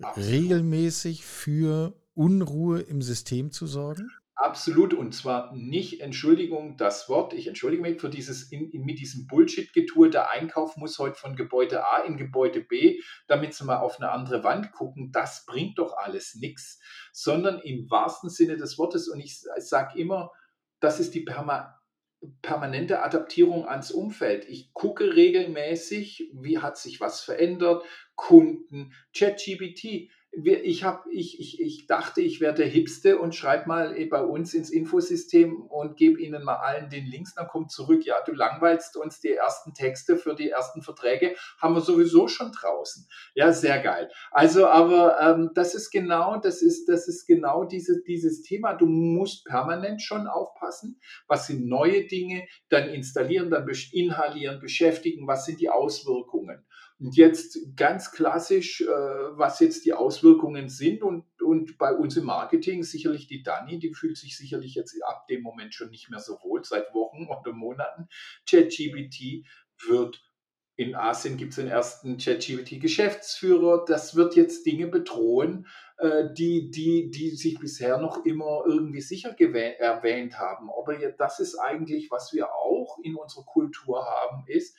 absolut. 0.00 0.30
regelmäßig 0.30 1.24
für 1.24 1.94
Unruhe 2.14 2.80
im 2.80 3.02
System 3.02 3.50
zu 3.50 3.66
sorgen? 3.66 4.10
Absolut, 4.34 4.94
und 4.94 5.12
zwar 5.14 5.54
nicht, 5.54 6.00
Entschuldigung, 6.00 6.78
das 6.78 7.08
Wort, 7.10 7.34
ich 7.34 7.46
entschuldige 7.48 7.82
mich 7.82 8.00
für 8.00 8.08
dieses, 8.08 8.50
in, 8.50 8.70
in, 8.70 8.82
mit 8.82 8.98
diesem 8.98 9.26
Bullshit-Getue, 9.26 10.08
der 10.08 10.30
Einkauf 10.30 10.76
muss 10.78 10.98
heute 10.98 11.16
von 11.16 11.36
Gebäude 11.36 11.86
A 11.86 11.98
in 11.98 12.16
Gebäude 12.16 12.62
B, 12.62 13.00
damit 13.26 13.52
sie 13.52 13.64
mal 13.64 13.76
auf 13.78 14.00
eine 14.00 14.10
andere 14.10 14.42
Wand 14.42 14.72
gucken, 14.72 15.12
das 15.12 15.44
bringt 15.46 15.78
doch 15.78 15.96
alles 15.98 16.34
nichts, 16.36 16.80
sondern 17.12 17.60
im 17.60 17.90
wahrsten 17.90 18.30
Sinne 18.30 18.56
des 18.56 18.78
Wortes, 18.78 19.06
und 19.08 19.20
ich, 19.20 19.42
ich 19.56 19.64
sage 19.64 19.98
immer, 19.98 20.30
das 20.80 20.98
ist 20.98 21.14
die 21.14 21.20
Perma 21.20 21.78
permanente 22.40 23.02
Adaptierung 23.02 23.66
ans 23.66 23.90
Umfeld. 23.90 24.48
Ich 24.48 24.72
gucke 24.72 25.16
regelmäßig, 25.16 26.30
wie 26.34 26.58
hat 26.58 26.78
sich 26.78 27.00
was 27.00 27.20
verändert, 27.20 27.84
Kunden, 28.14 28.94
ChatGPT 29.12 30.08
ich, 30.34 30.82
hab, 30.82 31.04
ich, 31.10 31.38
ich, 31.38 31.60
ich 31.60 31.86
dachte, 31.86 32.22
ich 32.22 32.40
wäre 32.40 32.54
der 32.54 32.66
Hipste 32.66 33.18
und 33.18 33.34
schreibe 33.34 33.68
mal 33.68 33.98
eh 33.98 34.06
bei 34.06 34.22
uns 34.22 34.54
ins 34.54 34.70
Infosystem 34.70 35.60
und 35.60 35.98
gebe 35.98 36.18
Ihnen 36.20 36.42
mal 36.42 36.56
allen 36.56 36.88
den 36.88 37.04
Links. 37.04 37.34
Dann 37.34 37.48
kommt 37.48 37.70
zurück, 37.70 38.06
ja, 38.06 38.16
du 38.24 38.32
langweilst 38.32 38.96
uns 38.96 39.20
die 39.20 39.32
ersten 39.32 39.74
Texte 39.74 40.16
für 40.16 40.34
die 40.34 40.48
ersten 40.48 40.80
Verträge, 40.80 41.34
haben 41.60 41.74
wir 41.74 41.82
sowieso 41.82 42.28
schon 42.28 42.50
draußen. 42.50 43.06
Ja, 43.34 43.52
sehr 43.52 43.80
geil. 43.80 44.10
Also, 44.30 44.66
aber 44.66 45.20
ähm, 45.20 45.50
das 45.54 45.74
ist 45.74 45.90
genau, 45.90 46.40
das 46.40 46.62
ist, 46.62 46.86
das 46.88 47.08
ist 47.08 47.26
genau 47.26 47.64
diese, 47.64 48.02
dieses 48.02 48.40
Thema. 48.40 48.72
Du 48.72 48.86
musst 48.86 49.44
permanent 49.44 50.00
schon 50.00 50.26
aufpassen. 50.26 50.98
Was 51.26 51.46
sind 51.46 51.66
neue 51.66 52.06
Dinge? 52.06 52.46
Dann 52.70 52.88
installieren, 52.88 53.50
dann 53.50 53.68
inhalieren, 53.92 54.60
beschäftigen. 54.60 55.26
Was 55.26 55.44
sind 55.44 55.60
die 55.60 55.68
Auswirkungen? 55.68 56.64
Und 57.02 57.16
jetzt 57.16 57.58
ganz 57.76 58.12
klassisch, 58.12 58.80
äh, 58.80 58.86
was 58.86 59.58
jetzt 59.58 59.84
die 59.84 59.92
Auswirkungen 59.92 60.68
sind 60.68 61.02
und, 61.02 61.24
und 61.42 61.76
bei 61.76 61.92
uns 61.92 62.16
im 62.16 62.26
Marketing 62.26 62.84
sicherlich 62.84 63.26
die 63.26 63.42
Dani, 63.42 63.80
die 63.80 63.92
fühlt 63.92 64.16
sich 64.16 64.36
sicherlich 64.36 64.76
jetzt 64.76 64.96
ab 65.02 65.26
dem 65.26 65.42
Moment 65.42 65.74
schon 65.74 65.90
nicht 65.90 66.10
mehr 66.10 66.20
so 66.20 66.38
wohl, 66.44 66.64
seit 66.64 66.94
Wochen 66.94 67.26
oder 67.26 67.52
Monaten. 67.52 68.08
ChatGPT 68.48 69.44
wird 69.88 70.22
in 70.76 70.94
Asien 70.94 71.36
gibt 71.36 71.50
es 71.50 71.56
den 71.56 71.68
ersten 71.68 72.16
ChatGPT-Geschäftsführer. 72.16 73.84
Das 73.86 74.14
wird 74.16 74.36
jetzt 74.36 74.64
Dinge 74.64 74.86
bedrohen, 74.86 75.66
äh, 75.98 76.32
die, 76.32 76.70
die, 76.70 77.10
die 77.10 77.30
sich 77.30 77.58
bisher 77.58 77.98
noch 77.98 78.24
immer 78.24 78.62
irgendwie 78.66 79.02
sicher 79.02 79.36
erwähnt 79.38 80.38
haben. 80.38 80.70
Aber 80.70 80.96
das 81.18 81.40
ist 81.40 81.56
eigentlich, 81.56 82.10
was 82.10 82.32
wir 82.32 82.54
auch 82.54 82.98
in 83.02 83.16
unserer 83.16 83.44
Kultur 83.44 84.04
haben, 84.04 84.44
ist, 84.46 84.76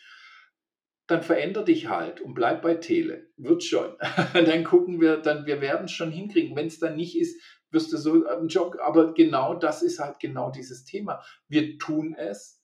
dann 1.07 1.21
veränder 1.21 1.63
dich 1.63 1.89
halt 1.89 2.21
und 2.21 2.33
bleib 2.33 2.61
bei 2.61 2.75
Tele. 2.75 3.27
Wird 3.37 3.63
schon. 3.63 3.95
dann 4.33 4.63
gucken 4.63 5.01
wir, 5.01 5.17
dann 5.17 5.45
wir 5.45 5.61
werden 5.61 5.85
es 5.85 5.91
schon 5.91 6.11
hinkriegen. 6.11 6.55
Wenn 6.55 6.67
es 6.67 6.79
dann 6.79 6.95
nicht 6.95 7.17
ist, 7.17 7.41
wirst 7.71 7.91
du 7.91 7.97
so 7.97 8.25
einen 8.25 8.47
Job. 8.47 8.77
Aber 8.81 9.13
genau 9.13 9.55
das 9.55 9.81
ist 9.81 9.99
halt 9.99 10.19
genau 10.19 10.51
dieses 10.51 10.85
Thema. 10.85 11.21
Wir 11.47 11.77
tun 11.77 12.15
es. 12.17 12.61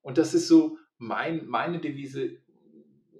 Und 0.00 0.18
das 0.18 0.34
ist 0.34 0.48
so 0.48 0.78
mein, 0.98 1.46
meine 1.46 1.80
Devise, 1.80 2.38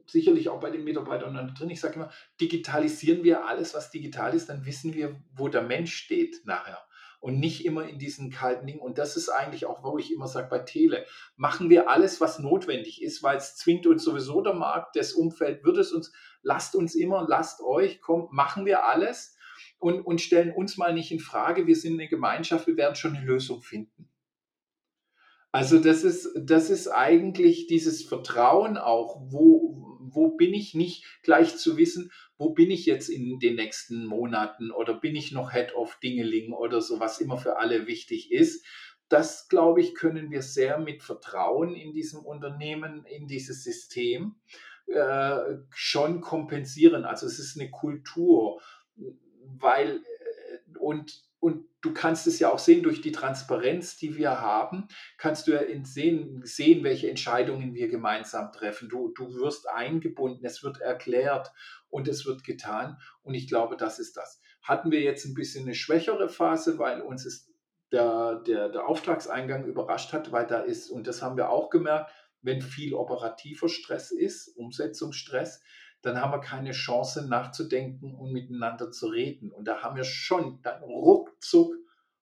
sicherlich 0.06 0.48
auch 0.48 0.60
bei 0.60 0.70
den 0.70 0.84
Mitarbeitern 0.84 1.54
drin. 1.54 1.70
Ich 1.70 1.80
sage 1.80 1.94
immer, 1.94 2.10
digitalisieren 2.40 3.24
wir 3.24 3.46
alles, 3.46 3.74
was 3.74 3.90
digital 3.90 4.34
ist, 4.34 4.48
dann 4.48 4.64
wissen 4.64 4.94
wir, 4.94 5.22
wo 5.34 5.48
der 5.48 5.62
Mensch 5.62 5.94
steht 5.94 6.42
nachher 6.44 6.82
und 7.22 7.38
nicht 7.38 7.64
immer 7.64 7.88
in 7.88 8.00
diesen 8.00 8.30
kalten 8.30 8.66
Dingen. 8.66 8.80
Und 8.80 8.98
das 8.98 9.16
ist 9.16 9.28
eigentlich 9.28 9.64
auch, 9.64 9.84
wo 9.84 9.96
ich 9.96 10.12
immer 10.12 10.26
sage, 10.26 10.48
bei 10.50 10.58
Tele, 10.58 11.06
machen 11.36 11.70
wir 11.70 11.88
alles, 11.88 12.20
was 12.20 12.40
notwendig 12.40 13.00
ist, 13.00 13.22
weil 13.22 13.36
es 13.36 13.56
zwingt 13.56 13.86
uns 13.86 14.02
sowieso 14.02 14.42
der 14.42 14.54
Markt, 14.54 14.96
das 14.96 15.12
Umfeld 15.12 15.64
wird 15.64 15.78
es 15.78 15.92
uns, 15.92 16.12
lasst 16.42 16.74
uns 16.74 16.96
immer, 16.96 17.24
lasst 17.28 17.60
euch, 17.62 18.00
komm, 18.00 18.26
machen 18.32 18.66
wir 18.66 18.86
alles 18.86 19.36
und, 19.78 20.00
und 20.00 20.20
stellen 20.20 20.52
uns 20.52 20.76
mal 20.76 20.92
nicht 20.92 21.12
in 21.12 21.20
Frage, 21.20 21.68
wir 21.68 21.76
sind 21.76 21.94
eine 21.94 22.08
Gemeinschaft, 22.08 22.66
wir 22.66 22.76
werden 22.76 22.96
schon 22.96 23.14
eine 23.14 23.24
Lösung 23.24 23.62
finden. 23.62 24.08
Also 25.52 25.78
das 25.78 26.02
ist, 26.02 26.28
das 26.34 26.70
ist 26.70 26.88
eigentlich 26.88 27.68
dieses 27.68 28.02
Vertrauen 28.02 28.76
auch, 28.76 29.20
wo, 29.30 29.98
wo 30.00 30.34
bin 30.36 30.54
ich 30.54 30.74
nicht 30.74 31.04
gleich 31.22 31.56
zu 31.56 31.76
wissen, 31.76 32.10
wo 32.42 32.50
bin 32.50 32.72
ich 32.72 32.86
jetzt 32.86 33.08
in 33.08 33.38
den 33.38 33.54
nächsten 33.54 34.04
Monaten 34.04 34.72
oder 34.72 34.94
bin 34.94 35.14
ich 35.14 35.30
noch 35.30 35.52
Head 35.52 35.76
of 35.76 35.96
Dingeling 36.02 36.52
oder 36.52 36.80
so, 36.80 36.98
was 36.98 37.20
immer 37.20 37.38
für 37.38 37.58
alle 37.58 37.86
wichtig 37.86 38.32
ist. 38.32 38.66
Das, 39.08 39.48
glaube 39.48 39.80
ich, 39.80 39.94
können 39.94 40.32
wir 40.32 40.42
sehr 40.42 40.78
mit 40.78 41.04
Vertrauen 41.04 41.76
in 41.76 41.92
diesem 41.92 42.24
Unternehmen, 42.24 43.04
in 43.04 43.28
dieses 43.28 43.62
System 43.62 44.40
äh, 44.86 45.38
schon 45.70 46.20
kompensieren. 46.20 47.04
Also 47.04 47.26
es 47.26 47.38
ist 47.38 47.60
eine 47.60 47.70
Kultur, 47.70 48.60
weil 49.60 49.98
äh, 49.98 50.78
und 50.80 51.00
und 51.00 51.31
du 51.82 51.92
kannst 51.92 52.26
es 52.26 52.38
ja 52.38 52.50
auch 52.50 52.60
sehen 52.60 52.82
durch 52.82 53.02
die 53.02 53.12
Transparenz, 53.12 53.96
die 53.96 54.16
wir 54.16 54.40
haben, 54.40 54.88
kannst 55.18 55.46
du 55.46 55.52
ja 55.52 55.62
sehen, 55.84 56.40
sehen 56.44 56.84
welche 56.84 57.10
Entscheidungen 57.10 57.74
wir 57.74 57.88
gemeinsam 57.88 58.52
treffen. 58.52 58.88
Du, 58.88 59.08
du 59.08 59.34
wirst 59.34 59.68
eingebunden, 59.68 60.46
es 60.46 60.62
wird 60.62 60.80
erklärt 60.80 61.52
und 61.90 62.08
es 62.08 62.24
wird 62.24 62.44
getan. 62.44 62.98
Und 63.22 63.34
ich 63.34 63.48
glaube, 63.48 63.76
das 63.76 63.98
ist 63.98 64.16
das. 64.16 64.40
Hatten 64.62 64.92
wir 64.92 65.00
jetzt 65.00 65.26
ein 65.26 65.34
bisschen 65.34 65.64
eine 65.64 65.74
schwächere 65.74 66.28
Phase, 66.28 66.78
weil 66.78 67.02
uns 67.02 67.26
ist 67.26 67.50
der, 67.90 68.36
der, 68.46 68.68
der 68.68 68.86
Auftragseingang 68.86 69.66
überrascht 69.66 70.12
hat, 70.12 70.32
weil 70.32 70.46
da 70.46 70.60
ist, 70.60 70.88
und 70.88 71.06
das 71.06 71.20
haben 71.20 71.36
wir 71.36 71.50
auch 71.50 71.68
gemerkt, 71.68 72.12
wenn 72.40 72.62
viel 72.62 72.94
operativer 72.94 73.68
Stress 73.68 74.10
ist, 74.10 74.48
Umsetzungsstress, 74.56 75.62
dann 76.02 76.20
haben 76.20 76.32
wir 76.32 76.40
keine 76.40 76.72
Chance 76.72 77.26
nachzudenken 77.28 78.14
und 78.14 78.32
miteinander 78.32 78.90
zu 78.90 79.06
reden. 79.08 79.50
Und 79.50 79.66
da 79.66 79.82
haben 79.82 79.96
wir 79.96 80.04
schon 80.04 80.60
dann 80.62 80.82
ruckzuck 80.82 81.74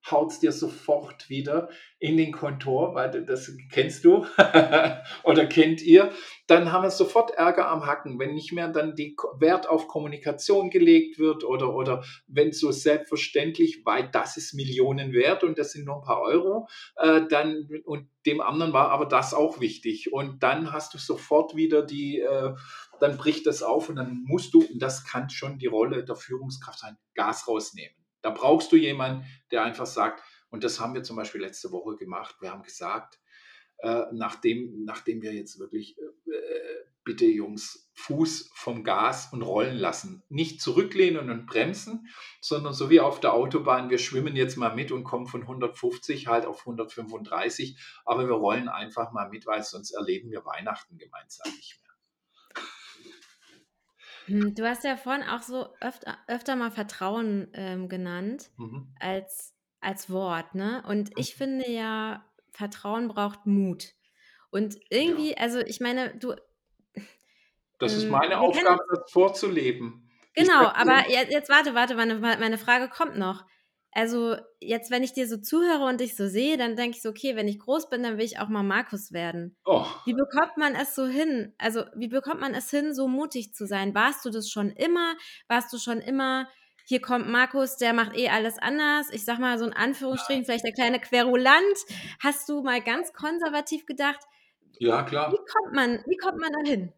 haut 0.09 0.33
es 0.33 0.41
dir 0.41 0.53
sofort 0.53 1.29
wieder 1.29 1.69
in 1.99 2.17
den 2.17 2.33
Kontor, 2.33 2.95
weil 2.95 3.25
das 3.25 3.53
kennst 3.71 4.05
du 4.05 4.25
oder 5.25 5.47
kennt 5.47 5.83
ihr, 5.83 6.11
dann 6.47 6.73
haben 6.73 6.85
wir 6.85 6.91
sofort 6.91 7.33
Ärger 7.33 7.69
am 7.69 7.87
Hacken, 7.87 8.19
wenn 8.19 8.35
nicht 8.35 8.53
mehr 8.53 8.69
dann 8.69 8.95
die 8.95 9.15
Wert 9.39 9.69
auf 9.69 9.89
Kommunikation 9.89 10.71
gelegt 10.71 11.19
wird 11.19 11.45
oder, 11.45 11.75
oder 11.75 12.03
wenn 12.27 12.53
so 12.53 12.73
selbstverständlich, 12.73 13.83
weil 13.85 14.09
das 14.11 14.37
ist 14.37 14.55
Millionen 14.55 15.13
wert 15.13 15.45
und 15.45 15.59
das 15.59 15.73
sind 15.73 15.85
nur 15.85 15.97
ein 15.97 16.03
paar 16.03 16.23
Euro, 16.23 16.67
äh, 16.97 17.23
dann 17.29 17.69
und 17.85 18.09
dem 18.27 18.41
anderen 18.41 18.73
war 18.73 18.91
aber 18.91 19.07
das 19.07 19.35
auch 19.35 19.61
wichtig 19.61 20.13
und 20.13 20.43
dann 20.43 20.73
hast 20.73 20.95
du 20.95 20.99
sofort 20.99 21.57
wieder 21.57 21.83
die, 21.83 22.21
äh, 22.21 22.55
dann 23.01 23.17
bricht 23.17 23.47
das 23.47 23.63
auf 23.63 23.89
und 23.89 23.97
dann 23.97 24.23
musst 24.25 24.55
du, 24.55 24.63
und 24.63 24.79
das 24.81 25.05
kann 25.05 25.31
schon 25.31 25.59
die 25.59 25.67
Rolle 25.67 26.05
der 26.05 26.17
Führungskraft 26.17 26.81
sein, 26.81 26.97
Gas 27.15 27.49
rausnehmen. 27.49 27.97
Da 28.23 28.31
brauchst 28.31 28.71
du 28.73 28.77
jemanden, 28.77 29.27
der 29.51 29.65
einfach 29.65 29.87
sagt, 29.87 30.23
und 30.51 30.65
das 30.65 30.81
haben 30.81 30.95
wir 30.95 31.03
zum 31.03 31.17
Beispiel 31.17 31.41
letzte 31.41 31.71
Woche 31.73 31.97
gemacht, 31.97 32.37
wir 32.41 32.51
haben 32.51 32.63
gesagt, 32.63 33.19
äh, 33.79 34.05
nachdem, 34.13 34.85
nachdem 34.85 35.23
wir 35.23 35.33
jetzt 35.33 35.59
wirklich, 35.59 35.97
äh, 35.99 36.81
bitte 37.05 37.25
Jungs, 37.25 37.91
Fuß 37.95 38.51
vom 38.55 38.85
Gas 38.85 39.33
und 39.33 39.43
rollen 39.43 39.77
lassen. 39.77 40.23
Nicht 40.29 40.61
zurücklehnen 40.61 41.31
und 41.31 41.47
bremsen, 41.47 42.09
sondern 42.41 42.73
so 42.73 42.91
wie 42.91 43.01
auf 43.01 43.21
der 43.21 43.33
Autobahn, 43.33 43.91
wir 43.91 43.99
schwimmen 43.99 44.37
jetzt 44.37 44.57
mal 44.57 44.75
mit 44.75 44.93
und 44.93 45.05
kommen 45.05 45.27
von 45.27 45.43
150 45.43 46.27
halt 46.27 46.47
auf 46.47 46.61
135, 46.61 47.79
aber 48.05 48.27
wir 48.29 48.35
rollen 48.35 48.69
einfach 48.69 49.13
mal 49.13 49.29
mit, 49.29 49.47
weil 49.47 49.63
sonst 49.63 49.93
erleben 49.93 50.31
wir 50.31 50.45
Weihnachten 50.45 50.99
gemeinsam 50.99 51.51
nicht 51.57 51.81
mehr. 51.83 51.90
Hm, 54.31 54.55
du 54.55 54.65
hast 54.69 54.85
ja 54.85 54.97
vorhin 54.97 55.25
auch 55.25 55.43
so 55.43 55.69
öfter, 55.81 56.17
öfter 56.29 56.57
mal 56.57 56.71
Vertrauen 56.71 57.49
ähm, 57.55 57.89
genannt 57.89 58.51
Mhm. 58.59 58.87
als, 59.01 59.55
als 59.81 60.09
Wort, 60.11 60.55
ne? 60.55 60.83
Und 60.87 61.11
ich 61.17 61.35
finde 61.35 61.69
ja, 61.69 62.25
Vertrauen 62.53 63.09
braucht 63.09 63.47
Mut. 63.47 63.95
Und 64.51 64.77
irgendwie, 64.91 65.37
also 65.37 65.59
ich 65.61 65.81
meine, 65.81 66.17
du, 66.17 66.35
Das 67.79 67.97
ist 67.97 68.05
ähm, 68.05 68.11
meine 68.11 68.39
Aufgabe, 68.39 68.81
das 68.95 69.11
vorzuleben. 69.11 70.09
Genau, 70.35 70.69
aber 70.69 71.09
jetzt, 71.11 71.33
jetzt 71.33 71.49
warte, 71.51 71.75
warte, 71.75 71.95
meine, 71.97 72.15
meine 72.19 72.59
Frage 72.59 72.89
kommt 72.89 73.17
noch. 73.19 73.45
Also 73.93 74.37
jetzt, 74.61 74.91
wenn 74.91 75.03
ich 75.03 75.13
dir 75.13 75.27
so 75.27 75.37
zuhöre 75.37 75.85
und 75.85 76.01
dich 76.01 76.17
so 76.17 76.29
sehe, 76.29 76.57
dann 76.57 76.77
denke 76.77 76.97
ich 76.97 77.03
so, 77.03 77.09
okay, 77.09 77.35
wenn 77.35 77.49
ich 77.49 77.59
groß 77.59 77.91
bin, 77.91 78.03
dann 78.03 78.19
will 78.19 78.25
ich 78.25 78.39
auch 78.39 78.49
mal 78.49 78.63
Markus 78.63 79.13
werden. 79.13 79.57
oh, 79.65 79.85
Wie 80.05 80.15
bekommt 80.15 80.57
man 80.57 80.75
es 80.77 80.95
so 80.95 81.07
hin? 81.07 81.55
Also 81.59 81.85
wie 81.95 82.09
bekommt 82.09 82.41
man 82.41 82.55
es 82.55 82.71
hin, 82.71 82.95
so 82.95 83.09
mutig 83.09 83.53
zu 83.53 83.67
sein? 83.67 83.95
Warst 83.95 84.25
du 84.25 84.31
das 84.31 84.49
schon 84.49 84.71
immer? 84.71 85.15
Warst 85.49 85.73
du 85.73 85.79
schon 85.79 85.99
immer, 86.01 86.49
hier 86.85 87.01
kommt 87.01 87.29
Markus, 87.29 87.77
der 87.77 87.93
macht 87.93 88.17
eh 88.17 88.29
alles 88.29 88.59
anders? 88.59 89.09
Ich 89.13 89.25
sag 89.25 89.39
mal 89.39 89.59
so 89.59 89.65
in 89.65 89.73
Anführungsstrichen, 89.73 90.45
vielleicht 90.45 90.65
der 90.65 90.73
kleine 90.73 91.01
Querulant. 91.01 91.79
Hast 92.23 92.49
du 92.49 92.63
mal 92.63 92.81
ganz 92.81 93.13
konservativ 93.13 93.87
gedacht, 93.87 94.21
ja 94.79 95.05
wie 95.05 95.09
klar. 95.11 95.31
kommt 95.31 95.75
man, 95.75 96.03
wie 96.07 96.17
kommt 96.17 96.39
man 96.39 96.53
da 96.53 96.71
hin? 96.71 96.93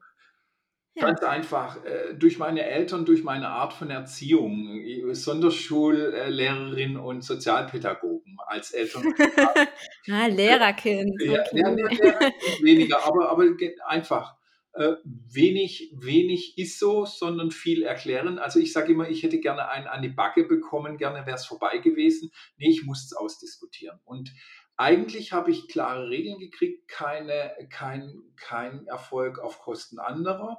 Ja. 0.95 1.07
Ganz 1.07 1.22
einfach, 1.22 1.82
äh, 1.86 2.14
durch 2.14 2.38
meine 2.38 2.64
Eltern, 2.64 3.07
durch 3.07 3.24
meine 3.24 3.49
Art 3.49 3.72
von 3.72 3.88
Erziehung, 3.88 4.78
äh, 4.78 5.14
Sonderschullehrerin 5.14 6.99
und 6.99 7.24
Sozialpädagogen 7.24 8.36
als 8.47 8.72
Eltern. 8.72 9.03
ah, 10.11 10.26
Lehrerkind. 10.26 11.14
Okay. 11.18 11.40
ja, 11.53 11.70
ja, 11.70 12.30
weniger, 12.62 13.07
aber, 13.07 13.30
aber 13.30 13.45
einfach. 13.86 14.36
Äh, 14.74 14.97
wenig, 15.05 15.93
wenig 15.95 16.57
ist 16.57 16.78
so, 16.78 17.05
sondern 17.05 17.51
viel 17.51 17.82
erklären. 17.82 18.38
Also 18.38 18.59
ich 18.59 18.72
sage 18.72 18.93
immer, 18.93 19.07
ich 19.07 19.22
hätte 19.22 19.38
gerne 19.38 19.68
einen 19.68 19.86
an 19.86 20.01
die 20.01 20.09
Backe 20.09 20.45
bekommen, 20.45 20.97
gerne 20.97 21.26
wäre 21.26 21.36
es 21.36 21.45
vorbei 21.45 21.76
gewesen. 21.76 22.30
Nee, 22.57 22.70
ich 22.70 22.84
muss 22.84 23.05
es 23.05 23.12
ausdiskutieren. 23.12 24.01
Und 24.05 24.32
eigentlich 24.76 25.32
habe 25.32 25.50
ich 25.50 25.68
klare 25.68 26.08
Regeln 26.08 26.38
gekriegt, 26.38 26.88
keine, 26.88 27.52
kein, 27.70 28.22
kein 28.36 28.86
Erfolg 28.86 29.38
auf 29.38 29.58
Kosten 29.58 29.98
anderer. 29.98 30.58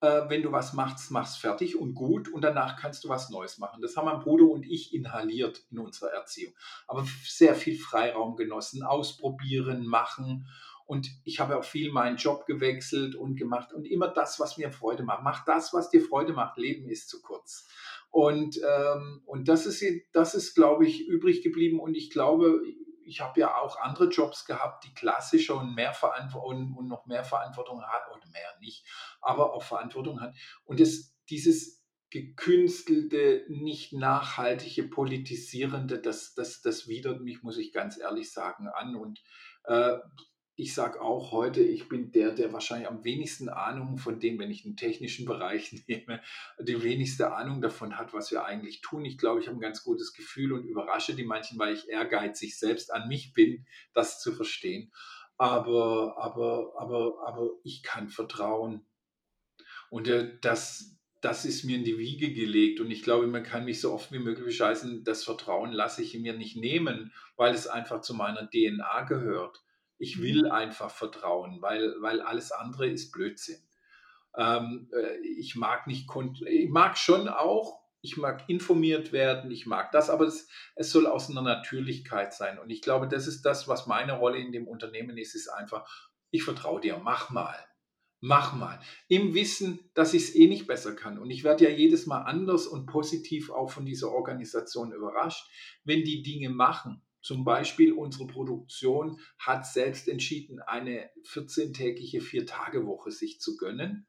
Äh, 0.00 0.28
wenn 0.28 0.42
du 0.42 0.52
was 0.52 0.74
machst, 0.74 1.10
mach's 1.10 1.36
fertig 1.36 1.76
und 1.76 1.94
gut 1.94 2.28
und 2.28 2.42
danach 2.42 2.76
kannst 2.76 3.04
du 3.04 3.08
was 3.08 3.30
Neues 3.30 3.58
machen. 3.58 3.80
Das 3.80 3.96
haben 3.96 4.06
mein 4.06 4.20
Bruder 4.20 4.44
und 4.44 4.66
ich 4.66 4.94
inhaliert 4.94 5.62
in 5.70 5.78
unserer 5.78 6.10
Erziehung. 6.10 6.52
Aber 6.86 7.06
sehr 7.24 7.54
viel 7.54 7.78
Freiraum 7.78 8.36
genossen, 8.36 8.82
ausprobieren, 8.82 9.86
machen. 9.86 10.46
Und 10.86 11.08
ich 11.24 11.40
habe 11.40 11.56
auch 11.56 11.64
viel 11.64 11.90
meinen 11.90 12.18
Job 12.18 12.44
gewechselt 12.44 13.14
und 13.14 13.36
gemacht 13.36 13.72
und 13.72 13.86
immer 13.86 14.08
das, 14.08 14.38
was 14.38 14.58
mir 14.58 14.70
Freude 14.70 15.02
macht. 15.02 15.22
Mach 15.22 15.44
das, 15.46 15.72
was 15.72 15.88
dir 15.88 16.02
Freude 16.02 16.34
macht. 16.34 16.58
Leben 16.58 16.90
ist 16.90 17.08
zu 17.08 17.22
kurz. 17.22 17.66
Und, 18.10 18.60
ähm, 18.62 19.22
und 19.24 19.48
das 19.48 19.64
ist, 19.64 19.82
das 20.12 20.34
ist, 20.34 20.54
glaube 20.54 20.86
ich, 20.86 21.08
übrig 21.08 21.42
geblieben. 21.42 21.80
Und 21.80 21.96
ich 21.96 22.10
glaube, 22.10 22.60
ich 23.06 23.20
habe 23.20 23.40
ja 23.40 23.56
auch 23.56 23.80
andere 23.80 24.08
Jobs 24.08 24.44
gehabt, 24.44 24.84
die 24.84 24.94
klassischer 24.94 25.56
und 25.56 25.74
mehr 25.74 25.92
Verantwortung 25.92 26.74
und 26.74 26.88
noch 26.88 27.06
mehr 27.06 27.24
Verantwortung 27.24 27.82
hat, 27.82 28.10
oder 28.10 28.26
mehr 28.28 28.58
nicht, 28.60 28.84
aber 29.20 29.54
auch 29.54 29.62
Verantwortung 29.62 30.20
hat. 30.20 30.34
Und 30.64 30.80
das, 30.80 31.14
dieses 31.28 31.84
gekünstelte, 32.10 33.44
nicht 33.48 33.92
nachhaltige, 33.92 34.84
politisierende, 34.84 36.00
das, 36.00 36.34
das, 36.34 36.62
das 36.62 36.86
widert 36.86 37.20
mich, 37.22 37.42
muss 37.42 37.58
ich 37.58 37.72
ganz 37.72 37.98
ehrlich 37.98 38.32
sagen, 38.32 38.68
an. 38.68 38.94
Und 38.94 39.20
äh, 39.64 39.98
ich 40.56 40.72
sage 40.72 41.00
auch 41.00 41.32
heute, 41.32 41.60
ich 41.62 41.88
bin 41.88 42.12
der, 42.12 42.30
der 42.30 42.52
wahrscheinlich 42.52 42.88
am 42.88 43.02
wenigsten 43.02 43.48
Ahnung 43.48 43.98
von 43.98 44.20
dem, 44.20 44.38
wenn 44.38 44.50
ich 44.50 44.62
den 44.62 44.76
technischen 44.76 45.26
Bereich 45.26 45.84
nehme, 45.88 46.20
die 46.60 46.82
wenigste 46.82 47.34
Ahnung 47.34 47.60
davon 47.60 47.98
hat, 47.98 48.12
was 48.12 48.30
wir 48.30 48.44
eigentlich 48.44 48.80
tun. 48.80 49.04
Ich 49.04 49.18
glaube, 49.18 49.40
ich 49.40 49.48
habe 49.48 49.58
ein 49.58 49.60
ganz 49.60 49.82
gutes 49.82 50.12
Gefühl 50.12 50.52
und 50.52 50.64
überrasche 50.64 51.14
die 51.14 51.24
manchen, 51.24 51.58
weil 51.58 51.74
ich 51.74 51.88
ehrgeizig 51.88 52.58
selbst 52.58 52.92
an 52.92 53.08
mich 53.08 53.32
bin, 53.32 53.66
das 53.94 54.20
zu 54.20 54.32
verstehen. 54.32 54.92
Aber, 55.36 56.16
aber, 56.18 56.74
aber, 56.78 57.26
aber 57.26 57.50
ich 57.64 57.82
kann 57.82 58.08
vertrauen. 58.08 58.86
Und 59.90 60.06
äh, 60.06 60.38
das, 60.40 60.96
das 61.20 61.44
ist 61.44 61.64
mir 61.64 61.76
in 61.78 61.84
die 61.84 61.98
Wiege 61.98 62.32
gelegt. 62.32 62.78
Und 62.78 62.92
ich 62.92 63.02
glaube, 63.02 63.26
man 63.26 63.42
kann 63.42 63.64
mich 63.64 63.80
so 63.80 63.92
oft 63.92 64.12
wie 64.12 64.20
möglich 64.20 64.46
bescheißen. 64.46 65.02
Das 65.02 65.24
Vertrauen 65.24 65.72
lasse 65.72 66.02
ich 66.02 66.16
mir 66.16 66.34
nicht 66.34 66.56
nehmen, 66.56 67.12
weil 67.36 67.54
es 67.54 67.66
einfach 67.66 68.02
zu 68.02 68.14
meiner 68.14 68.48
DNA 68.48 69.02
gehört. 69.02 69.63
Ich 69.98 70.20
will 70.20 70.50
einfach 70.50 70.90
vertrauen, 70.90 71.62
weil, 71.62 71.94
weil 72.00 72.20
alles 72.20 72.52
andere 72.52 72.88
ist 72.88 73.12
Blödsinn. 73.12 73.62
Ähm, 74.36 74.90
äh, 74.92 75.18
ich 75.38 75.54
mag 75.54 75.86
nicht, 75.86 76.08
ich 76.46 76.70
mag 76.70 76.98
schon 76.98 77.28
auch, 77.28 77.80
ich 78.04 78.16
mag 78.18 78.48
informiert 78.48 79.12
werden, 79.12 79.50
ich 79.50 79.64
mag 79.64 79.90
das, 79.92 80.10
aber 80.10 80.26
es, 80.26 80.48
es 80.74 80.90
soll 80.90 81.06
aus 81.06 81.30
einer 81.30 81.42
Natürlichkeit 81.42 82.34
sein. 82.34 82.58
Und 82.58 82.70
ich 82.70 82.82
glaube, 82.82 83.08
das 83.08 83.26
ist 83.26 83.42
das, 83.46 83.66
was 83.66 83.86
meine 83.86 84.18
Rolle 84.18 84.38
in 84.38 84.52
dem 84.52 84.68
Unternehmen 84.68 85.16
ist, 85.16 85.34
ist 85.34 85.48
einfach, 85.48 85.88
ich 86.30 86.42
vertraue 86.42 86.80
dir, 86.80 86.98
mach 86.98 87.30
mal. 87.30 87.56
Mach 88.26 88.54
mal. 88.54 88.80
Im 89.08 89.34
Wissen, 89.34 89.90
dass 89.92 90.14
ich 90.14 90.24
es 90.24 90.34
eh 90.34 90.48
nicht 90.48 90.66
besser 90.66 90.94
kann. 90.94 91.18
Und 91.18 91.30
ich 91.30 91.44
werde 91.44 91.64
ja 91.64 91.70
jedes 91.70 92.06
Mal 92.06 92.22
anders 92.22 92.66
und 92.66 92.86
positiv 92.86 93.50
auch 93.50 93.70
von 93.70 93.84
dieser 93.84 94.10
Organisation 94.10 94.92
überrascht, 94.92 95.46
wenn 95.84 96.04
die 96.04 96.22
Dinge 96.22 96.48
machen. 96.48 97.02
Zum 97.24 97.42
Beispiel 97.42 97.94
unsere 97.94 98.26
Produktion 98.26 99.18
hat 99.38 99.66
selbst 99.66 100.08
entschieden, 100.08 100.60
eine 100.60 101.08
14-tägige 101.26 102.20
Vier-Tage-Woche 102.20 103.10
sich 103.10 103.40
zu 103.40 103.56
gönnen. 103.56 104.06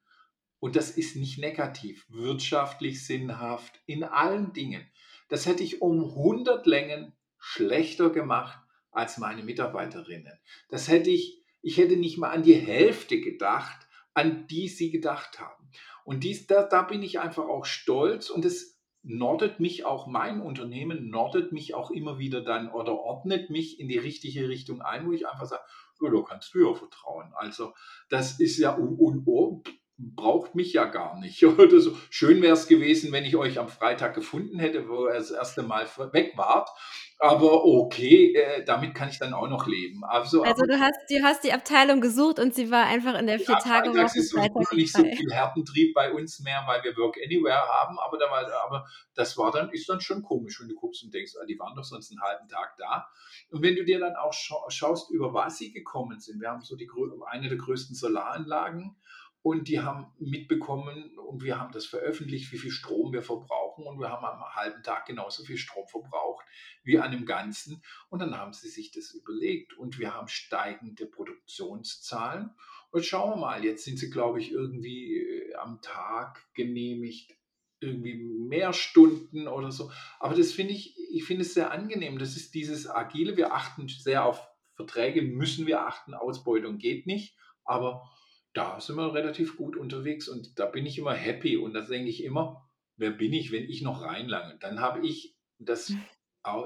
Und 0.59 0.75
das 0.75 0.91
ist 0.91 1.15
nicht 1.15 1.37
negativ, 1.37 2.05
wirtschaftlich 2.09 3.05
sinnhaft, 3.05 3.79
in 3.85 4.03
allen 4.03 4.51
Dingen. 4.51 4.85
Das 5.29 5.45
hätte 5.45 5.63
ich 5.63 5.81
um 5.81 6.03
100 6.03 6.65
Längen 6.67 7.13
schlechter 7.37 8.09
gemacht 8.09 8.59
als 8.91 9.17
meine 9.17 9.43
Mitarbeiterinnen. 9.43 10.37
Das 10.67 10.89
hätte 10.89 11.09
ich, 11.09 11.41
ich 11.61 11.77
hätte 11.77 11.95
nicht 11.95 12.17
mal 12.17 12.31
an 12.31 12.43
die 12.43 12.55
Hälfte 12.55 13.21
gedacht, 13.21 13.87
an 14.13 14.45
die 14.47 14.67
sie 14.67 14.91
gedacht 14.91 15.39
haben. 15.39 15.71
Und 16.03 16.25
dies, 16.25 16.47
da, 16.47 16.63
da 16.63 16.81
bin 16.81 17.01
ich 17.01 17.17
einfach 17.21 17.45
auch 17.45 17.63
stolz 17.63 18.29
und 18.29 18.43
es 18.43 18.74
nordet 19.05 19.59
mich 19.59 19.85
auch, 19.85 20.07
mein 20.07 20.41
Unternehmen 20.41 21.09
nordet 21.09 21.51
mich 21.51 21.75
auch 21.75 21.91
immer 21.91 22.17
wieder 22.17 22.41
dann 22.41 22.71
oder 22.71 22.93
ordnet 22.93 23.49
mich 23.49 23.79
in 23.79 23.87
die 23.87 23.99
richtige 23.99 24.49
Richtung 24.49 24.81
ein, 24.81 25.07
wo 25.07 25.11
ich 25.11 25.27
einfach 25.27 25.45
sage, 25.45 25.63
da 26.01 26.21
kannst 26.27 26.53
du 26.53 26.67
ja 26.67 26.73
vertrauen. 26.73 27.31
Also 27.35 27.73
das 28.09 28.39
ist 28.39 28.57
ja, 28.57 28.71
und, 28.71 28.97
und 28.99 29.23
oh, 29.27 29.63
braucht 29.97 30.55
mich 30.55 30.73
ja 30.73 30.85
gar 30.85 31.19
nicht. 31.19 31.43
Oder 31.45 31.79
so. 31.79 31.95
Schön 32.09 32.41
wäre 32.41 32.53
es 32.53 32.67
gewesen, 32.67 33.11
wenn 33.11 33.25
ich 33.25 33.35
euch 33.35 33.59
am 33.59 33.69
Freitag 33.69 34.13
gefunden 34.13 34.59
hätte, 34.59 34.89
wo 34.89 35.07
ihr 35.07 35.13
das 35.13 35.31
erste 35.31 35.63
Mal 35.63 35.87
weg 36.11 36.33
wart. 36.35 36.69
Aber 37.17 37.63
okay, 37.63 38.33
äh, 38.33 38.65
damit 38.65 38.93
kann 38.93 39.07
ich 39.07 39.19
dann 39.19 39.33
auch 39.33 39.47
noch 39.47 39.67
leben. 39.67 40.03
Also, 40.03 40.43
Also 40.43 40.63
aber, 40.63 40.73
du 40.73 40.79
hast, 40.79 40.99
du 41.09 41.23
hast 41.23 41.43
die 41.45 41.53
Abteilung 41.53 42.01
gesucht 42.01 42.39
und 42.39 42.53
sie 42.53 42.69
war 42.71 42.85
einfach 42.85 43.17
in 43.17 43.27
der 43.27 43.37
ja, 43.37 43.45
Vier-Tage-Woche 43.45 43.95
freitags 43.95 44.15
ist 44.17 44.33
Freitag 44.33 44.73
nicht 44.73 44.91
so 44.91 45.01
viel 45.01 45.31
Härtentrieb 45.31 45.93
bei 45.93 46.11
uns 46.11 46.41
mehr, 46.41 46.63
weil 46.65 46.83
wir 46.83 46.95
Work 46.97 47.17
Anywhere 47.23 47.67
haben. 47.67 47.97
Aber, 47.99 48.17
da 48.17 48.29
war, 48.29 48.45
aber 48.65 48.85
das 49.13 49.37
war 49.37 49.51
dann, 49.51 49.69
ist 49.69 49.87
dann 49.87 50.01
schon 50.01 50.23
komisch, 50.23 50.59
wenn 50.59 50.67
du 50.67 50.75
guckst 50.75 51.03
und 51.05 51.13
denkst, 51.13 51.33
ah, 51.41 51.45
die 51.45 51.57
waren 51.57 51.75
doch 51.75 51.85
sonst 51.85 52.11
einen 52.11 52.21
halben 52.21 52.49
Tag 52.49 52.75
da. 52.77 53.07
Und 53.49 53.61
wenn 53.61 53.75
du 53.75 53.85
dir 53.85 53.99
dann 53.99 54.15
auch 54.17 54.33
scha 54.33 54.55
schaust, 54.69 55.09
über 55.11 55.33
was 55.33 55.57
sie 55.57 55.71
gekommen 55.71 56.19
sind. 56.19 56.41
Wir 56.41 56.49
haben 56.49 56.61
so 56.61 56.75
die, 56.75 56.89
eine 57.27 57.47
der 57.47 57.57
größten 57.57 57.95
Solaranlagen 57.95 58.97
und 59.45 59.67
die 59.67 59.79
haben 59.79 60.07
mitbekommen 60.17 61.19
und 61.19 61.43
wir 61.43 61.59
haben 61.59 61.71
das 61.71 61.85
veröffentlicht, 61.85 62.51
wie 62.51 62.57
viel 62.57 62.71
Strom 62.71 63.13
wir 63.13 63.21
verbrauchen. 63.21 63.85
Und 63.85 63.99
wir 63.99 64.09
haben 64.09 64.25
am 64.25 64.43
halben 64.55 64.81
Tag 64.81 65.05
genauso 65.05 65.43
viel 65.43 65.57
Strom 65.57 65.87
verbraucht 65.87 66.43
wie 66.83 66.97
an 66.97 67.11
dem 67.11 67.27
Ganzen. 67.27 67.83
Und 68.09 68.23
dann 68.23 68.39
haben 68.39 68.53
sie 68.53 68.69
sich 68.69 68.89
das 68.89 69.11
überlegt. 69.11 69.77
Und 69.77 69.99
wir 69.99 70.15
haben 70.15 70.29
steigende 70.29 71.05
Produktionszahlen. 71.05 72.55
Und 72.89 73.05
schauen 73.05 73.33
wir 73.33 73.35
mal, 73.35 73.63
jetzt 73.63 73.85
sind 73.85 73.99
sie, 73.99 74.09
glaube 74.09 74.39
ich, 74.39 74.51
irgendwie 74.51 75.17
äh, 75.17 75.53
am 75.57 75.79
Tag 75.79 76.43
genehmigt, 76.55 77.37
irgendwie 77.79 78.15
mehr 78.15 78.73
Stunden 78.73 79.47
oder 79.47 79.71
so. 79.71 79.91
Aber 80.19 80.33
das 80.33 80.53
finde 80.53 80.73
ich, 80.73 80.97
ich 81.11 81.23
finde 81.23 81.43
es 81.43 81.53
sehr 81.53 81.69
angenehm. 81.69 82.17
Das 82.17 82.35
ist 82.35 82.55
dieses 82.55 82.89
Agile. 82.89 83.37
Wir 83.37 83.53
achten 83.53 83.87
sehr 83.89 84.25
auf 84.25 84.41
Verträge, 84.73 85.21
müssen 85.21 85.67
wir 85.67 85.85
achten. 85.85 86.15
Ausbeutung 86.15 86.79
geht 86.79 87.05
nicht. 87.05 87.37
Aber 87.63 88.09
da 88.55 88.79
sind 88.79 88.95
wir 88.95 89.13
relativ 89.13 89.57
gut 89.57 89.75
unterwegs 89.75 90.27
und 90.27 90.57
da 90.57 90.65
bin 90.65 90.85
ich 90.85 90.97
immer 90.97 91.13
happy 91.13 91.57
und 91.57 91.73
da 91.73 91.81
denke 91.81 92.09
ich 92.09 92.23
immer, 92.23 92.67
wer 92.95 93.11
bin 93.11 93.33
ich, 93.33 93.51
wenn 93.51 93.69
ich 93.69 93.81
noch 93.81 94.01
reinlange? 94.01 94.57
Dann 94.59 94.79
habe 94.79 95.05
ich, 95.05 95.35
das 95.59 95.93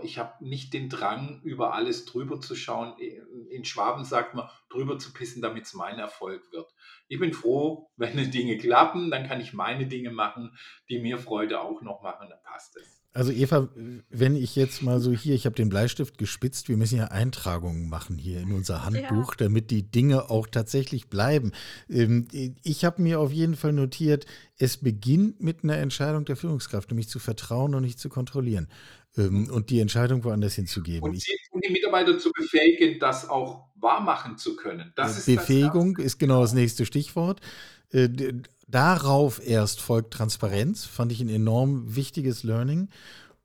ich 0.04 0.18
habe 0.18 0.46
nicht 0.46 0.74
den 0.74 0.90
Drang, 0.90 1.42
über 1.44 1.74
alles 1.74 2.06
drüber 2.06 2.42
zu 2.42 2.56
schauen. 2.56 2.98
In 3.50 3.64
Schwaben 3.64 4.04
sagt 4.04 4.36
man, 4.36 4.50
drüber 4.70 5.00
zu 5.00 5.14
pissen, 5.14 5.42
damit 5.42 5.64
es 5.64 5.74
mein 5.74 6.00
Erfolg 6.00 6.52
wird. 6.52 6.70
Ich 7.08 7.20
bin 7.20 7.34
froh, 7.34 7.90
wenn 7.96 8.18
die 8.18 8.30
Dinge 8.30 8.58
klappen, 8.58 9.10
dann 9.10 9.28
kann 9.28 9.42
ich 9.42 9.54
meine 9.54 9.88
Dinge 9.88 10.12
machen, 10.12 10.58
die 10.90 11.00
mir 11.00 11.18
Freude 11.18 11.62
auch 11.62 11.82
noch 11.82 12.02
machen, 12.02 12.28
dann 12.30 12.44
passt 12.44 12.76
es. 12.78 12.99
Also 13.12 13.32
Eva, 13.32 13.70
wenn 14.10 14.36
ich 14.36 14.56
jetzt 14.56 14.84
mal 14.84 15.00
so 15.00 15.12
hier, 15.12 15.34
ich 15.34 15.46
habe 15.46 15.56
den 15.56 15.70
Bleistift 15.70 16.20
gespitzt, 16.20 16.70
wir 16.70 16.78
müssen 16.78 17.00
ja 17.00 17.06
Eintragungen 17.06 17.90
machen 17.90 18.20
hier 18.20 18.40
in 18.40 18.52
unser 18.52 18.86
Handbuch, 18.86 19.32
ja. 19.32 19.38
damit 19.46 19.72
die 19.72 19.82
Dinge 19.82 20.30
auch 20.30 20.46
tatsächlich 20.46 21.10
bleiben. 21.10 21.52
Ähm, 21.90 22.28
ich 22.64 22.86
habe 22.86 23.02
mir 23.02 23.20
auf 23.20 23.32
jeden 23.32 23.56
Fall 23.56 23.74
notiert, 23.74 24.28
es 24.58 24.78
beginnt 24.78 25.42
mit 25.42 25.64
einer 25.64 25.78
Entscheidung 25.78 26.26
der 26.26 26.36
Führungskraft, 26.36 26.92
nämlich 26.92 27.10
zu 27.10 27.18
vertrauen 27.18 27.74
und 27.74 27.82
nicht 27.82 28.00
zu 28.00 28.10
kontrollieren 28.10 28.68
ähm, 29.18 29.50
und 29.50 29.72
die 29.72 29.80
Entscheidung 29.80 30.24
woanders 30.24 30.54
hinzugeben. 30.54 31.10
Und, 31.10 31.16
die, 31.16 31.38
die 31.66 31.72
Mitarbeiter 31.72 32.20
zu 32.20 32.32
befähigen, 32.32 33.00
das 33.00 33.28
auch 33.28 33.70
wahrmachen 33.76 34.38
zu 34.38 34.56
können. 34.56 34.94
Das 34.96 35.18
ist 35.18 35.26
Befähigung 35.26 35.96
das 35.96 36.06
ist 36.06 36.20
genau 36.20 36.42
das 36.42 36.54
nächste 36.54 36.86
Stichwort. 36.86 37.42
Darauf 38.70 39.46
erst 39.46 39.82
folgt 39.82 40.14
Transparenz, 40.14 40.86
fand 40.86 41.12
ich 41.12 41.22
ein 41.22 41.30
enorm 41.30 41.96
wichtiges 41.96 42.44
Learning. 42.44 42.90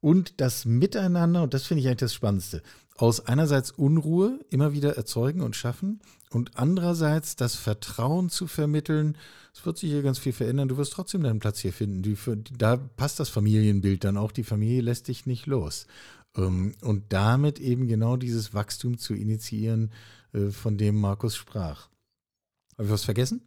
Und 0.00 0.40
das 0.40 0.66
Miteinander, 0.66 1.42
und 1.42 1.54
das 1.54 1.66
finde 1.66 1.80
ich 1.80 1.86
eigentlich 1.86 2.00
das 2.00 2.14
Spannendste, 2.14 2.62
aus 2.96 3.20
einerseits 3.26 3.70
Unruhe 3.70 4.38
immer 4.50 4.74
wieder 4.74 4.96
erzeugen 4.96 5.40
und 5.40 5.56
schaffen 5.56 6.00
und 6.30 6.58
andererseits 6.58 7.36
das 7.36 7.54
Vertrauen 7.54 8.28
zu 8.28 8.46
vermitteln, 8.46 9.16
es 9.54 9.64
wird 9.64 9.78
sich 9.78 9.90
hier 9.90 10.02
ganz 10.02 10.18
viel 10.18 10.32
verändern, 10.34 10.68
du 10.68 10.76
wirst 10.76 10.92
trotzdem 10.92 11.22
deinen 11.22 11.40
Platz 11.40 11.60
hier 11.60 11.72
finden. 11.72 12.02
Die, 12.02 12.16
da 12.58 12.76
passt 12.76 13.18
das 13.18 13.30
Familienbild 13.30 14.04
dann 14.04 14.18
auch, 14.18 14.30
die 14.30 14.44
Familie 14.44 14.82
lässt 14.82 15.08
dich 15.08 15.24
nicht 15.24 15.46
los. 15.46 15.86
Ähm, 16.36 16.74
und 16.82 17.12
damit 17.12 17.60
eben 17.60 17.88
genau 17.88 18.16
dieses 18.16 18.52
Wachstum 18.52 18.98
zu 18.98 19.14
initiieren, 19.14 19.90
äh, 20.34 20.50
von 20.50 20.76
dem 20.76 21.00
Markus 21.00 21.34
sprach. 21.34 21.88
Habe 22.76 22.84
ich 22.84 22.90
was 22.90 23.04
vergessen? 23.04 23.40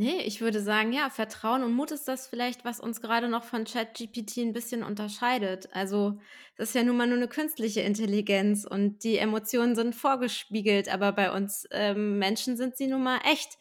Nee, 0.00 0.20
ich 0.20 0.40
würde 0.40 0.60
sagen, 0.62 0.92
ja, 0.92 1.10
Vertrauen 1.10 1.64
und 1.64 1.72
Mut 1.74 1.90
ist 1.90 2.06
das 2.06 2.28
vielleicht, 2.28 2.64
was 2.64 2.78
uns 2.78 3.00
gerade 3.00 3.28
noch 3.28 3.42
von 3.42 3.64
ChatGPT 3.64 4.36
ein 4.38 4.52
bisschen 4.52 4.84
unterscheidet. 4.84 5.68
Also, 5.72 6.20
das 6.56 6.68
ist 6.68 6.74
ja 6.76 6.84
nun 6.84 6.96
mal 6.96 7.08
nur 7.08 7.16
eine 7.16 7.26
künstliche 7.26 7.80
Intelligenz 7.80 8.64
und 8.64 9.02
die 9.02 9.18
Emotionen 9.18 9.74
sind 9.74 9.96
vorgespiegelt, 9.96 10.88
aber 10.88 11.10
bei 11.10 11.32
uns 11.32 11.66
ähm, 11.72 12.16
Menschen 12.20 12.56
sind 12.56 12.76
sie 12.76 12.86
nun 12.86 13.02
mal 13.02 13.18
echt. 13.24 13.58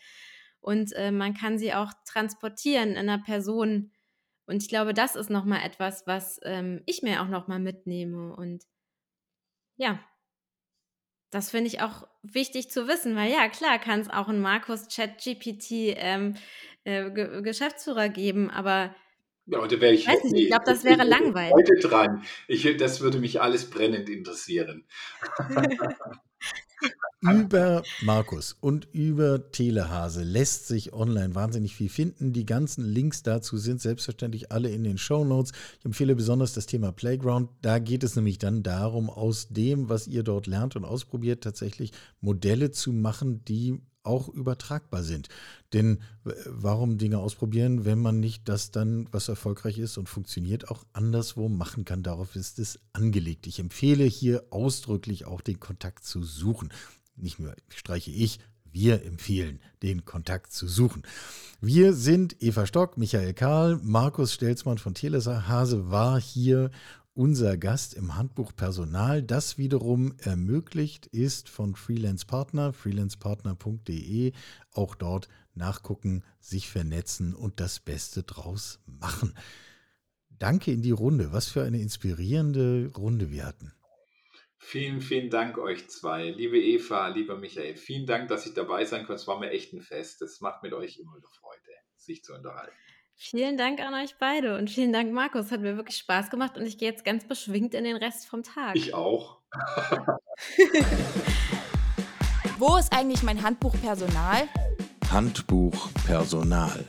Und 0.60 0.94
äh, 0.94 1.12
man 1.12 1.34
kann 1.34 1.58
sie 1.58 1.74
auch 1.74 1.92
transportieren 2.06 2.92
in 2.92 2.98
einer 2.98 3.18
Person. 3.18 3.92
Und 4.46 4.62
ich 4.62 4.70
glaube, 4.70 4.94
das 4.94 5.16
ist 5.16 5.32
nochmal 5.32 5.66
etwas, 5.66 6.06
was 6.06 6.40
ähm, 6.44 6.84
ich 6.86 7.02
mir 7.02 7.24
auch 7.24 7.30
nochmal 7.30 7.60
mitnehme. 7.60 8.36
Und 8.36 8.64
ja, 9.78 10.00
das 11.30 11.52
finde 11.52 11.68
ich 11.68 11.82
auch 11.82 12.08
wichtig 12.24 12.70
zu 12.70 12.88
wissen, 12.88 13.16
weil 13.16 13.32
ja, 13.32 13.50
klar, 13.50 13.80
kann 13.80 14.00
es 14.00 14.10
auch 14.10 14.28
einen 14.28 14.42
Markus 14.42 14.88
Chat 14.88 15.18
GPT 15.18 15.96
ähm, 15.98 16.36
äh, 16.84 17.10
Ge 17.12 17.42
Geschäftsführer 17.42 18.10
geben, 18.10 18.50
aber 18.50 18.96
ja, 19.50 19.66
da 19.66 19.80
wäre 19.80 19.94
ich, 19.94 20.06
weiß 20.06 20.26
nicht, 20.26 20.44
ich 20.44 20.48
glaube, 20.48 20.66
das 20.66 20.84
wäre 20.84 21.06
langweilig. 21.06 21.54
Heute 21.54 21.76
dran. 21.76 22.24
Ich, 22.50 22.76
das 22.78 23.00
würde 23.00 23.20
mich 23.20 23.40
alles 23.40 23.70
brennend 23.70 24.10
interessieren. 24.10 24.86
über 27.22 27.84
Markus 28.04 28.56
und 28.60 28.88
über 28.94 29.52
Telehase 29.52 30.24
lässt 30.24 30.68
sich 30.68 30.94
online 30.94 31.36
wahnsinnig 31.36 31.76
viel 31.76 31.90
finden. 31.90 32.34
Die 32.34 32.46
ganzen 32.46 32.86
Links 32.86 33.24
dazu 33.24 33.58
sind 33.58 33.82
selbstverständlich 33.82 34.52
alle 34.52 34.70
in 34.70 34.84
den 34.84 34.98
Show 34.98 35.26
Notes. 35.26 35.52
Ich 35.80 35.86
empfehle 35.86 36.16
besonders 36.16 36.54
das 36.54 36.68
Thema 36.68 36.92
Playground. 36.92 37.50
Da 37.62 37.80
geht 37.80 38.04
es 38.04 38.16
nämlich 38.16 38.38
dann 38.38 38.64
darum, 38.64 39.10
aus 39.10 39.48
dem, 39.50 39.90
was 39.90 40.08
ihr 40.08 40.24
dort 40.24 40.48
lernt 40.48 40.76
und 40.76 40.86
ausprobiert, 40.86 41.44
tatsächlich 41.44 41.92
Modelle 42.22 42.72
zu 42.72 42.94
machen, 42.94 43.44
die 43.46 43.82
auch 44.08 44.30
übertragbar 44.30 45.04
sind. 45.04 45.30
Denn 45.74 46.00
warum 46.46 46.98
Dinge 46.98 47.20
ausprobieren, 47.20 47.86
wenn 47.86 48.00
man 48.00 48.20
nicht 48.20 48.50
das 48.50 48.72
dann, 48.72 49.08
was 49.12 49.28
erfolgreich 49.28 49.78
ist 49.78 49.98
und 49.98 50.10
funktioniert, 50.10 50.70
auch 50.70 50.86
anderswo 50.94 51.50
machen 51.50 51.86
kann? 51.86 52.02
Darauf 52.02 52.36
ist 52.36 52.58
es 52.58 52.80
angelegt. 52.94 53.46
Ich 53.46 53.60
empfehle 53.60 54.06
hier 54.06 54.46
ausdrücklich 54.50 55.26
auch 55.26 55.42
den 55.42 55.60
Kontakt 55.60 56.06
zu 56.06 56.24
suchen 56.24 56.70
nicht 57.18 57.40
nur 57.40 57.56
streiche 57.70 58.12
ich, 58.12 58.40
wir 58.72 59.04
empfehlen, 59.06 59.60
den 59.82 60.06
Kontakt 60.06 60.52
zu 60.52 60.68
suchen. 60.68 61.04
Wir 61.62 61.94
sind 61.94 62.42
Eva 62.44 62.68
Stock, 62.68 62.98
Michael 62.98 63.34
Karl, 63.34 63.80
Markus 63.82 64.34
Stelzmann 64.34 64.78
von 64.78 64.94
Telesa 64.94 65.48
Hase 65.48 65.90
war 65.90 66.20
hier 66.22 66.70
unser 67.18 67.58
Gast 67.58 67.96
im 67.96 68.16
Handbuch 68.16 68.56
Personal. 68.56 69.24
Das 69.24 69.58
wiederum 69.58 70.16
ermöglicht 70.20 71.08
ist 71.08 71.50
von 71.50 71.76
Freelance 71.76 72.28
Partner, 72.28 72.74
freelancepartner.de. 72.74 74.34
Auch 74.72 74.94
dort 74.94 75.28
nachgucken, 75.56 76.24
sich 76.40 76.70
vernetzen 76.70 77.34
und 77.34 77.60
das 77.60 77.80
Beste 77.80 78.22
draus 78.22 78.80
machen. 78.86 79.34
Danke 80.30 80.72
in 80.72 80.84
die 80.84 80.92
Runde. 80.92 81.34
Was 81.34 81.48
für 81.48 81.64
eine 81.64 81.82
inspirierende 81.82 82.92
Runde 82.96 83.32
wir 83.32 83.48
hatten. 83.48 83.74
Vielen, 84.60 85.02
vielen 85.02 85.32
Dank 85.32 85.58
euch 85.58 85.90
zwei. 85.90 86.30
Liebe 86.30 86.62
Eva, 86.62 87.08
lieber 87.08 87.38
Michael, 87.38 87.78
vielen 87.78 88.06
Dank, 88.06 88.28
dass 88.28 88.46
ich 88.46 88.54
dabei 88.54 88.86
sein 88.86 89.08
konnte. 89.08 89.22
Es 89.22 89.28
war 89.28 89.40
mir 89.40 89.50
echt 89.50 89.74
ein 89.74 89.82
Fest. 89.82 90.22
Es 90.22 90.40
macht 90.40 90.62
mit 90.62 90.74
euch 90.74 91.00
immer 91.00 91.16
eine 91.16 91.28
Freude, 91.40 91.74
sich 91.96 92.24
zu 92.24 92.36
unterhalten. 92.36 92.76
Vielen 93.20 93.58
Dank 93.58 93.80
an 93.80 93.96
euch 93.96 94.16
beide 94.20 94.56
und 94.60 94.70
vielen 94.70 94.94
Dank, 94.94 95.12
Markus. 95.12 95.50
Hat 95.50 95.60
mir 95.62 95.76
wirklich 95.76 95.98
Spaß 95.98 96.30
gemacht 96.30 96.56
und 96.56 96.68
ich 96.68 96.78
gehe 96.78 96.88
jetzt 96.88 97.04
ganz 97.04 97.28
beschwingt 97.28 97.74
in 97.74 97.84
den 97.84 97.98
Rest 97.98 98.28
vom 98.28 98.44
Tag. 98.44 98.76
Ich 98.76 98.94
auch. 98.94 99.40
Wo 102.60 102.78
ist 102.78 102.94
eigentlich 102.94 103.24
mein 103.24 103.42
Handbuch 103.42 103.74
Personal? 103.82 104.48
Handbuch 105.12 105.90
Personal. 106.06 106.86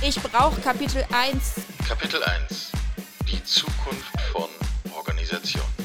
Ich 0.00 0.14
brauche 0.22 0.60
Kapitel 0.60 1.04
1. 1.10 1.54
Kapitel 1.88 2.22
1. 2.22 2.70
Die 3.28 3.42
Zukunft 3.42 4.20
von 4.30 4.48
Organisation. 4.96 5.75